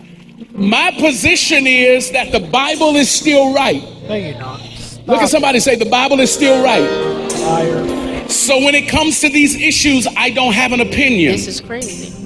my 0.53 0.91
position 0.99 1.65
is 1.65 2.11
that 2.11 2.31
the 2.31 2.39
Bible 2.39 2.95
is 2.95 3.09
still 3.09 3.53
right. 3.53 3.81
No, 4.07 4.15
you're 4.15 4.37
not. 4.37 4.61
Look 5.07 5.21
at 5.21 5.29
somebody 5.29 5.59
say, 5.59 5.75
The 5.75 5.89
Bible 5.89 6.19
is 6.19 6.31
still 6.31 6.63
right. 6.63 6.81
liar. 7.41 8.29
So, 8.29 8.57
when 8.63 8.75
it 8.75 8.87
comes 8.87 9.19
to 9.21 9.29
these 9.29 9.55
issues, 9.55 10.07
I 10.15 10.29
don't 10.29 10.53
have 10.53 10.71
an 10.71 10.79
opinion. 10.81 11.31
This 11.31 11.47
is 11.47 11.59
crazy. 11.59 12.20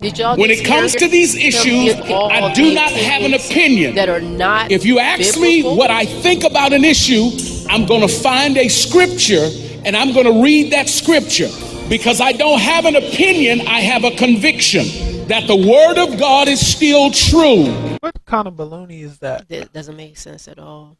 Did 0.00 0.18
y'all 0.18 0.36
When 0.36 0.50
it 0.50 0.64
comes 0.64 0.94
to 0.96 1.08
these 1.08 1.34
issues, 1.34 1.94
I 1.94 2.52
do 2.52 2.74
not 2.74 2.90
have 2.90 3.22
an 3.22 3.34
opinion. 3.34 3.94
that 3.94 4.08
are 4.08 4.20
not 4.20 4.70
If 4.70 4.84
you 4.84 4.98
ask 4.98 5.38
me 5.38 5.62
what 5.62 5.90
I 5.90 6.04
think 6.04 6.44
about 6.44 6.72
an 6.72 6.84
issue, 6.84 7.30
I'm 7.68 7.86
going 7.86 8.02
to 8.02 8.08
find 8.08 8.56
a 8.58 8.68
scripture 8.68 9.48
and 9.84 9.96
I'm 9.96 10.12
going 10.12 10.26
to 10.26 10.42
read 10.42 10.72
that 10.72 10.88
scripture 10.88 11.48
because 11.88 12.20
I 12.20 12.32
don't 12.32 12.60
have 12.60 12.84
an 12.84 12.96
opinion, 12.96 13.66
I 13.66 13.80
have 13.80 14.04
a 14.04 14.10
conviction 14.10 14.84
that 15.28 15.46
the 15.46 15.56
word 15.56 15.98
of 15.98 16.18
God 16.18 16.48
is 16.48 16.64
still 16.64 17.10
true. 17.10 17.66
What 18.00 18.24
kind 18.24 18.46
of 18.46 18.54
baloney 18.54 19.02
is 19.02 19.18
that? 19.20 19.48
that 19.48 19.72
doesn't 19.72 19.96
make 19.96 20.16
sense 20.18 20.46
at 20.46 20.58
all. 20.58 20.98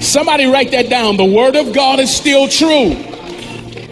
Somebody 0.00 0.46
write 0.46 0.70
that 0.72 0.88
down. 0.88 1.16
The 1.16 1.24
word 1.24 1.56
of 1.56 1.74
God 1.74 1.98
is 1.98 2.14
still 2.14 2.48
true. 2.48 2.94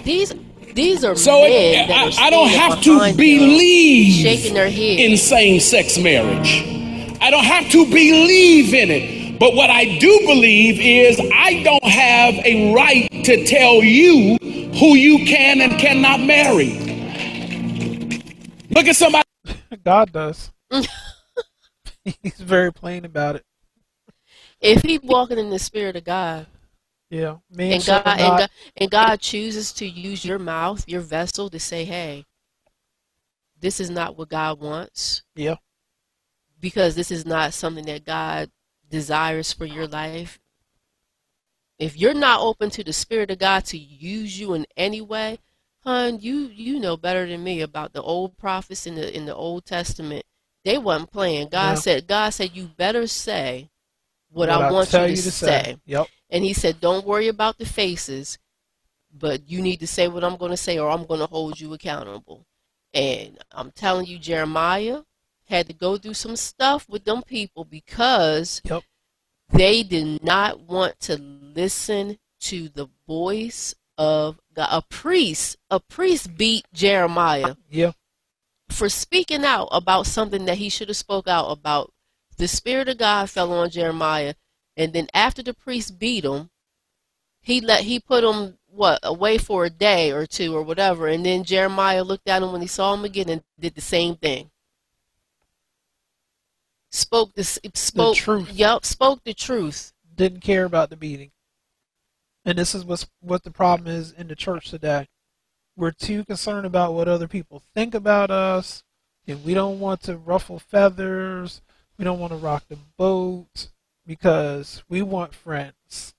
These 0.05 0.35
these 0.75 1.05
are 1.05 1.15
So 1.17 1.43
men 1.43 1.51
it, 1.51 1.89
that 1.89 2.17
are 2.19 2.21
I, 2.23 2.27
I 2.27 2.31
don't 2.31 2.49
have 2.49 2.81
to 2.83 2.99
believe 3.17 4.13
shaking 4.15 4.55
their 4.55 4.71
head. 4.71 4.99
in 5.01 5.17
same 5.17 5.61
sex 5.61 5.99
marriage. 5.99 6.63
I 7.21 7.31
don't 7.31 7.45
have 7.45 7.71
to 7.73 7.85
believe 7.87 8.75
in 8.75 8.91
it. 8.91 9.39
But 9.39 9.55
what 9.55 9.71
I 9.71 9.99
do 9.99 10.19
believe 10.27 10.79
is 10.81 11.21
I 11.35 11.63
don't 11.63 11.83
have 11.85 12.35
a 12.45 12.73
right 12.75 13.09
to 13.25 13.45
tell 13.45 13.83
you 13.83 14.37
who 14.79 14.95
you 14.95 15.25
can 15.27 15.61
and 15.61 15.79
cannot 15.81 16.21
marry. 16.21 16.79
Look 18.71 18.87
at 18.87 18.97
somebody. 18.97 19.25
God 19.85 20.13
does. 20.13 20.51
He's 22.23 22.41
very 22.41 22.73
plain 22.73 23.05
about 23.05 23.37
it. 23.37 23.45
if 24.61 24.83
he's 24.83 25.01
walking 25.03 25.39
in 25.39 25.51
the 25.51 25.59
spirit 25.59 25.95
of 25.97 26.05
God, 26.05 26.47
Yeah, 27.13 27.37
and 27.59 27.85
God, 27.85 28.07
and 28.07 28.39
God 28.39 28.51
and 28.79 28.91
God 28.91 29.21
chooses 29.21 29.73
to 29.75 29.87
use 29.87 30.25
your 30.25 30.39
mouth, 30.39 30.89
your 30.89 31.03
vessel, 31.03 31.51
to 31.51 31.61
say, 31.61 31.85
"Hey, 31.85 32.25
this 33.61 33.81
is 33.81 33.91
not 33.91 34.17
what 34.17 34.31
God 34.31 34.61
wants," 34.61 35.23
Yeah, 35.37 35.57
because 36.59 36.95
this 36.95 37.11
is 37.11 37.27
not 37.27 37.53
something 37.53 37.85
that 37.85 38.07
God 38.07 38.51
desires 38.91 39.53
for 39.53 39.67
your 39.67 39.87
life. 39.87 40.41
If 41.79 41.99
you're 41.99 42.15
not 42.15 42.41
open 42.41 42.71
to 42.71 42.85
the 42.85 42.95
spirit 42.95 43.31
of 43.31 43.39
God 43.39 43.67
to 43.67 43.79
use 43.79 44.41
you 44.41 44.55
in 44.55 44.67
any 44.79 45.03
way, 45.03 45.39
hun, 45.85 46.19
you 46.19 46.49
you 46.49 46.81
know 46.81 46.97
better 46.97 47.27
than 47.27 47.45
me 47.45 47.61
about 47.61 47.93
the 47.93 48.03
old 48.03 48.39
prophets 48.39 48.87
in 48.87 48.95
the 48.95 49.15
in 49.15 49.27
the 49.27 49.35
Old 49.35 49.67
Testament. 49.67 50.25
They 50.65 50.79
wasn't 50.79 51.13
playing. 51.13 51.51
God 51.51 51.73
Yeah. 51.77 51.81
said 51.81 52.07
God 52.07 52.31
said 52.31 52.57
you 52.57 52.69
better 52.69 53.07
say 53.07 53.69
what, 54.31 54.49
I 54.49 54.71
want 54.71 54.89
tell 54.89 55.09
you 55.11 55.17
to, 55.17 55.31
say. 55.31 55.77
Yep. 55.87 56.09
And 56.33 56.43
he 56.43 56.55
said, 56.55 56.81
Don't 56.81 57.07
worry 57.07 57.29
about 57.29 57.59
the 57.59 57.67
faces, 57.67 58.39
but 59.13 59.49
you 59.49 59.61
need 59.61 59.81
to 59.81 59.87
say 59.87 60.09
what 60.09 60.25
I'm 60.25 60.37
going 60.37 60.51
to 60.51 60.57
say 60.57 60.79
or 60.79 60.91
I'm 60.91 61.05
going 61.05 61.21
to 61.21 61.27
hold 61.27 61.61
you 61.61 61.75
accountable. 61.75 62.47
And 62.95 63.39
I'm 63.53 63.71
telling 63.71 64.07
you, 64.07 64.19
Jeremiah 64.19 65.03
had 65.49 65.67
to 65.69 65.75
go 65.75 65.99
through 65.99 66.15
some 66.15 66.37
stuff 66.37 66.89
with 66.89 67.05
them 67.05 67.23
people 67.23 67.65
because 67.65 68.63
Yep. 68.65 68.83
they 69.51 69.83
did 69.83 70.25
not 70.25 70.61
want 70.61 70.99
to 71.01 71.17
listen 71.19 72.19
to 72.41 72.71
the 72.71 72.89
voice 73.07 73.75
of 73.99 74.41
God. 74.55 74.69
A 74.73 74.83
priest, 74.83 75.59
a 75.71 75.81
priest 75.81 76.37
beat 76.39 76.65
Jeremiah 76.73 77.57
Yeah. 77.71 77.93
for 78.71 78.89
speaking 78.89 79.45
out 79.45 79.69
about 79.71 80.07
something 80.07 80.47
that 80.47 80.59
he 80.59 80.71
should 80.71 80.89
have 80.89 80.97
spoke 80.97 81.29
out 81.29 81.51
about. 81.51 81.93
The 82.39 82.49
spirit 82.49 82.89
of 82.89 82.97
God 82.97 83.29
fell 83.29 83.53
on 83.53 83.69
Jeremiah, 83.69 84.35
and 84.83 84.93
then 84.93 85.09
after 85.15 85.43
the 85.43 85.55
priest 85.55 85.99
beat 85.99 86.25
him, 86.25 86.51
he 87.41 87.61
let 87.61 87.83
he 87.83 88.01
put 88.01 88.25
him 88.25 88.59
what 88.67 88.99
away 89.03 89.39
for 89.39 89.65
a 89.65 89.71
day 89.71 90.11
or 90.11 90.27
two 90.27 90.57
or 90.57 90.63
whatever, 90.63 91.07
and 91.07 91.25
then 91.25 91.45
Jeremiah 91.45 92.03
looked 92.03 92.29
at 92.29 92.43
him 92.43 92.53
when 92.53 92.63
he 92.63 92.67
saw 92.67 92.95
him 92.95 93.05
again 93.05 93.29
and 93.29 93.43
did 93.59 93.75
the 93.75 93.81
same 93.81 94.17
thing. 94.17 94.51
Spoke 96.91 97.33
this 97.35 97.59
spoke 97.75 98.17
truth. 98.17 98.53
Yep, 98.53 98.85
spoke 98.85 99.25
the 99.25 99.35
truth. 99.35 99.93
Didn't 100.15 100.41
care 100.41 100.65
about 100.65 100.91
the 100.91 100.97
beating. 100.97 101.31
And 102.45 102.59
this 102.59 102.75
is 102.75 102.85
what's 102.85 103.07
what 103.21 103.45
the 103.45 103.51
problem 103.51 103.89
is 103.89 104.13
in 104.13 104.29
the 104.29 104.37
church 104.37 104.71
today. 104.71 105.09
We're 105.77 105.93
too 105.93 106.25
concerned 106.25 106.67
about 106.67 106.93
what 106.93 107.09
other 107.09 107.29
people 107.29 107.63
think 107.75 107.95
about 107.95 108.31
us, 108.31 108.85
and 109.27 109.45
we 109.45 109.55
don't 109.55 109.81
want 109.81 110.03
to 110.03 110.17
ruffle 110.17 110.59
feathers. 110.59 111.63
We 111.99 112.05
don't 112.05 112.19
want 112.19 112.33
to 112.33 112.39
rock 112.39 112.65
the 112.69 112.79
boat 112.97 113.69
because 114.07 114.83
we 114.89 115.03
want 115.03 115.35
friends. 115.35 116.15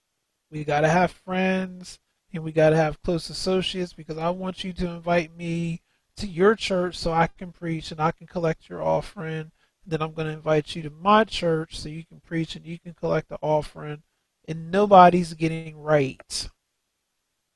We 0.52 0.64
got 0.64 0.82
to 0.82 0.90
have 0.90 1.12
friends 1.12 2.00
and 2.34 2.44
we 2.44 2.52
got 2.52 2.70
to 2.72 2.76
have 2.76 3.02
close 3.02 3.30
associates 3.30 3.94
because 3.94 4.18
I 4.18 4.30
want 4.30 4.64
you 4.64 4.74
to 4.74 4.88
invite 4.88 5.36
me 5.36 5.82
to 6.18 6.28
your 6.28 6.56
church 6.56 6.98
so 6.98 7.12
I 7.12 7.28
can 7.28 7.52
preach 7.52 7.92
and 7.92 8.00
I 8.00 8.12
can 8.12 8.28
collect 8.28 8.70
your 8.70 8.82
offering. 8.84 9.52
Then 9.86 10.02
I'm 10.02 10.14
going 10.14 10.28
to 10.28 10.34
invite 10.34 10.76
you 10.76 10.84
to 10.84 10.90
my 10.90 11.24
church 11.24 11.80
so 11.80 11.90
you 11.90 12.06
can 12.06 12.20
preach 12.22 12.56
and 12.56 12.66
you 12.66 12.80
can 12.80 12.94
collect 12.94 13.30
the 13.30 13.38
offering. 13.42 14.04
And 14.48 14.72
nobody's 14.72 15.34
getting 15.34 15.78
right. 15.82 16.50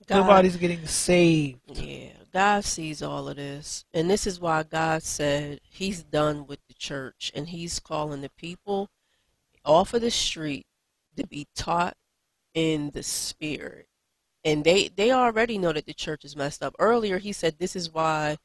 God- 0.08 0.22
Nobody's 0.22 0.56
getting 0.58 0.86
saved. 0.88 1.60
Yeah, 1.74 2.12
God 2.34 2.64
sees 2.64 3.02
all 3.02 3.28
of 3.30 3.36
this. 3.36 3.86
And 3.94 4.10
this 4.10 4.26
is 4.26 4.40
why 4.40 4.64
God 4.64 5.04
said 5.04 5.60
he's 5.64 6.04
done 6.04 6.48
with 6.48 6.60
the 6.68 6.74
church 6.74 7.32
and 7.36 7.50
he's 7.50 7.80
calling 7.80 8.22
the 8.22 8.30
people 8.30 8.90
off 9.68 9.93
of 9.93 10.01
the 10.01 10.09
street 10.09 10.65
to 11.18 11.28
be 11.28 11.45
taught 11.55 11.95
in 12.55 12.89
the 12.91 13.03
spirit. 13.03 13.88
And 14.43 14.63
they 14.63 14.88
they 14.88 15.11
already 15.11 15.57
know 15.57 15.74
that 15.74 15.86
the 15.86 15.93
church 15.93 16.24
is 16.24 16.36
messed 16.36 16.63
up. 16.63 16.74
Earlier 16.80 17.18
he 17.18 17.34
said 17.34 17.59
this 17.59 17.76
is 17.76 17.93
why 17.93 18.38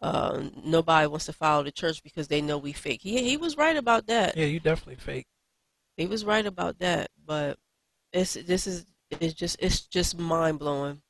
uh, 0.00 0.44
nobody 0.64 1.06
wants 1.06 1.26
to 1.26 1.32
follow 1.32 1.62
the 1.62 1.72
church 1.72 2.02
because 2.02 2.28
they 2.28 2.40
know 2.40 2.56
we 2.56 2.72
fake. 2.72 3.00
He 3.02 3.22
he 3.22 3.36
was 3.36 3.56
right 3.56 3.76
about 3.76 4.06
that. 4.06 4.36
Yeah, 4.36 4.46
you 4.46 4.60
definitely 4.60 4.96
fake. 4.96 5.26
He 5.96 6.06
was 6.06 6.24
right 6.24 6.46
about 6.46 6.78
that. 6.78 7.10
But 7.26 7.58
it's 8.12 8.34
this 8.34 8.66
is 8.66 8.86
it's 9.10 9.34
just 9.34 9.56
it's 9.58 9.80
just 9.80 10.18
mind 10.18 10.58
blowing. 10.58 11.02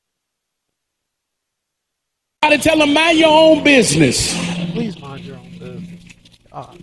Gotta 2.41 2.57
tell 2.57 2.79
them 2.79 2.93
mind 2.93 3.19
your 3.19 3.29
own 3.29 3.63
business. 3.63 4.33
Please 4.71 4.99
mind 4.99 5.23
your 5.23 5.37
own 5.37 5.57
business. 5.59 6.03
Ah, 6.51 6.73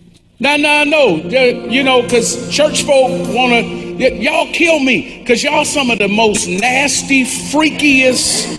No, 0.41 0.55
no, 0.55 0.83
no. 0.85 1.15
You 1.17 1.83
know, 1.83 2.01
because 2.01 2.49
church 2.49 2.83
folk 2.83 3.09
want 3.35 3.51
to, 3.51 4.13
y'all 4.15 4.51
kill 4.53 4.79
me 4.79 5.19
because 5.19 5.43
y'all 5.43 5.65
some 5.65 5.89
of 5.89 5.99
the 5.99 6.07
most 6.07 6.47
nasty, 6.47 7.23
freakiest, 7.25 8.57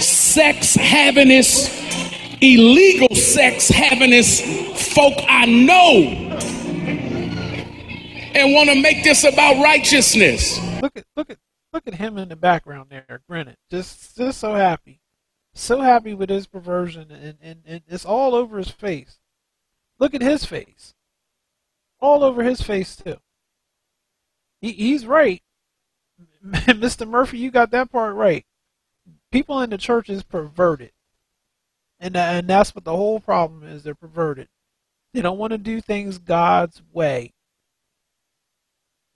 sex 0.00 0.74
havingest, 0.76 1.68
illegal 2.40 3.14
sex 3.14 3.70
havingest 3.70 4.74
folk 4.94 5.12
I 5.28 5.44
know. 5.44 6.38
And 8.34 8.54
want 8.54 8.70
to 8.70 8.80
make 8.80 9.04
this 9.04 9.24
about 9.24 9.62
righteousness. 9.62 10.58
look 10.80 10.96
at 10.96 11.04
look 11.14 11.28
at 11.28 11.36
look 11.74 11.86
at 11.86 11.94
him 11.94 12.16
in 12.16 12.30
the 12.30 12.36
background 12.36 12.86
there, 12.88 13.20
grinning, 13.28 13.56
just 13.70 14.16
just 14.16 14.40
so 14.40 14.54
happy, 14.54 15.00
so 15.52 15.82
happy 15.82 16.14
with 16.14 16.30
his 16.30 16.46
perversion, 16.46 17.10
and 17.10 17.36
and, 17.42 17.62
and 17.66 17.82
it's 17.86 18.06
all 18.06 18.34
over 18.34 18.56
his 18.56 18.70
face. 18.70 19.18
Look 19.98 20.14
at 20.14 20.22
his 20.22 20.46
face, 20.46 20.94
all 22.02 22.24
over 22.24 22.42
his 22.42 22.60
face 22.60 22.96
too. 22.96 23.16
He, 24.60 24.72
he's 24.72 25.06
right, 25.06 25.42
Mr. 26.44 27.08
Murphy. 27.08 27.38
You 27.38 27.50
got 27.50 27.70
that 27.70 27.90
part 27.90 28.14
right. 28.14 28.44
People 29.30 29.60
in 29.62 29.70
the 29.70 29.78
church 29.78 30.10
is 30.10 30.22
perverted, 30.22 30.92
and 31.98 32.16
and 32.16 32.48
that's 32.48 32.74
what 32.74 32.84
the 32.84 32.96
whole 32.96 33.20
problem 33.20 33.62
is. 33.62 33.82
They're 33.82 33.94
perverted. 33.94 34.48
They 35.14 35.22
don't 35.22 35.38
want 35.38 35.52
to 35.52 35.58
do 35.58 35.80
things 35.80 36.18
God's 36.18 36.82
way, 36.92 37.32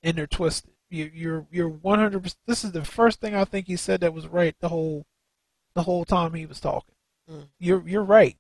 and 0.03 0.17
they're 0.17 0.27
twisted. 0.27 0.73
You, 0.89 1.11
you're 1.13 1.47
you're 1.51 1.69
100. 1.69 2.23
percent 2.23 2.39
This 2.47 2.65
is 2.65 2.73
the 2.73 2.85
first 2.85 3.21
thing 3.21 3.35
I 3.35 3.45
think 3.45 3.67
he 3.67 3.77
said 3.77 4.01
that 4.01 4.15
was 4.15 4.27
right 4.27 4.55
the 4.61 4.69
whole 4.69 5.05
the 5.75 5.83
whole 5.83 6.05
time 6.05 6.35
he 6.35 6.47
was 6.47 6.61
talking. 6.61 6.95
Mm. 7.31 7.49
You're 7.59 7.87
you're 7.87 8.05
right. 8.05 8.39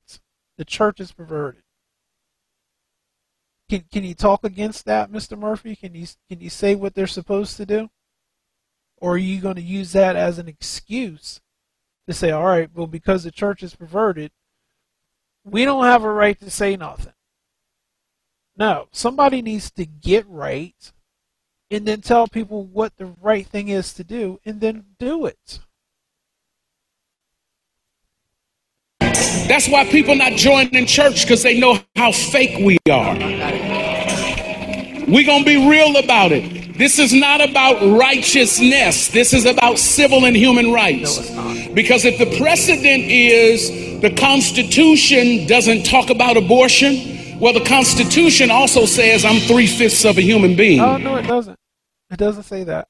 The 0.56 0.64
church 0.64 1.00
is 1.00 1.12
perverted. 1.12 1.62
Can 3.68 3.84
can 3.92 4.04
you 4.04 4.14
talk 4.14 4.44
against 4.44 4.84
that, 4.84 5.10
Mr. 5.10 5.36
Murphy? 5.36 5.74
Can 5.74 5.94
you 5.94 6.06
can 6.28 6.40
you 6.40 6.50
say 6.50 6.74
what 6.74 6.94
they're 6.94 7.06
supposed 7.06 7.56
to 7.56 7.66
do? 7.66 7.88
Or 8.98 9.14
are 9.14 9.18
you 9.18 9.40
going 9.40 9.56
to 9.56 9.62
use 9.62 9.92
that 9.92 10.16
as 10.16 10.38
an 10.38 10.48
excuse 10.48 11.40
to 12.06 12.14
say, 12.14 12.30
all 12.30 12.44
right, 12.44 12.70
well, 12.74 12.86
because 12.86 13.24
the 13.24 13.30
church 13.30 13.62
is 13.62 13.74
perverted, 13.74 14.30
we 15.44 15.64
don't 15.64 15.84
have 15.84 16.02
a 16.02 16.10
right 16.10 16.38
to 16.40 16.50
say 16.50 16.76
nothing? 16.76 17.12
No, 18.56 18.88
somebody 18.90 19.42
needs 19.42 19.70
to 19.72 19.84
get 19.84 20.26
right 20.28 20.92
and 21.70 21.86
then 21.86 22.00
tell 22.00 22.26
people 22.26 22.64
what 22.64 22.96
the 22.96 23.06
right 23.20 23.46
thing 23.46 23.68
is 23.68 23.92
to 23.94 24.04
do 24.04 24.40
and 24.46 24.60
then 24.60 24.84
do 24.98 25.26
it. 25.26 25.60
That's 29.48 29.68
why 29.68 29.84
people 29.84 30.14
not 30.16 30.32
joining 30.32 30.86
church 30.86 31.22
because 31.22 31.42
they 31.42 31.60
know 31.60 31.78
how 31.94 32.10
fake 32.12 32.58
we 32.64 32.78
are. 32.90 33.14
We're 35.06 35.24
going 35.24 35.44
to 35.44 35.46
be 35.46 35.68
real 35.68 35.96
about 35.96 36.32
it. 36.32 36.76
This 36.76 36.98
is 36.98 37.12
not 37.12 37.40
about 37.40 37.80
righteousness. 37.98 39.08
This 39.08 39.32
is 39.32 39.44
about 39.44 39.78
civil 39.78 40.24
and 40.24 40.36
human 40.36 40.72
rights. 40.72 41.30
Because 41.72 42.04
if 42.04 42.18
the 42.18 42.36
precedent 42.38 43.04
is 43.04 44.00
the 44.00 44.10
Constitution 44.10 45.46
doesn't 45.46 45.84
talk 45.84 46.10
about 46.10 46.36
abortion, 46.36 47.38
well, 47.38 47.52
the 47.52 47.64
Constitution 47.64 48.50
also 48.50 48.84
says 48.84 49.24
I'm 49.24 49.40
three 49.40 49.66
fifths 49.66 50.04
of 50.04 50.18
a 50.18 50.22
human 50.22 50.56
being. 50.56 50.80
Oh 50.80 50.96
no, 50.96 51.16
it 51.16 51.26
doesn't. 51.26 51.58
It 52.10 52.18
doesn't 52.18 52.44
say 52.44 52.64
that. 52.64 52.88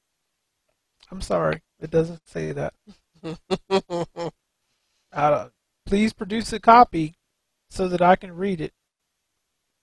I'm 1.11 1.21
sorry, 1.21 1.61
it 1.79 1.91
doesn't 1.91 2.27
say 2.27 2.51
that. 2.53 2.73
Uh, 5.13 5.47
please 5.85 6.13
produce 6.13 6.53
a 6.53 6.59
copy 6.59 7.15
so 7.69 7.87
that 7.87 8.01
I 8.01 8.15
can 8.15 8.35
read 8.35 8.61
it, 8.61 8.73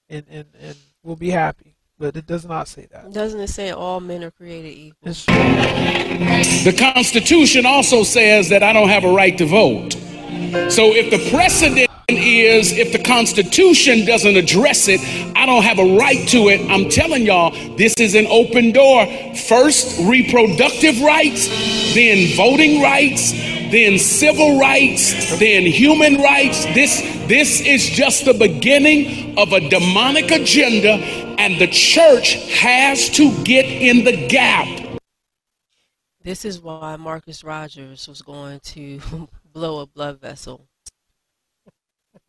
and 0.08 0.24
and 0.28 0.46
and 0.60 0.76
we'll 1.02 1.16
be 1.16 1.30
happy. 1.30 1.73
But 1.96 2.16
it 2.16 2.26
does 2.26 2.44
not 2.44 2.66
say 2.66 2.86
that. 2.90 3.12
Doesn't 3.12 3.40
it 3.40 3.48
say 3.48 3.70
all 3.70 4.00
men 4.00 4.24
are 4.24 4.32
created 4.32 4.76
equal? 4.76 5.10
It's 5.10 5.24
The 5.26 6.74
Constitution 6.76 7.66
also 7.66 8.02
says 8.02 8.48
that 8.48 8.64
I 8.64 8.72
don't 8.72 8.88
have 8.88 9.04
a 9.04 9.12
right 9.12 9.38
to 9.38 9.46
vote. 9.46 9.92
So 10.72 10.92
if 10.92 11.10
the 11.10 11.30
precedent 11.30 11.88
is 12.08 12.72
if 12.72 12.92
the 12.92 13.02
Constitution 13.02 14.04
doesn't 14.04 14.36
address 14.36 14.88
it, 14.88 15.00
I 15.36 15.46
don't 15.46 15.62
have 15.62 15.78
a 15.78 15.96
right 15.96 16.26
to 16.28 16.48
it. 16.48 16.60
I'm 16.70 16.88
telling 16.90 17.24
y'all, 17.24 17.50
this 17.76 17.94
is 17.98 18.14
an 18.14 18.26
open 18.26 18.72
door. 18.72 19.06
First, 19.34 20.00
reproductive 20.00 21.00
rights, 21.00 21.48
then 21.94 22.36
voting 22.36 22.82
rights, 22.82 23.32
then 23.74 23.98
civil 23.98 24.56
rights, 24.60 25.36
then 25.40 25.62
human 25.62 26.22
rights. 26.22 26.64
This 26.66 27.00
this 27.26 27.60
is 27.60 27.84
just 27.84 28.24
the 28.24 28.32
beginning 28.32 29.36
of 29.36 29.52
a 29.52 29.68
demonic 29.68 30.30
agenda, 30.30 30.92
and 31.40 31.60
the 31.60 31.66
church 31.66 32.34
has 32.52 33.10
to 33.10 33.34
get 33.42 33.64
in 33.64 34.04
the 34.04 34.28
gap. 34.28 35.00
This 36.22 36.44
is 36.44 36.60
why 36.60 36.94
Marcus 36.94 37.42
Rogers 37.42 38.06
was 38.06 38.22
going 38.22 38.60
to 38.60 39.00
blow 39.52 39.80
a 39.80 39.86
blood 39.86 40.20
vessel 40.20 40.68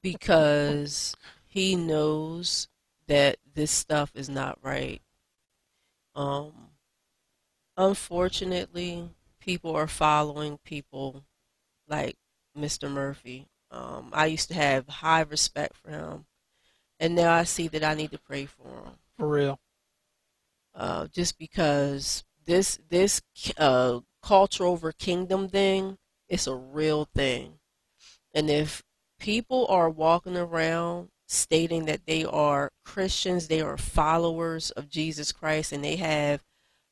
because 0.01 1.15
he 1.47 1.75
knows 1.75 2.67
that 3.05 3.37
this 3.53 3.69
stuff 3.69 4.11
is 4.15 4.29
not 4.29 4.57
right. 4.63 4.99
Um, 6.15 6.53
unfortunately, 7.77 9.09
people 9.39 9.75
are 9.75 9.87
following 9.87 10.57
people 10.65 11.23
like 11.88 12.17
Mr. 12.57 12.89
Murphy. 12.91 13.47
Um, 13.71 14.09
I 14.13 14.27
used 14.27 14.49
to 14.49 14.55
have 14.55 14.88
high 14.88 15.21
respect 15.21 15.75
for 15.77 15.91
him, 15.91 16.25
and 16.99 17.15
now 17.15 17.33
I 17.33 17.43
see 17.43 17.67
that 17.69 17.83
I 17.83 17.93
need 17.95 18.11
to 18.11 18.19
pray 18.19 18.45
for 18.45 18.67
him. 18.67 18.93
for 19.17 19.27
real. 19.27 19.59
uh, 20.73 21.07
just 21.07 21.38
because 21.38 22.23
this 22.45 22.79
this 22.89 23.21
uh, 23.57 23.99
culture 24.21 24.65
over 24.65 24.91
kingdom 24.91 25.47
thing 25.49 25.97
is 26.29 26.47
a 26.47 26.55
real 26.55 27.05
thing, 27.15 27.59
and 28.33 28.49
if 28.49 28.83
people 29.19 29.65
are 29.69 29.89
walking 29.89 30.38
around 30.38 31.09
stating 31.27 31.86
that 31.86 32.05
they 32.05 32.23
are 32.25 32.71
Christians, 32.86 33.47
they 33.47 33.61
are 33.61 33.77
followers 33.77 34.71
of 34.71 34.89
Jesus 34.89 35.31
Christ, 35.31 35.71
and 35.71 35.83
they 35.83 35.95
have 35.97 36.43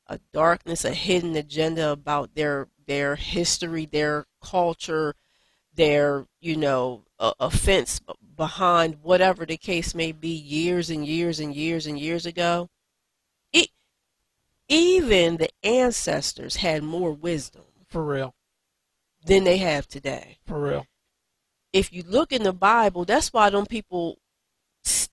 a 0.06 0.18
darkness, 0.32 0.84
a 0.84 0.92
hidden 0.92 1.36
agenda 1.36 1.90
about 1.90 2.34
their 2.34 2.68
their 2.86 3.16
history, 3.16 3.86
their 3.86 4.26
culture, 4.42 5.14
their 5.74 6.26
you 6.40 6.56
know 6.56 7.04
uh, 7.18 7.32
offense 7.40 8.00
behind 8.36 8.96
whatever 9.02 9.46
the 9.46 9.56
case 9.56 9.94
may 9.94 10.12
be, 10.12 10.28
years 10.28 10.90
and 10.90 11.06
years 11.06 11.40
and 11.40 11.54
years 11.54 11.86
and 11.86 11.98
years 11.98 12.26
ago. 12.26 12.68
It, 13.52 13.68
even 14.68 15.36
the 15.36 15.50
ancestors 15.62 16.56
had 16.56 16.82
more 16.82 17.12
wisdom 17.12 17.64
For 17.88 18.04
real. 18.04 18.34
than 19.24 19.44
they 19.44 19.58
have 19.58 19.86
today. 19.86 20.38
For 20.46 20.60
real. 20.60 20.86
If 21.72 21.92
you 21.92 22.02
look 22.06 22.32
in 22.32 22.42
the 22.42 22.52
Bible, 22.52 23.04
that's 23.04 23.32
why 23.32 23.50
them 23.50 23.66
people 23.66 24.18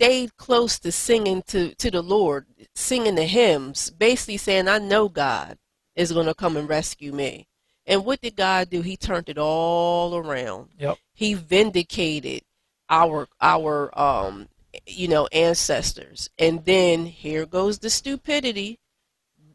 stayed 0.01 0.35
close 0.35 0.79
to 0.79 0.91
singing 0.91 1.43
to, 1.43 1.75
to 1.75 1.91
the 1.91 2.01
Lord, 2.01 2.47
singing 2.73 3.13
the 3.13 3.25
hymns, 3.25 3.91
basically 3.91 4.37
saying, 4.37 4.67
I 4.67 4.79
know 4.79 5.07
God 5.07 5.59
is 5.95 6.11
going 6.11 6.25
to 6.25 6.33
come 6.33 6.57
and 6.57 6.67
rescue 6.67 7.11
me. 7.11 7.47
And 7.85 8.03
what 8.03 8.19
did 8.19 8.35
God 8.35 8.71
do? 8.71 8.81
He 8.81 8.97
turned 8.97 9.29
it 9.29 9.37
all 9.37 10.15
around. 10.15 10.69
Yep. 10.79 10.97
He 11.13 11.35
vindicated 11.35 12.41
our 12.89 13.27
our 13.39 13.97
um 13.97 14.47
you 14.87 15.07
know 15.07 15.27
ancestors. 15.31 16.31
And 16.39 16.65
then 16.65 17.05
here 17.05 17.45
goes 17.45 17.77
the 17.77 17.91
stupidity. 17.91 18.79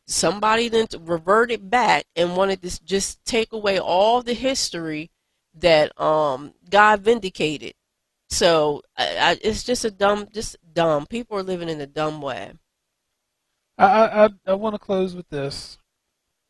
Somebody 0.06 0.68
then 0.68 0.86
reverted 1.00 1.70
back 1.70 2.04
and 2.14 2.36
wanted 2.36 2.62
to 2.62 2.84
just 2.84 3.24
take 3.24 3.52
away 3.52 3.80
all 3.80 4.22
the 4.22 4.34
history 4.34 5.10
that 5.54 5.98
um 6.00 6.54
God 6.70 7.00
vindicated. 7.00 7.74
So 8.36 8.82
I, 8.98 9.16
I, 9.16 9.38
it's 9.40 9.64
just 9.64 9.86
a 9.86 9.90
dumb, 9.90 10.28
just 10.30 10.56
dumb. 10.74 11.06
People 11.06 11.38
are 11.38 11.42
living 11.42 11.70
in 11.70 11.80
a 11.80 11.86
dumb 11.86 12.20
way. 12.20 12.52
I 13.78 13.86
I 13.86 14.28
I, 14.46 14.52
want 14.52 14.74
to 14.74 14.78
close 14.78 15.14
with 15.14 15.30
this, 15.30 15.78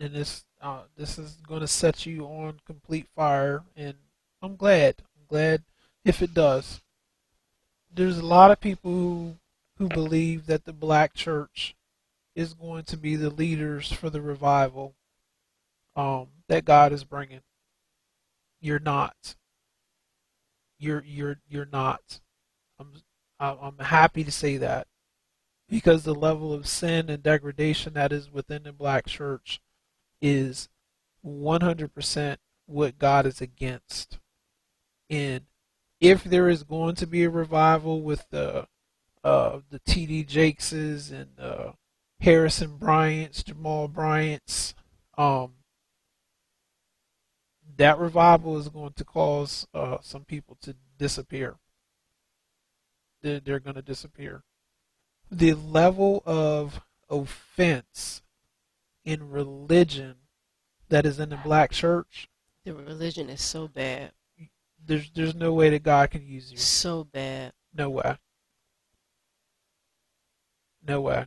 and 0.01 0.13
this 0.13 0.45
uh, 0.61 0.81
this 0.97 1.17
is 1.17 1.39
going 1.47 1.61
to 1.61 1.69
set 1.69 2.05
you 2.05 2.25
on 2.25 2.59
complete 2.67 3.07
fire, 3.15 3.63
and 3.77 3.95
I'm 4.43 4.57
glad. 4.57 4.97
I'm 5.17 5.27
glad 5.29 5.63
if 6.05 6.23
it 6.23 6.35
does. 6.35 6.81
There's 7.95 8.19
a 8.19 8.27
lot 8.27 8.51
of 8.51 8.59
people 8.59 8.91
who 8.91 9.37
who 9.79 9.89
believe 9.89 10.47
that 10.47 10.65
the 10.65 10.73
black 10.73 11.15
church 11.15 11.77
is 12.35 12.53
going 12.53 12.83
to 12.87 12.97
be 12.97 13.15
the 13.15 13.31
leaders 13.31 13.93
for 13.93 14.11
the 14.11 14.21
revival 14.21 14.97
um, 15.95 16.27
that 16.49 16.65
God 16.65 16.93
is 16.93 17.05
bringing. 17.05 17.43
You're 18.61 18.81
not. 18.81 19.37
You're 20.79 21.05
you're 21.05 21.39
you're 21.49 21.69
not. 21.71 22.21
I'm 22.79 22.93
I'm 23.39 23.79
happy 23.79 24.25
to 24.25 24.33
say 24.33 24.57
that 24.59 24.87
because 25.69 26.05
the 26.05 26.15
level 26.15 26.53
of 26.53 26.67
sin 26.67 27.11
and 27.11 27.23
degradation 27.23 27.95
that 27.95 28.13
is 28.13 28.31
within 28.31 28.63
the 28.63 28.73
black 28.73 29.07
church 29.07 29.61
is 30.23 30.69
100% 31.25 32.37
what 32.67 32.99
God 32.99 33.27
is 33.27 33.41
against. 33.41 34.19
And 35.11 35.45
if 36.01 36.25
there 36.25 36.49
is 36.49 36.63
going 36.63 36.95
to 36.97 37.07
be 37.07 37.25
a 37.25 37.31
revival 37.31 38.03
with 38.03 38.27
the 38.31 38.69
uh, 39.25 39.61
the 39.71 39.81
T.D. 39.81 40.23
Jakeses 40.25 41.11
and 41.11 41.31
uh, 41.41 41.73
Harrison 42.21 42.77
Bryant's, 42.77 43.43
Jamal 43.43 43.89
Bryant's, 43.89 44.73
um, 45.19 45.55
that 47.77 47.99
revival 47.99 48.59
is 48.59 48.69
going 48.69 48.93
to 48.95 49.05
cause 49.05 49.67
uh, 49.75 49.99
some 50.01 50.25
people 50.25 50.57
to 50.63 50.75
disappear. 50.99 51.57
They're, 53.23 53.41
they're 53.41 53.61
going 53.61 53.77
to 53.77 53.83
disappear. 53.83 54.43
The 55.31 55.55
level 55.55 56.23
of 56.25 56.81
offense 57.11 58.23
in 59.05 59.31
religion 59.31 60.17
that 60.89 61.07
is 61.07 61.19
in 61.19 61.31
the 61.31 61.37
black 61.37 61.73
church, 61.73 62.29
The 62.65 62.75
religion 62.75 63.29
is 63.29 63.41
so 63.43 63.69
bad, 63.69 64.13
there's 64.85 65.11
there's 65.11 65.35
no 65.35 65.53
way 65.53 65.71
that 65.71 65.83
God 65.83 66.11
can 66.11 66.25
use 66.25 66.51
you. 66.51 66.59
so 66.59 67.05
bad. 67.05 67.53
No 67.75 67.91
way. 67.91 68.17
No 70.87 71.01
way. 71.01 71.27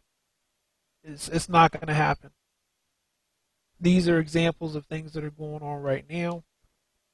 It's 1.03 1.27
it's 1.27 1.49
not 1.49 1.71
going 1.71 1.87
to 1.87 1.93
happen. 1.93 2.31
These 3.79 4.09
are 4.09 4.19
examples 4.19 4.75
of 4.75 4.85
things 4.85 5.13
that 5.13 5.23
are 5.23 5.29
going 5.29 5.63
on 5.63 5.81
right 5.81 6.05
now. 6.09 6.43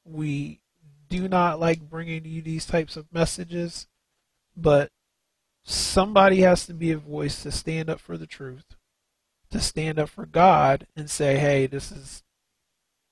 We 0.03 0.61
do 1.09 1.27
not 1.27 1.59
like 1.59 1.81
bringing 1.81 2.25
you 2.25 2.41
these 2.41 2.65
types 2.65 2.97
of 2.97 3.11
messages, 3.13 3.87
but 4.57 4.91
somebody 5.63 6.41
has 6.41 6.65
to 6.65 6.73
be 6.73 6.91
a 6.91 6.97
voice 6.97 7.43
to 7.43 7.51
stand 7.51 7.89
up 7.89 7.99
for 7.99 8.17
the 8.17 8.27
truth, 8.27 8.75
to 9.51 9.59
stand 9.59 9.99
up 9.99 10.09
for 10.09 10.25
God 10.25 10.87
and 10.95 11.09
say, 11.09 11.37
"Hey, 11.37 11.67
this 11.67 11.91
is 11.91 12.23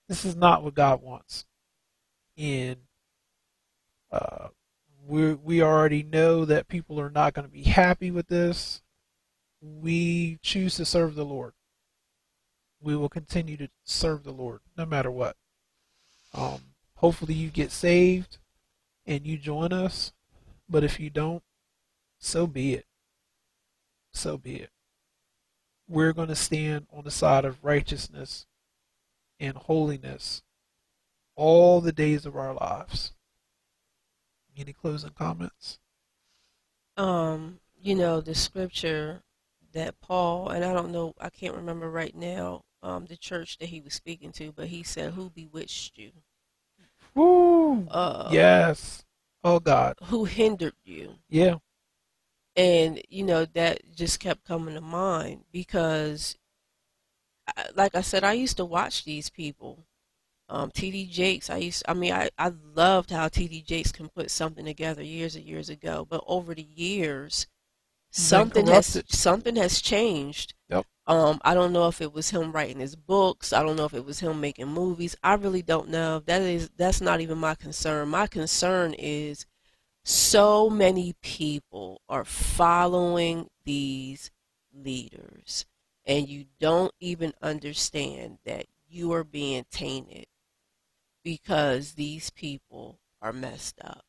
this 0.07 0.25
is 0.25 0.35
not 0.35 0.63
what 0.63 0.73
God 0.75 1.01
wants." 1.01 1.45
And 2.37 2.77
uh, 4.11 4.47
we 5.05 5.33
we 5.33 5.61
already 5.61 6.03
know 6.03 6.45
that 6.45 6.67
people 6.67 6.99
are 6.99 7.09
not 7.09 7.33
going 7.33 7.47
to 7.47 7.51
be 7.51 7.63
happy 7.63 8.11
with 8.11 8.27
this. 8.27 8.81
We 9.61 10.39
choose 10.41 10.75
to 10.75 10.85
serve 10.85 11.15
the 11.15 11.25
Lord. 11.25 11.53
We 12.83 12.95
will 12.97 13.09
continue 13.09 13.55
to 13.57 13.69
serve 13.85 14.23
the 14.23 14.31
Lord 14.31 14.59
no 14.77 14.85
matter 14.85 15.09
what. 15.09 15.37
Um, 16.33 16.59
hopefully, 16.95 17.33
you 17.33 17.49
get 17.49 17.71
saved 17.71 18.37
and 19.05 19.25
you 19.25 19.37
join 19.37 19.71
us. 19.71 20.11
But 20.69 20.83
if 20.83 20.99
you 20.99 21.09
don't, 21.09 21.43
so 22.19 22.45
be 22.45 22.73
it. 22.73 22.85
So 24.11 24.37
be 24.37 24.57
it. 24.57 24.69
We're 25.87 26.13
going 26.13 26.29
to 26.29 26.35
stand 26.35 26.87
on 26.91 27.03
the 27.03 27.11
side 27.11 27.45
of 27.45 27.63
righteousness 27.63 28.45
and 29.39 29.55
holiness 29.55 30.41
all 31.35 31.81
the 31.81 31.91
days 31.91 32.25
of 32.25 32.35
our 32.35 32.53
lives. 32.53 33.13
Any 34.57 34.73
closing 34.73 35.11
comments? 35.11 35.79
Um, 36.95 37.59
you 37.81 37.95
know, 37.95 38.21
the 38.21 38.35
scripture 38.35 39.23
that 39.73 39.99
Paul, 39.99 40.49
and 40.49 40.63
I 40.63 40.73
don't 40.73 40.91
know, 40.91 41.13
I 41.19 41.29
can't 41.29 41.55
remember 41.55 41.89
right 41.89 42.15
now, 42.15 42.63
um, 42.83 43.05
the 43.05 43.17
church 43.17 43.57
that 43.57 43.69
he 43.69 43.81
was 43.81 43.93
speaking 43.93 44.31
to, 44.33 44.51
but 44.51 44.67
he 44.67 44.83
said, 44.83 45.13
Who 45.13 45.29
bewitched 45.29 45.97
you? 45.97 46.11
Woo! 47.15 47.87
Uh, 47.89 48.29
yes. 48.31 49.03
Oh 49.43 49.59
God. 49.59 49.95
Who 50.05 50.25
hindered 50.25 50.75
you? 50.83 51.15
Yeah. 51.29 51.55
And, 52.55 53.01
you 53.09 53.23
know, 53.23 53.45
that 53.45 53.95
just 53.95 54.19
kept 54.19 54.45
coming 54.45 54.75
to 54.75 54.81
mind 54.81 55.45
because, 55.51 56.37
like 57.73 57.95
I 57.95 58.01
said, 58.01 58.23
I 58.23 58.33
used 58.33 58.57
to 58.57 58.65
watch 58.65 59.05
these 59.05 59.29
people. 59.29 59.85
Um, 60.49 60.69
TD 60.69 61.09
Jakes, 61.09 61.49
I 61.49 61.57
used, 61.57 61.83
I 61.87 61.93
mean, 61.93 62.13
I, 62.13 62.29
I 62.37 62.51
loved 62.75 63.09
how 63.09 63.27
TD 63.27 63.65
Jakes 63.65 63.91
can 63.91 64.09
put 64.09 64.29
something 64.29 64.65
together 64.65 65.01
years 65.01 65.35
and 65.35 65.45
years 65.45 65.69
ago, 65.69 66.05
but 66.07 66.23
over 66.27 66.53
the 66.53 66.67
years, 66.75 67.47
something 68.11 68.67
has 68.67 69.01
something 69.07 69.55
has 69.55 69.81
changed. 69.81 70.53
Yep. 70.69 70.85
Um, 71.05 71.39
I 71.43 71.53
don't 71.53 71.73
know 71.73 71.87
if 71.87 72.01
it 72.01 72.13
was 72.13 72.29
him 72.29 72.51
writing 72.53 72.79
his 72.79 72.95
books. 72.95 73.51
I 73.51 73.61
don't 73.61 73.75
know 73.75 73.85
if 73.85 73.93
it 73.93 74.05
was 74.05 74.21
him 74.21 74.39
making 74.39 74.67
movies. 74.67 75.15
I 75.21 75.33
really 75.33 75.61
don't 75.61 75.89
know. 75.89 76.19
That 76.25 76.41
is 76.41 76.69
that's 76.77 77.01
not 77.01 77.19
even 77.19 77.37
my 77.37 77.55
concern. 77.55 78.07
My 78.09 78.27
concern 78.27 78.93
is 78.93 79.45
so 80.05 80.69
many 80.69 81.13
people 81.21 82.01
are 82.07 82.25
following 82.25 83.49
these 83.65 84.31
leaders 84.73 85.65
and 86.05 86.27
you 86.27 86.45
don't 86.59 86.93
even 86.99 87.33
understand 87.41 88.39
that 88.45 88.65
you 88.87 89.11
are 89.13 89.23
being 89.23 89.65
tainted 89.71 90.25
because 91.23 91.93
these 91.93 92.29
people 92.29 92.99
are 93.21 93.33
messed 93.33 93.79
up. 93.81 94.05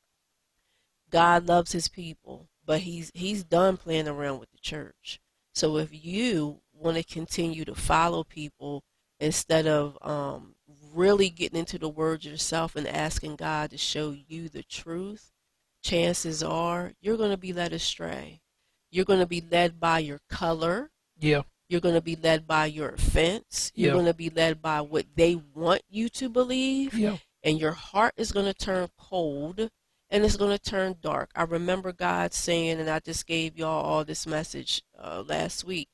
God 1.10 1.46
loves 1.46 1.72
his 1.72 1.88
people, 1.88 2.48
but 2.66 2.80
he's 2.80 3.10
he's 3.14 3.44
done 3.44 3.76
playing 3.76 4.08
around 4.08 4.40
with 4.40 4.50
the 4.50 4.58
church. 4.58 5.20
So 5.52 5.76
if 5.76 5.90
you 5.92 6.60
want 6.84 6.96
to 6.98 7.02
continue 7.02 7.64
to 7.64 7.74
follow 7.74 8.22
people 8.22 8.82
instead 9.18 9.66
of 9.66 9.96
um, 10.02 10.54
really 10.92 11.30
getting 11.30 11.58
into 11.58 11.78
the 11.78 11.88
word 11.88 12.24
yourself 12.24 12.76
and 12.76 12.86
asking 12.86 13.36
God 13.36 13.70
to 13.70 13.78
show 13.78 14.10
you 14.28 14.48
the 14.48 14.62
truth, 14.62 15.32
chances 15.82 16.42
are 16.42 16.92
you're 17.00 17.16
going 17.16 17.30
to 17.30 17.36
be 17.36 17.52
led 17.52 17.72
astray. 17.72 18.40
You're 18.90 19.04
going 19.04 19.20
to 19.20 19.26
be 19.26 19.42
led 19.50 19.80
by 19.80 20.00
your 20.00 20.20
color. 20.28 20.90
Yeah. 21.18 21.42
You're 21.68 21.80
going 21.80 21.94
to 21.94 22.00
be 22.00 22.16
led 22.16 22.46
by 22.46 22.66
your 22.66 22.90
offense. 22.90 23.72
You're 23.74 23.88
Yeah. 23.88 23.94
going 23.94 24.06
to 24.06 24.14
be 24.14 24.30
led 24.30 24.60
by 24.60 24.80
what 24.82 25.06
they 25.16 25.34
want 25.54 25.82
you 25.88 26.08
to 26.10 26.28
believe 26.28 26.94
Yeah. 26.94 27.16
and 27.42 27.58
your 27.58 27.72
heart 27.72 28.12
is 28.16 28.30
going 28.32 28.46
to 28.46 28.54
turn 28.54 28.88
cold 28.98 29.70
and 30.10 30.24
it's 30.24 30.36
going 30.36 30.56
to 30.56 30.62
turn 30.62 30.96
dark. 31.00 31.30
I 31.34 31.42
remember 31.44 31.92
God 31.92 32.34
saying, 32.34 32.78
and 32.78 32.88
I 32.90 33.00
just 33.00 33.26
gave 33.26 33.56
y'all 33.58 33.82
all 33.84 34.04
this 34.04 34.26
message 34.26 34.82
uh, 34.98 35.24
last 35.26 35.64
week. 35.64 35.88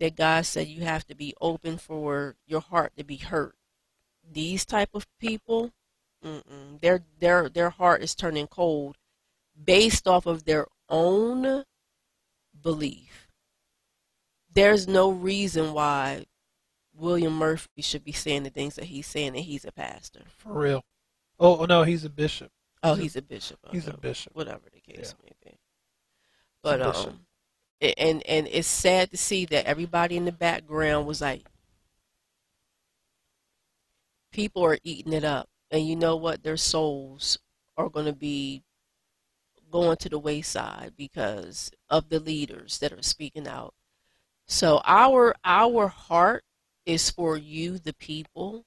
That 0.00 0.16
God 0.16 0.46
said 0.46 0.66
you 0.66 0.82
have 0.82 1.06
to 1.06 1.14
be 1.14 1.34
open 1.40 1.78
for 1.78 2.34
your 2.46 2.60
heart 2.60 2.92
to 2.96 3.04
be 3.04 3.16
hurt. 3.16 3.54
These 4.28 4.64
type 4.64 4.90
of 4.94 5.06
people, 5.18 5.72
their 6.80 7.04
their 7.18 7.48
their 7.48 7.70
heart 7.70 8.02
is 8.02 8.14
turning 8.14 8.46
cold 8.46 8.96
based 9.62 10.08
off 10.08 10.26
of 10.26 10.44
their 10.44 10.66
own 10.88 11.64
belief. 12.60 13.28
There's 14.52 14.88
no 14.88 15.10
reason 15.10 15.72
why 15.74 16.26
William 16.94 17.34
Murphy 17.34 17.82
should 17.82 18.04
be 18.04 18.12
saying 18.12 18.42
the 18.42 18.50
things 18.50 18.74
that 18.74 18.86
he's 18.86 19.06
saying 19.06 19.34
that 19.34 19.40
he's 19.40 19.64
a 19.64 19.72
pastor. 19.72 20.22
For 20.38 20.52
real. 20.52 20.84
Oh 21.38 21.64
no, 21.66 21.82
he's 21.84 22.04
a 22.04 22.10
bishop. 22.10 22.50
Oh, 22.82 22.94
he's 22.94 23.16
a 23.16 23.22
bishop. 23.22 23.58
He's 23.70 23.86
a 23.86 23.96
bishop. 23.96 24.34
Whatever 24.34 24.62
the 24.72 24.80
case 24.80 25.14
Yeah. 25.18 25.24
may 25.44 25.50
be. 25.50 25.58
But 26.62 26.80
um, 26.82 27.26
and 27.80 28.22
and 28.26 28.48
it's 28.50 28.68
sad 28.68 29.10
to 29.10 29.16
see 29.16 29.46
that 29.46 29.66
everybody 29.66 30.16
in 30.16 30.24
the 30.24 30.32
background 30.32 31.06
was 31.06 31.20
like, 31.20 31.46
people 34.32 34.64
are 34.64 34.78
eating 34.84 35.12
it 35.12 35.24
up, 35.24 35.48
and 35.70 35.86
you 35.86 35.96
know 35.96 36.16
what? 36.16 36.42
Their 36.42 36.56
souls 36.56 37.38
are 37.76 37.88
going 37.88 38.06
to 38.06 38.12
be 38.12 38.62
going 39.70 39.96
to 39.96 40.08
the 40.08 40.18
wayside 40.18 40.92
because 40.96 41.70
of 41.88 42.08
the 42.08 42.20
leaders 42.20 42.78
that 42.78 42.92
are 42.92 43.02
speaking 43.02 43.46
out. 43.46 43.74
So 44.46 44.80
our 44.84 45.34
our 45.44 45.88
heart 45.88 46.44
is 46.84 47.10
for 47.10 47.36
you, 47.36 47.78
the 47.78 47.94
people. 47.94 48.64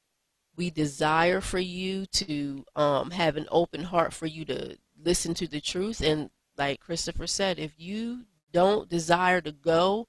We 0.55 0.69
desire 0.69 1.41
for 1.41 1.59
you 1.59 2.05
to 2.05 2.63
um, 2.75 3.11
have 3.11 3.37
an 3.37 3.47
open 3.51 3.83
heart 3.83 4.13
for 4.13 4.27
you 4.27 4.45
to 4.45 4.77
listen 5.03 5.33
to 5.35 5.47
the 5.47 5.59
truth. 5.59 5.99
And 5.99 6.29
like 6.57 6.79
Christopher 6.79 7.25
said, 7.27 7.57
if 7.57 7.73
you 7.77 8.25
don't 8.53 8.89
desire 8.89 9.41
to 9.41 9.51
go 9.51 10.07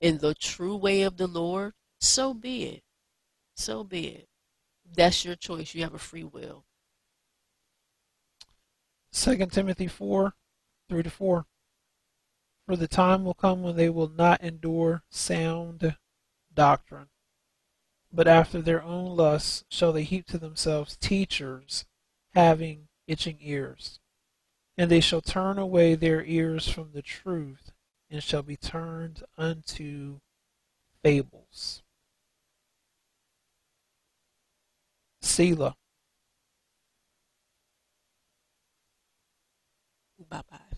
in 0.00 0.18
the 0.18 0.34
true 0.34 0.76
way 0.76 1.02
of 1.02 1.16
the 1.16 1.28
Lord, 1.28 1.74
so 2.00 2.34
be 2.34 2.64
it. 2.64 2.82
So 3.54 3.84
be 3.84 4.08
it. 4.08 4.28
That's 4.94 5.24
your 5.24 5.36
choice. 5.36 5.74
You 5.74 5.82
have 5.82 5.94
a 5.94 5.98
free 5.98 6.24
will. 6.24 6.64
Second 9.12 9.52
Timothy 9.52 9.86
four, 9.86 10.34
three 10.88 11.02
to 11.02 11.10
four. 11.10 11.46
For 12.66 12.76
the 12.76 12.88
time 12.88 13.24
will 13.24 13.34
come 13.34 13.62
when 13.62 13.76
they 13.76 13.90
will 13.90 14.08
not 14.08 14.40
endure 14.42 15.02
sound 15.10 15.96
doctrine, 16.54 17.08
but 18.12 18.28
after 18.28 18.62
their 18.62 18.82
own 18.82 19.16
lusts 19.16 19.64
shall 19.68 19.92
they 19.92 20.04
heap 20.04 20.26
to 20.26 20.38
themselves 20.38 20.96
teachers 20.96 21.84
having 22.34 22.88
itching 23.06 23.38
ears. 23.40 23.98
And 24.78 24.90
they 24.90 25.00
shall 25.00 25.20
turn 25.20 25.58
away 25.58 25.94
their 25.94 26.24
ears 26.24 26.68
from 26.68 26.92
the 26.92 27.02
truth, 27.02 27.72
and 28.12 28.22
shall 28.22 28.42
be 28.42 28.56
turned 28.56 29.24
unto 29.38 30.20
fables. 31.02 31.82
Selah. 35.22 35.74
Bye 40.28 40.42
bye. 40.50 40.71